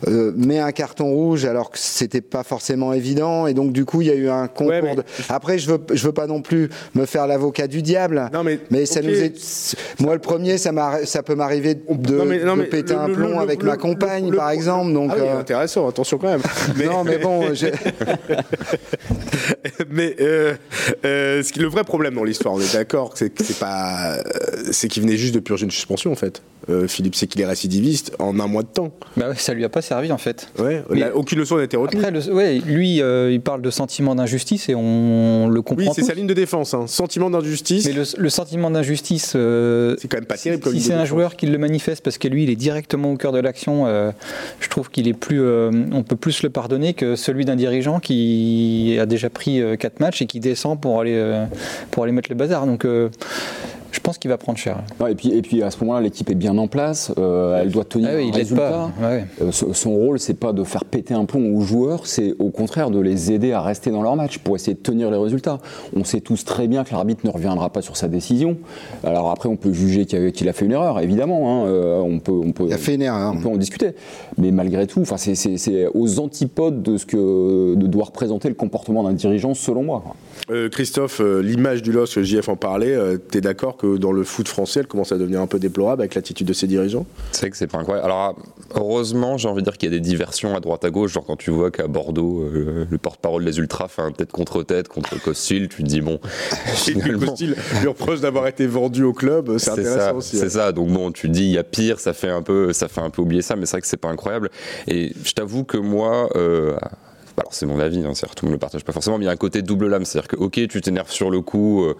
euh, 0.07 0.33
met 0.35 0.59
un 0.65 0.71
carton 0.71 1.09
rouge 1.09 1.45
alors 1.45 1.71
que 1.71 1.77
c'était 1.79 2.21
pas 2.21 2.43
forcément 2.43 2.93
évident, 2.93 3.47
et 3.47 3.53
donc 3.53 3.71
du 3.71 3.85
coup 3.85 4.01
il 4.01 4.07
y 4.07 4.11
a 4.11 4.15
eu 4.15 4.29
un 4.29 4.47
concours. 4.47 4.67
Ouais, 4.67 4.81
mais- 4.81 4.95
de- 4.95 5.03
Après, 5.29 5.57
je 5.57 5.69
veux, 5.71 5.79
je 5.93 6.05
veux 6.05 6.13
pas 6.13 6.27
non 6.27 6.41
plus 6.41 6.69
me 6.95 7.05
faire 7.05 7.27
l'avocat 7.27 7.67
du 7.67 7.81
diable. 7.81 8.29
Non, 8.33 8.43
mais- 8.43 8.59
ça 8.85 9.01
nous 9.01 9.09
est. 9.15 9.75
Moi, 9.99 10.13
le 10.13 10.19
premier, 10.19 10.57
ça, 10.57 10.71
ça 11.05 11.23
peut 11.23 11.35
m'arriver 11.35 11.75
de, 11.75 12.15
Non, 12.15 12.25
mais- 12.25 12.43
non, 12.43 12.55
de 12.55 12.61
mais 12.61 12.67
péter 12.67 12.93
le- 12.93 12.99
un 12.99 13.09
plomb 13.09 13.29
le- 13.29 13.37
avec 13.39 13.61
le- 13.63 13.69
ma 13.69 13.77
compagne, 13.77 14.29
le- 14.31 14.37
par 14.37 14.49
exemple. 14.51 14.93
Donc, 14.93 15.11
Ah 15.13 15.17
oui, 15.19 15.27
euh, 15.27 15.39
intéressant, 15.39 15.87
attention 15.87 16.17
quand 16.17 16.27
même. 16.29 16.41
Mais, 16.75 16.85
non, 16.85 17.03
mais 17.03 17.17
bon, 17.17 17.53
j'ai- 17.53 17.71
mais 19.89 20.15
euh, 20.19 20.53
euh, 21.05 21.43
ce 21.43 21.51
qui- 21.51 21.59
le 21.59 21.67
vrai 21.67 21.83
problème 21.83 22.15
dans 22.15 22.23
l'histoire, 22.23 22.53
on 22.55 22.59
est 22.59 22.73
d'accord, 22.73 23.11
c'est 23.15 23.29
que 23.29 23.43
c'est 23.43 23.59
pas, 23.59 24.17
c'est 24.71 24.87
qu'il 24.87 25.03
venait 25.03 25.17
juste 25.17 25.33
de 25.35 25.39
purger 25.39 25.65
une 25.65 25.71
suspension 25.71 26.11
en 26.11 26.15
fait. 26.15 26.41
Euh, 26.69 26.87
Philippe, 26.87 27.15
c'est 27.15 27.27
qu'il 27.27 27.41
est 27.41 27.45
récidiviste 27.45 28.11
en 28.19 28.39
un 28.39 28.47
mois 28.47 28.63
de 28.63 28.67
temps. 28.67 28.91
Bah 29.17 29.29
ouais, 29.29 29.35
ça 29.35 29.53
lui 29.53 29.63
a 29.63 29.69
pas 29.69 29.81
servi 29.81 30.11
en 30.11 30.17
fait. 30.17 30.44
Ouais, 30.59 30.83
aucune 31.13 31.39
leçon 31.39 31.57
n'a 31.57 31.63
été 31.63 31.77
retenue. 31.77 31.99
Après, 32.01 32.11
le- 32.11 32.33
ouais, 32.33 32.59
lui, 32.65 33.01
euh, 33.01 33.31
il 33.31 33.41
parle 33.41 33.61
de 33.61 33.69
sentiment 33.69 34.15
d'injustice 34.15 34.69
et 34.69 34.75
on 34.75 35.47
le 35.47 35.61
comprend 35.61 35.85
oui, 35.87 35.91
c'est 35.95 36.03
sa 36.03 36.13
ligne 36.13 36.27
de 36.27 36.33
défense, 36.33 36.73
hein. 36.73 36.85
sentiment 36.87 37.29
d'injustice. 37.29 37.85
Mais 37.85 37.93
le, 37.93 38.03
le 38.17 38.29
sentiment 38.29 38.71
d'injustice, 38.71 39.33
euh, 39.35 39.95
C'est 39.99 40.07
quand 40.07 40.17
même 40.17 40.25
pas 40.25 40.37
terrible 40.37 40.63
si 40.71 40.79
c'est 40.81 40.93
un 40.93 41.05
joueur 41.05 41.35
qui 41.35 41.45
le 41.47 41.57
manifeste 41.57 42.03
parce 42.03 42.17
que 42.17 42.27
lui, 42.27 42.43
il 42.43 42.49
est 42.49 42.55
directement 42.55 43.11
au 43.11 43.17
cœur 43.17 43.31
de 43.31 43.39
l'action, 43.39 43.85
euh, 43.87 44.11
je 44.59 44.69
trouve 44.69 44.89
qu'il 44.89 45.07
est 45.07 45.13
plus, 45.13 45.41
on 45.41 46.03
peut 46.03 46.15
plus 46.15 46.43
le 46.43 46.49
pardonner 46.49 46.93
que 46.93 47.15
celui 47.15 47.45
d'un 47.45 47.55
dirigeant 47.55 47.99
qui 47.99 48.97
a 48.99 49.05
déjà 49.05 49.29
pris 49.29 49.61
quatre 49.79 49.99
matchs 49.99 50.21
et 50.21 50.25
qui 50.25 50.39
descend 50.39 50.79
pour 50.79 50.99
aller, 51.01 51.45
pour 51.91 52.03
aller 52.03 52.11
mettre 52.11 52.29
le 52.29 52.35
bazar. 52.35 52.65
Donc, 52.65 52.85
je 53.95 53.99
pense 54.01 54.17
qu'il 54.17 54.29
va 54.29 54.37
prendre 54.37 54.57
cher. 54.57 54.77
Et, 55.09 55.15
puis, 55.15 55.29
et 55.33 55.41
puis 55.41 55.63
à 55.63 55.71
ce 55.71 55.79
moment-là, 55.81 56.01
l'équipe 56.01 56.29
est 56.29 56.35
bien 56.35 56.57
en 56.57 56.67
place, 56.67 57.11
euh, 57.17 57.59
elle 57.61 57.71
doit 57.71 57.85
tenir 57.85 58.09
Ah 58.11 58.15
oui, 58.17 58.23
un 58.23 58.25
il 58.25 58.31
l'aide 58.33 58.35
résultat. 58.35 58.69
pas. 58.99 59.07
Ouais. 59.07 59.25
Euh, 59.41 59.51
son 59.51 59.91
rôle, 59.95 60.19
c'est 60.19 60.33
pas 60.33 60.51
de 60.53 60.63
faire 60.63 60.83
péter 60.85 61.13
un 61.13 61.25
plomb 61.25 61.55
aux 61.55 61.61
joueurs, 61.61 62.05
c'est 62.05 62.33
au 62.39 62.49
contraire 62.49 62.89
de 62.91 62.99
les 62.99 63.31
aider 63.31 63.53
à 63.53 63.61
rester 63.61 63.91
dans 63.91 64.01
leur 64.01 64.15
match 64.15 64.37
pour 64.39 64.55
essayer 64.55 64.73
de 64.73 64.79
tenir 64.81 65.09
les 65.11 65.17
résultats. 65.17 65.59
On 65.95 66.03
sait 66.03 66.19
tous 66.19 66.43
très 66.43 66.67
bien 66.67 66.83
que 66.83 66.91
l'arbitre 66.91 67.21
ne 67.25 67.31
reviendra 67.31 67.69
pas 67.69 67.81
sur 67.81 67.95
sa 67.95 68.07
décision. 68.07 68.57
Alors 69.03 69.31
après, 69.31 69.47
on 69.49 69.55
peut 69.55 69.71
juger 69.73 70.05
qu'il 70.05 70.49
a, 70.49 70.53
fait 70.53 70.65
une 70.65 70.71
erreur, 70.73 70.99
évidemment. 70.99 71.63
hein, 71.63 71.67
euh, 71.67 71.99
on 71.99 72.19
peut, 72.19 72.31
on 72.33 72.51
peut, 72.51 72.65
il 72.67 72.73
a 72.73 72.77
fait 72.77 72.95
une 72.95 73.01
erreur. 73.01 73.33
on 73.35 73.41
peut 73.41 73.49
en 73.49 73.57
discuter. 73.57 73.91
Mais 74.37 74.51
malgré 74.51 74.87
tout, 74.87 75.01
enfin, 75.01 75.17
c'est- 75.17 75.87
aux 75.93 76.19
antipodes 76.19 76.81
de 76.83 76.97
ce 76.97 77.05
que 77.05 77.75
de 77.75 77.87
doit 77.87 78.05
représenter 78.05 78.49
le 78.49 78.55
comportement 78.55 79.03
d'un 79.03 79.13
dirigeant, 79.13 79.53
selon 79.53 79.83
moi. 79.83 80.03
Euh, 80.49 80.69
Christophe, 80.69 81.21
euh, 81.21 81.41
l'image 81.41 81.81
du 81.81 81.91
LOS, 81.91 82.21
JF 82.21 82.49
en 82.49 82.55
parlait, 82.55 82.93
euh, 82.93 83.17
t'es 83.17 83.41
d'accord 83.41 83.77
que 83.77 83.97
dans 83.97 84.11
le 84.11 84.23
foot 84.23 84.47
français, 84.47 84.81
elle 84.81 84.87
commence 84.87 85.11
à 85.11 85.17
devenir 85.17 85.41
un 85.41 85.47
peu 85.47 85.59
déplorable 85.59 86.01
avec 86.01 86.15
l'attitude 86.15 86.47
de 86.47 86.53
ses 86.53 86.67
dirigeants? 86.67 87.05
C'est 87.31 87.41
vrai 87.41 87.49
que 87.51 87.57
c'est 87.57 87.67
pas 87.67 87.79
incroyable. 87.79 88.05
Alors, 88.05 88.37
heureusement, 88.75 89.37
j'ai 89.37 89.47
envie 89.47 89.61
de 89.61 89.69
dire 89.69 89.77
qu'il 89.77 89.91
y 89.91 89.95
a 89.95 89.97
des 89.97 90.03
diversions 90.03 90.55
à 90.55 90.59
droite 90.59 90.85
à 90.85 90.89
gauche. 90.89 91.13
Genre, 91.13 91.25
quand 91.25 91.35
tu 91.35 91.51
vois 91.51 91.71
qu'à 91.71 91.87
Bordeaux, 91.87 92.41
euh, 92.41 92.85
le 92.89 92.97
porte-parole 92.97 93.43
des 93.43 93.57
Ultras 93.57 93.87
fait 93.87 94.01
un 94.01 94.11
tête 94.11 94.31
contre 94.31 94.63
tête 94.63 94.87
contre 94.87 95.21
Costil, 95.21 95.67
tu 95.67 95.83
te 95.83 95.87
dis, 95.87 96.01
bon, 96.01 96.19
finalement. 96.75 97.27
Costil 97.27 97.55
lui 97.81 97.87
reproche 97.87 98.21
d'avoir 98.21 98.47
été 98.47 98.67
vendu 98.67 99.03
au 99.03 99.13
club, 99.13 99.57
c'est 99.57 99.71
intéressant 99.71 99.99
ça, 99.99 100.13
aussi. 100.13 100.37
c'est 100.37 100.45
hein. 100.45 100.49
ça. 100.49 100.71
Donc 100.71 100.89
bon, 100.89 101.11
tu 101.11 101.27
te 101.27 101.33
dis 101.33 101.43
il 101.43 101.51
y 101.51 101.57
a 101.57 101.63
pire, 101.63 101.99
ça 101.99 102.13
fait 102.13 102.29
un 102.29 102.41
peu, 102.41 102.73
ça 102.73 102.87
fait 102.87 103.01
un 103.01 103.09
peu 103.09 103.21
oublier 103.21 103.41
ça, 103.41 103.55
mais 103.55 103.65
c'est 103.65 103.73
vrai 103.73 103.81
que 103.81 103.87
c'est 103.87 103.97
pas 103.97 104.09
incroyable. 104.09 104.49
Et 104.87 105.13
je 105.23 105.31
t'avoue 105.33 105.63
que 105.63 105.77
moi, 105.77 106.29
c'est 107.55 107.65
mon 107.65 107.79
avis, 107.79 108.01
c'est-à-dire 108.01 108.35
tout 108.35 108.45
le 108.45 108.49
monde 108.49 108.55
le 108.55 108.59
partage 108.59 108.83
pas 108.83 108.93
forcément, 108.93 109.17
mais 109.17 109.25
il 109.25 109.27
y 109.27 109.29
a 109.29 109.33
un 109.33 109.37
côté 109.37 109.61
double 109.61 109.87
lame, 109.87 110.05
c'est-à-dire 110.05 110.27
que 110.27 110.35
ok, 110.35 110.67
tu 110.67 110.81
t'énerves 110.81 111.11
sur 111.11 111.29
le 111.31 111.41
coup. 111.41 111.83
euh, 111.83 111.95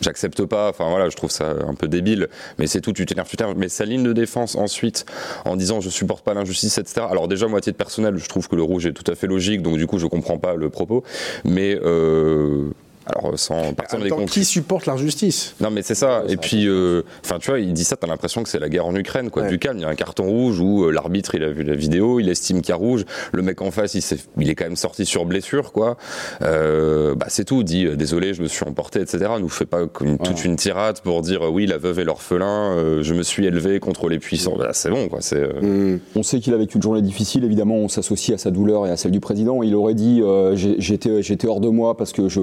j'accepte 0.00 0.44
pas. 0.44 0.68
Enfin 0.70 0.88
voilà, 0.88 1.08
je 1.08 1.16
trouve 1.16 1.30
ça 1.30 1.54
un 1.66 1.74
peu 1.74 1.88
débile. 1.88 2.28
Mais 2.58 2.66
c'est 2.66 2.80
tout, 2.80 2.92
tu 2.92 3.06
t'énerves, 3.06 3.28
tu 3.28 3.36
t'énerves. 3.36 3.56
Mais 3.56 3.68
sa 3.68 3.84
ligne 3.84 4.02
de 4.02 4.12
défense 4.12 4.56
ensuite, 4.56 5.06
en 5.44 5.56
disant 5.56 5.80
je 5.80 5.90
supporte 5.90 6.24
pas 6.24 6.34
l'injustice, 6.34 6.78
etc. 6.78 7.06
Alors 7.10 7.28
déjà, 7.28 7.46
moi, 7.46 7.58
à 7.58 7.62
titre 7.62 7.78
personnel, 7.78 8.16
je 8.16 8.28
trouve 8.28 8.48
que 8.48 8.56
le 8.56 8.62
rouge 8.62 8.86
est 8.86 8.92
tout 8.92 9.10
à 9.10 9.14
fait 9.14 9.26
logique. 9.26 9.62
Donc 9.62 9.76
du 9.76 9.86
coup, 9.86 9.98
je 9.98 10.06
comprends 10.06 10.38
pas 10.38 10.54
le 10.54 10.70
propos. 10.70 11.02
Mais 11.44 11.78
euh, 11.82 12.70
alors, 13.06 13.38
sans 13.38 13.72
partir 13.72 13.98
même 14.00 14.08
temps, 14.08 14.24
qui 14.26 14.44
supporte 14.44 14.86
l'injustice 14.86 15.54
Non, 15.60 15.70
mais 15.70 15.82
c'est 15.82 15.94
ça. 15.94 16.22
Et 16.28 16.36
puis, 16.36 16.66
euh, 16.66 17.02
enfin, 17.24 17.38
tu 17.38 17.50
vois, 17.50 17.60
il 17.60 17.72
dit 17.72 17.84
ça, 17.84 17.96
t'as 17.96 18.06
l'impression 18.06 18.42
que 18.42 18.48
c'est 18.48 18.58
la 18.58 18.68
guerre 18.68 18.86
en 18.86 18.94
Ukraine, 18.96 19.30
quoi. 19.30 19.42
Ouais. 19.44 19.48
Du 19.48 19.58
calme, 19.58 19.78
il 19.78 19.82
y 19.82 19.84
a 19.84 19.88
un 19.88 19.94
carton 19.94 20.24
rouge 20.24 20.58
où 20.60 20.84
euh, 20.84 20.90
l'arbitre, 20.90 21.34
il 21.34 21.44
a 21.44 21.50
vu 21.50 21.62
la 21.62 21.74
vidéo, 21.76 22.18
il 22.20 22.28
estime 22.28 22.60
qu'il 22.62 22.70
y 22.70 22.72
a 22.72 22.76
rouge. 22.76 23.04
Le 23.32 23.42
mec 23.42 23.62
en 23.62 23.70
face, 23.70 23.94
il, 23.94 24.50
est 24.50 24.54
quand 24.54 24.64
même 24.64 24.76
sorti 24.76 25.06
sur 25.06 25.24
blessure, 25.24 25.72
quoi. 25.72 25.96
Euh, 26.42 27.14
bah, 27.14 27.26
c'est 27.28 27.44
tout. 27.44 27.62
Dit, 27.62 27.86
euh, 27.86 27.96
désolé, 27.96 28.34
je 28.34 28.42
me 28.42 28.48
suis 28.48 28.64
emporté, 28.64 29.00
etc. 29.00 29.26
Nous 29.40 29.48
fait 29.48 29.66
pas 29.66 29.82
une- 30.00 30.18
toute 30.18 30.44
une 30.44 30.56
tirade 30.56 31.00
pour 31.00 31.22
dire, 31.22 31.46
euh, 31.46 31.48
oui, 31.50 31.66
la 31.66 31.78
veuve 31.78 32.00
et 32.00 32.04
l'orphelin, 32.04 32.72
euh, 32.76 33.02
je 33.02 33.14
me 33.14 33.22
suis 33.22 33.46
élevé 33.46 33.80
contre 33.80 34.08
les 34.08 34.18
puissants. 34.18 34.56
Bah, 34.58 34.70
c'est 34.72 34.90
bon, 34.90 35.08
quoi. 35.08 35.20
C'est. 35.20 35.36
euh, 35.36 35.60
Mmh. 35.62 36.00
On 36.16 36.22
sait 36.22 36.40
qu'il 36.40 36.52
a 36.54 36.56
vécu 36.56 36.76
une 36.76 36.82
journée 36.82 37.02
difficile, 37.02 37.44
évidemment, 37.44 37.76
on 37.76 37.88
s'associe 37.88 38.34
à 38.34 38.38
sa 38.38 38.50
douleur 38.50 38.86
et 38.86 38.90
à 38.90 38.96
celle 38.96 39.10
du 39.10 39.20
président. 39.20 39.62
Il 39.62 39.74
aurait 39.74 39.94
dit 39.94 40.20
euh, 40.22 40.54
j'étais 40.56 41.22
j'étais 41.22 41.46
hors 41.48 41.60
de 41.60 41.68
moi 41.68 41.96
parce 41.96 42.12
que 42.12 42.28
je 42.28 42.40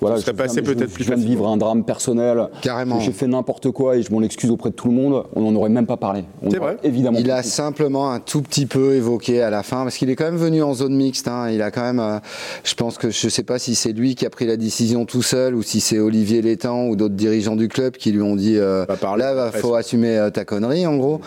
voilà, 0.00 0.16
Ça 0.16 0.24
je 0.26 0.30
passé 0.32 0.60
je- 0.64 0.72
peut-être 0.72 0.88
je 0.90 0.94
plus 0.94 1.04
viens 1.04 1.16
de 1.16 1.22
vivre 1.22 1.46
un 1.48 1.56
drame 1.56 1.84
personnel. 1.84 2.48
Carrément. 2.62 3.00
J'ai 3.00 3.12
fait 3.12 3.26
n'importe 3.26 3.70
quoi 3.70 3.96
et 3.96 4.02
je 4.02 4.12
m'en 4.12 4.22
excuse 4.22 4.50
auprès 4.50 4.70
de 4.70 4.74
tout 4.74 4.88
le 4.88 4.94
monde. 4.94 5.24
On 5.34 5.40
n'en 5.42 5.54
aurait 5.54 5.68
même 5.70 5.86
pas 5.86 5.96
parlé. 5.96 6.24
On 6.42 6.50
C'est 6.50 6.58
vrai. 6.58 6.76
Évidemment. 6.82 7.18
Il 7.18 7.30
a 7.30 7.42
simplement 7.42 8.10
un 8.10 8.20
tout 8.20 8.42
petit 8.42 8.66
peu 8.66 8.94
évoqué 8.94 9.42
à 9.42 9.50
la 9.50 9.62
fin, 9.62 9.82
parce 9.84 9.96
qu'il 9.96 10.10
est 10.10 10.16
quand 10.16 10.24
même 10.24 10.36
venu 10.36 10.62
en 10.62 10.74
zone 10.74 10.94
mixte. 10.94 11.28
hein. 11.28 11.48
Il 11.50 11.62
a 11.62 11.70
quand 11.70 11.82
même, 11.82 12.00
euh, 12.00 12.18
je 12.64 12.74
pense 12.74 12.98
que 12.98 13.10
je 13.10 13.28
sais 13.28 13.42
pas 13.42 13.58
si 13.58 13.74
c'est 13.74 13.92
lui 13.92 14.14
qui 14.14 14.26
a 14.26 14.30
pris 14.30 14.46
la 14.46 14.56
décision 14.56 15.04
tout 15.06 15.22
seul 15.22 15.54
ou 15.54 15.62
si 15.62 15.80
c'est 15.80 15.98
Olivier 15.98 16.42
Létang 16.42 16.86
ou 16.88 16.96
d'autres 16.96 17.14
dirigeants 17.14 17.56
du 17.56 17.68
club 17.68 17.96
qui 17.96 18.12
lui 18.12 18.22
ont 18.22 18.36
dit 18.36 18.56
euh, 18.56 18.84
Pas 18.86 18.96
parler, 18.96 19.22
là, 19.24 19.48
presque. 19.48 19.64
faut 19.64 19.74
assumer 19.74 20.16
euh, 20.18 20.30
ta 20.30 20.44
connerie 20.44 20.86
en 20.86 20.96
gros. 20.96 21.20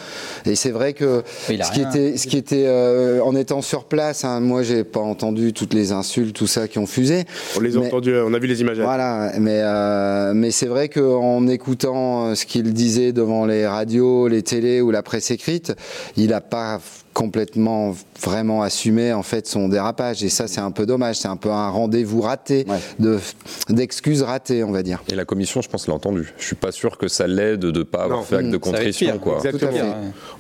Et 0.45 0.56
c'est 0.56 0.71
vrai 0.71 0.93
que 0.93 1.23
il 1.49 1.63
ce 1.63 1.71
qui 1.71 1.82
était, 1.82 2.17
ce 2.17 2.27
qui 2.27 2.38
était 2.38 2.65
euh, 2.67 3.21
en 3.23 3.36
étant 3.36 3.62
sur 3.62 3.86
place, 3.86 4.23
hein, 4.25 4.39
moi 4.39 4.63
j'ai 4.63 4.84
pas 4.84 4.99
entendu 4.99 5.53
toutes 5.53 5.73
les 5.73 5.91
insultes, 5.91 6.36
tout 6.36 6.47
ça 6.47 6.67
qui 6.67 6.80
ont 6.80 6.86
fusé. 6.86 7.25
On 7.56 7.60
les 7.62 7.77
a 7.77 7.80
entendus, 7.82 8.13
on 8.25 8.34
a 8.34 8.39
vu 8.39 8.47
les 8.47 8.57
Voilà, 8.84 9.32
mais 9.39 9.62
euh, 9.63 10.34
mais 10.34 10.52
c'est 10.52 10.67
vrai 10.67 10.89
qu'en 10.89 11.48
écoutant 11.48 12.28
euh, 12.28 12.36
ce 12.36 12.46
qu'il 12.46 12.74
disait 12.74 13.12
devant 13.12 13.46
les 13.46 13.67
radios, 13.67 14.28
les 14.28 14.41
télés 14.41 14.82
ou 14.82 14.91
la 14.91 15.04
presse 15.04 15.32
écrite, 15.32 15.74
il 16.15 16.30
n'a 16.30 16.41
pas 16.41 16.80
complètement 17.21 17.95
vraiment 18.21 18.62
assumé 18.62 19.12
en 19.12 19.23
fait 19.23 19.47
son 19.47 19.69
dérapage 19.69 20.23
et 20.23 20.30
ça 20.30 20.47
c'est 20.47 20.62
un 20.62 20.69
peu 20.69 20.86
dommage, 20.86 21.15
c'est 21.15 21.27
un 21.27 21.36
peu 21.36 21.49
un 21.49 21.69
rendez-vous 21.69 22.21
raté 22.21 22.63
Ouais. 22.69 22.77
de 22.99 23.17
d'excuses 23.69 24.21
ratées 24.21 24.63
on 24.63 24.71
va 24.71 24.84
dire. 24.84 25.01
Et 25.12 25.15
la 25.15 25.25
commission, 25.25 25.62
je 25.62 25.67
pense, 25.69 25.88
l'a 25.88 25.95
entendu. 25.95 26.32
Je 26.38 26.45
suis 26.45 26.56
pas 26.56 26.71
sûr 26.71 26.99
que 26.99 27.08
ça 27.08 27.25
l'aide 27.25 27.62
de 27.62 27.82
pas 27.84 28.03
avoir 28.03 28.19
Non. 28.19 28.23
fait 28.25 28.36
acte 28.38 28.49
de 28.49 28.58
contrition, 28.58 29.17
quoi. 29.17 29.38
Exactement. 29.38 29.71
Tout 29.71 29.77
à 29.77 29.80
fait. 29.80 29.84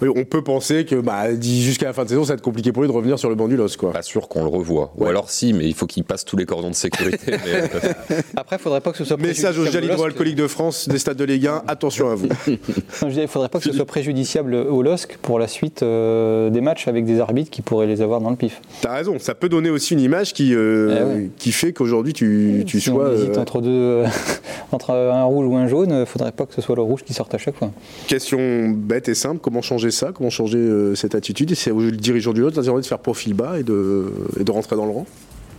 Ouais. 0.05 0.09
Oui, 0.13 0.21
on 0.21 0.23
peut 0.25 0.43
penser 0.43 0.85
que 0.85 0.95
bah, 0.95 1.31
dit 1.33 1.63
jusqu'à 1.63 1.87
la 1.87 1.93
fin 1.93 2.03
de 2.03 2.09
saison, 2.09 2.23
ça 2.25 2.29
va 2.29 2.33
être 2.35 2.41
compliqué 2.43 2.71
pour 2.71 2.83
lui 2.83 2.89
de 2.89 2.93
revenir 2.93 3.17
sur 3.17 3.29
le 3.29 3.35
banc 3.35 3.47
du 3.47 3.55
LOS. 3.57 3.75
Quoi. 3.77 3.91
Pas 3.91 4.03
sûr 4.03 4.27
qu'on 4.29 4.43
le 4.43 4.49
revoie. 4.49 4.93
Ou 4.97 5.03
Ouais. 5.03 5.09
alors 5.09 5.29
si, 5.31 5.53
mais 5.53 5.65
il 5.65 5.73
faut 5.73 5.87
qu'il 5.87 6.03
passe 6.03 6.25
tous 6.25 6.37
les 6.37 6.45
cordons 6.45 6.69
de 6.69 6.75
sécurité. 6.75 7.17
mais, 7.31 7.39
euh, 7.53 8.21
Après, 8.35 8.57
il 8.57 8.61
faudrait 8.61 8.81
pas 8.81 8.91
que 8.91 8.97
ce 8.97 9.03
soit 9.05 9.17
Message 9.17 9.57
aux 9.57 9.65
hydroalcooliques 9.65 10.35
de 10.35 10.47
France, 10.47 10.87
des 10.87 10.99
stades 10.99 11.17
de 11.17 11.23
Ligue 11.23 11.47
1, 11.47 11.63
attention 11.67 12.09
à 12.11 12.15
vous. 12.15 12.27
Non, 12.27 12.57
je 13.01 13.07
disais, 13.07 13.21
Il 13.23 13.27
faudrait 13.27 13.49
pas 13.49 13.57
que 13.59 13.65
ce 13.65 13.73
soit 13.73 13.85
préjudiciable 13.85 14.53
au 14.53 14.81
LOSC 14.83 15.17
pour 15.21 15.39
la 15.39 15.47
suite 15.47 15.81
euh, 15.83 16.49
des 16.49 16.61
matchs 16.67 16.87
avec 16.87 17.05
des 17.05 17.19
arbitres 17.19 17.49
qui 17.49 17.61
pourraient 17.61 17.87
les 17.87 18.01
avoir 18.01 18.19
dans 18.21 18.29
le 18.29 18.35
pif. 18.35 18.61
T'as 18.81 18.93
raison, 18.93 19.17
ça 19.19 19.33
peut 19.35 19.49
donner 19.49 19.69
aussi 19.69 19.93
une 19.93 19.99
image 20.01 20.33
qui, 20.33 20.53
euh, 20.53 20.97
Eh 20.99 21.03
ouais. 21.03 21.29
qui 21.37 21.51
fait 21.51 21.71
qu'aujourd'hui 21.73 22.13
tu, 22.13 22.63
tu 22.67 22.79
si 22.81 22.89
sois. 22.89 23.09
on 23.09 23.13
hésite 23.13 23.37
euh, 23.37 23.41
entre 23.41 23.61
deux, 23.61 24.03
entre 24.71 24.91
un 24.91 25.23
rouge 25.23 25.47
ou 25.47 25.55
un 25.55 25.67
jaune, 25.67 25.91
il 25.99 26.05
faudrait 26.05 26.31
pas 26.33 26.45
que 26.45 26.53
ce 26.53 26.61
soit 26.61 26.75
le 26.75 26.81
rouge 26.81 27.03
qui 27.03 27.13
sorte 27.13 27.33
à 27.33 27.37
chaque 27.37 27.55
fois. 27.55 27.71
Question 28.07 28.69
bête 28.69 29.07
et 29.09 29.15
simple, 29.15 29.39
comment 29.41 29.61
changer 29.61 29.91
ça 29.91 30.11
Comment 30.13 30.29
changer 30.29 30.57
euh, 30.57 30.95
cette 30.95 31.15
attitude? 31.15 31.51
Et 31.51 31.55
c'est 31.55 31.71
aux 31.71 31.89
dirigeants 31.91 32.33
du 32.33 32.41
LOS 32.41 32.51
de 32.51 32.81
faire 32.81 32.99
profil 32.99 33.33
bas 33.33 33.59
et 33.59 33.63
de, 33.63 34.11
et 34.39 34.43
de 34.43 34.51
rentrer 34.51 34.75
dans 34.75 34.85
le 34.85 34.91
rang? 34.91 35.05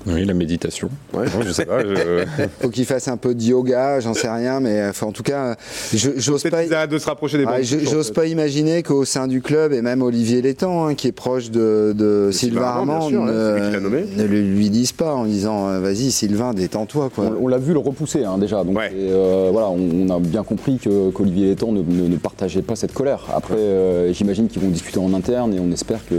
Oui, 0.07 0.25
la 0.25 0.35
méditation. 0.35 0.89
Ouais. 1.13 1.25
Non, 1.27 1.43
je 1.47 1.53
sais 1.53 1.65
pas. 1.67 1.81
je- 1.83 2.25
Faut 2.61 2.69
qu'il 2.71 2.85
fasse 2.87 3.09
un 3.09 3.17
peu 3.17 3.35
de 3.35 3.43
yoga, 3.43 4.01
j'en 4.01 4.15
sais 4.15 4.29
rien, 4.31 4.61
mais 4.61 4.87
enfin, 4.89 5.07
en 5.07 5.13
tout 5.13 5.23
cas, 5.23 5.57
je- 5.93 6.11
j'ose 6.17 6.43
pas. 6.45 6.59
arrêtent 6.59 6.91
de 6.91 6.99
se 6.99 7.07
rapprocher 7.07 7.39
des 7.39 7.45
J'ose 7.63 8.11
pas 8.13 8.27
imaginer 8.27 8.83
qu'au 8.83 9.05
sein 9.05 9.27
du 9.27 9.43
club, 9.43 9.73
et 9.73 9.83
même 9.83 10.03
Olivier 10.03 10.41
Létang, 10.43 10.87
hein, 10.87 10.95
qui 10.95 11.09
est 11.09 11.13
proche 11.13 11.51
de, 11.51 11.95
de 11.97 12.31
Sylvain 12.33 12.63
Armand, 12.63 13.09
sûr, 13.09 13.25
lui 13.25 13.33
l'a 13.33 13.71
ne, 13.71 13.79
nommé. 13.81 14.05
ne 14.17 14.25
le 14.25 14.41
lui 14.41 14.71
disent 14.71 14.93
pas 14.93 15.15
en 15.15 15.25
disant 15.25 15.69
euh, 15.69 15.81
vas-y 15.81 16.11
Sylvain, 16.11 16.55
détends-toi. 16.55 17.11
quoi. 17.15 17.25
On, 17.39 17.45
on 17.45 17.49
l'a 17.49 17.59
vu 17.59 17.73
le 17.73 17.79
repousser 17.79 18.25
hein, 18.25 18.39
déjà. 18.39 18.65
Donc, 18.65 18.77
Ouais. 18.79 18.89
et, 18.93 19.11
euh, 19.11 19.49
voilà, 19.53 19.69
on, 19.69 19.79
on 20.09 20.17
a 20.17 20.21
bien 20.21 20.43
compris 20.45 20.79
que- 20.79 21.11
qu'Olivier 21.11 21.47
Létang 21.47 21.73
ne, 21.73 21.83
ne- 21.83 22.09
ne 22.09 22.17
partageait 22.17 22.63
pas 22.63 22.77
cette 22.77 22.93
colère. 22.95 23.25
Après, 23.35 23.55
euh, 23.57 24.13
j'imagine 24.13 24.49
qu'ils 24.49 24.63
vont 24.63 24.69
discuter 24.69 24.99
en 24.99 25.13
interne 25.13 25.53
et 25.55 25.61
on 25.61 25.71
espère 25.73 26.01
que 26.07 26.15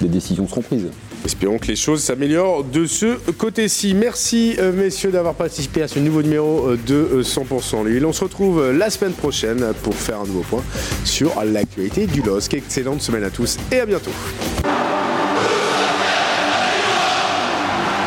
des 0.00 0.08
décisions 0.08 0.46
seront 0.46 0.62
prises. 0.62 0.86
Espérons 1.24 1.58
que 1.58 1.68
les 1.68 1.76
choses 1.76 2.02
s'améliorent 2.02 2.64
de 2.64 2.84
ce 2.86 3.16
côté-ci. 3.32 3.94
Merci 3.94 4.56
euh, 4.58 4.72
messieurs 4.72 5.10
d'avoir 5.12 5.34
participé 5.34 5.82
à 5.82 5.88
ce 5.88 5.98
nouveau 6.00 6.22
numéro 6.22 6.70
euh, 6.70 6.78
de 6.86 6.94
euh, 6.94 7.22
100% 7.22 7.86
Lille. 7.86 8.04
On 8.04 8.12
se 8.12 8.24
retrouve 8.24 8.60
euh, 8.60 8.72
la 8.72 8.90
semaine 8.90 9.12
prochaine 9.12 9.72
pour 9.84 9.94
faire 9.94 10.20
un 10.20 10.26
nouveau 10.26 10.40
point 10.42 10.62
sur 11.04 11.30
l'actualité 11.44 12.06
du 12.06 12.22
LOSC. 12.22 12.54
Excellente 12.54 13.02
semaine 13.02 13.22
à 13.24 13.30
tous 13.30 13.56
et 13.70 13.80
à 13.80 13.86
bientôt. 13.86 14.10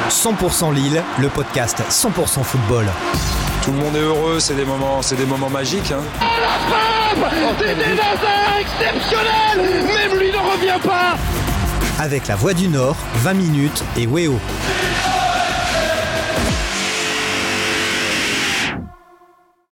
100% 0.09 0.73
Lille, 0.73 1.01
le 1.19 1.29
podcast 1.29 1.77
100% 1.89 2.43
football. 2.43 2.85
Tout 3.63 3.71
le 3.71 3.77
monde 3.77 3.95
est 3.95 3.99
heureux, 4.01 4.39
c'est 4.39 4.53
des 4.55 4.65
moments, 4.65 5.01
c'est 5.01 5.15
des 5.15 5.25
moments 5.25 5.49
magiques. 5.49 5.91
hein. 5.91 6.01
C'était 7.57 7.75
Nazar 7.95 8.59
exceptionnel 8.59 9.85
Même 9.85 10.19
lui 10.19 10.31
ne 10.31 10.37
revient 10.37 10.79
pas 10.83 11.15
Avec 11.97 12.27
la 12.27 12.35
Voix 12.35 12.53
du 12.53 12.67
Nord, 12.67 12.97
20 13.23 13.33
minutes 13.35 13.83
et 13.95 14.05
Weo. 14.05 14.37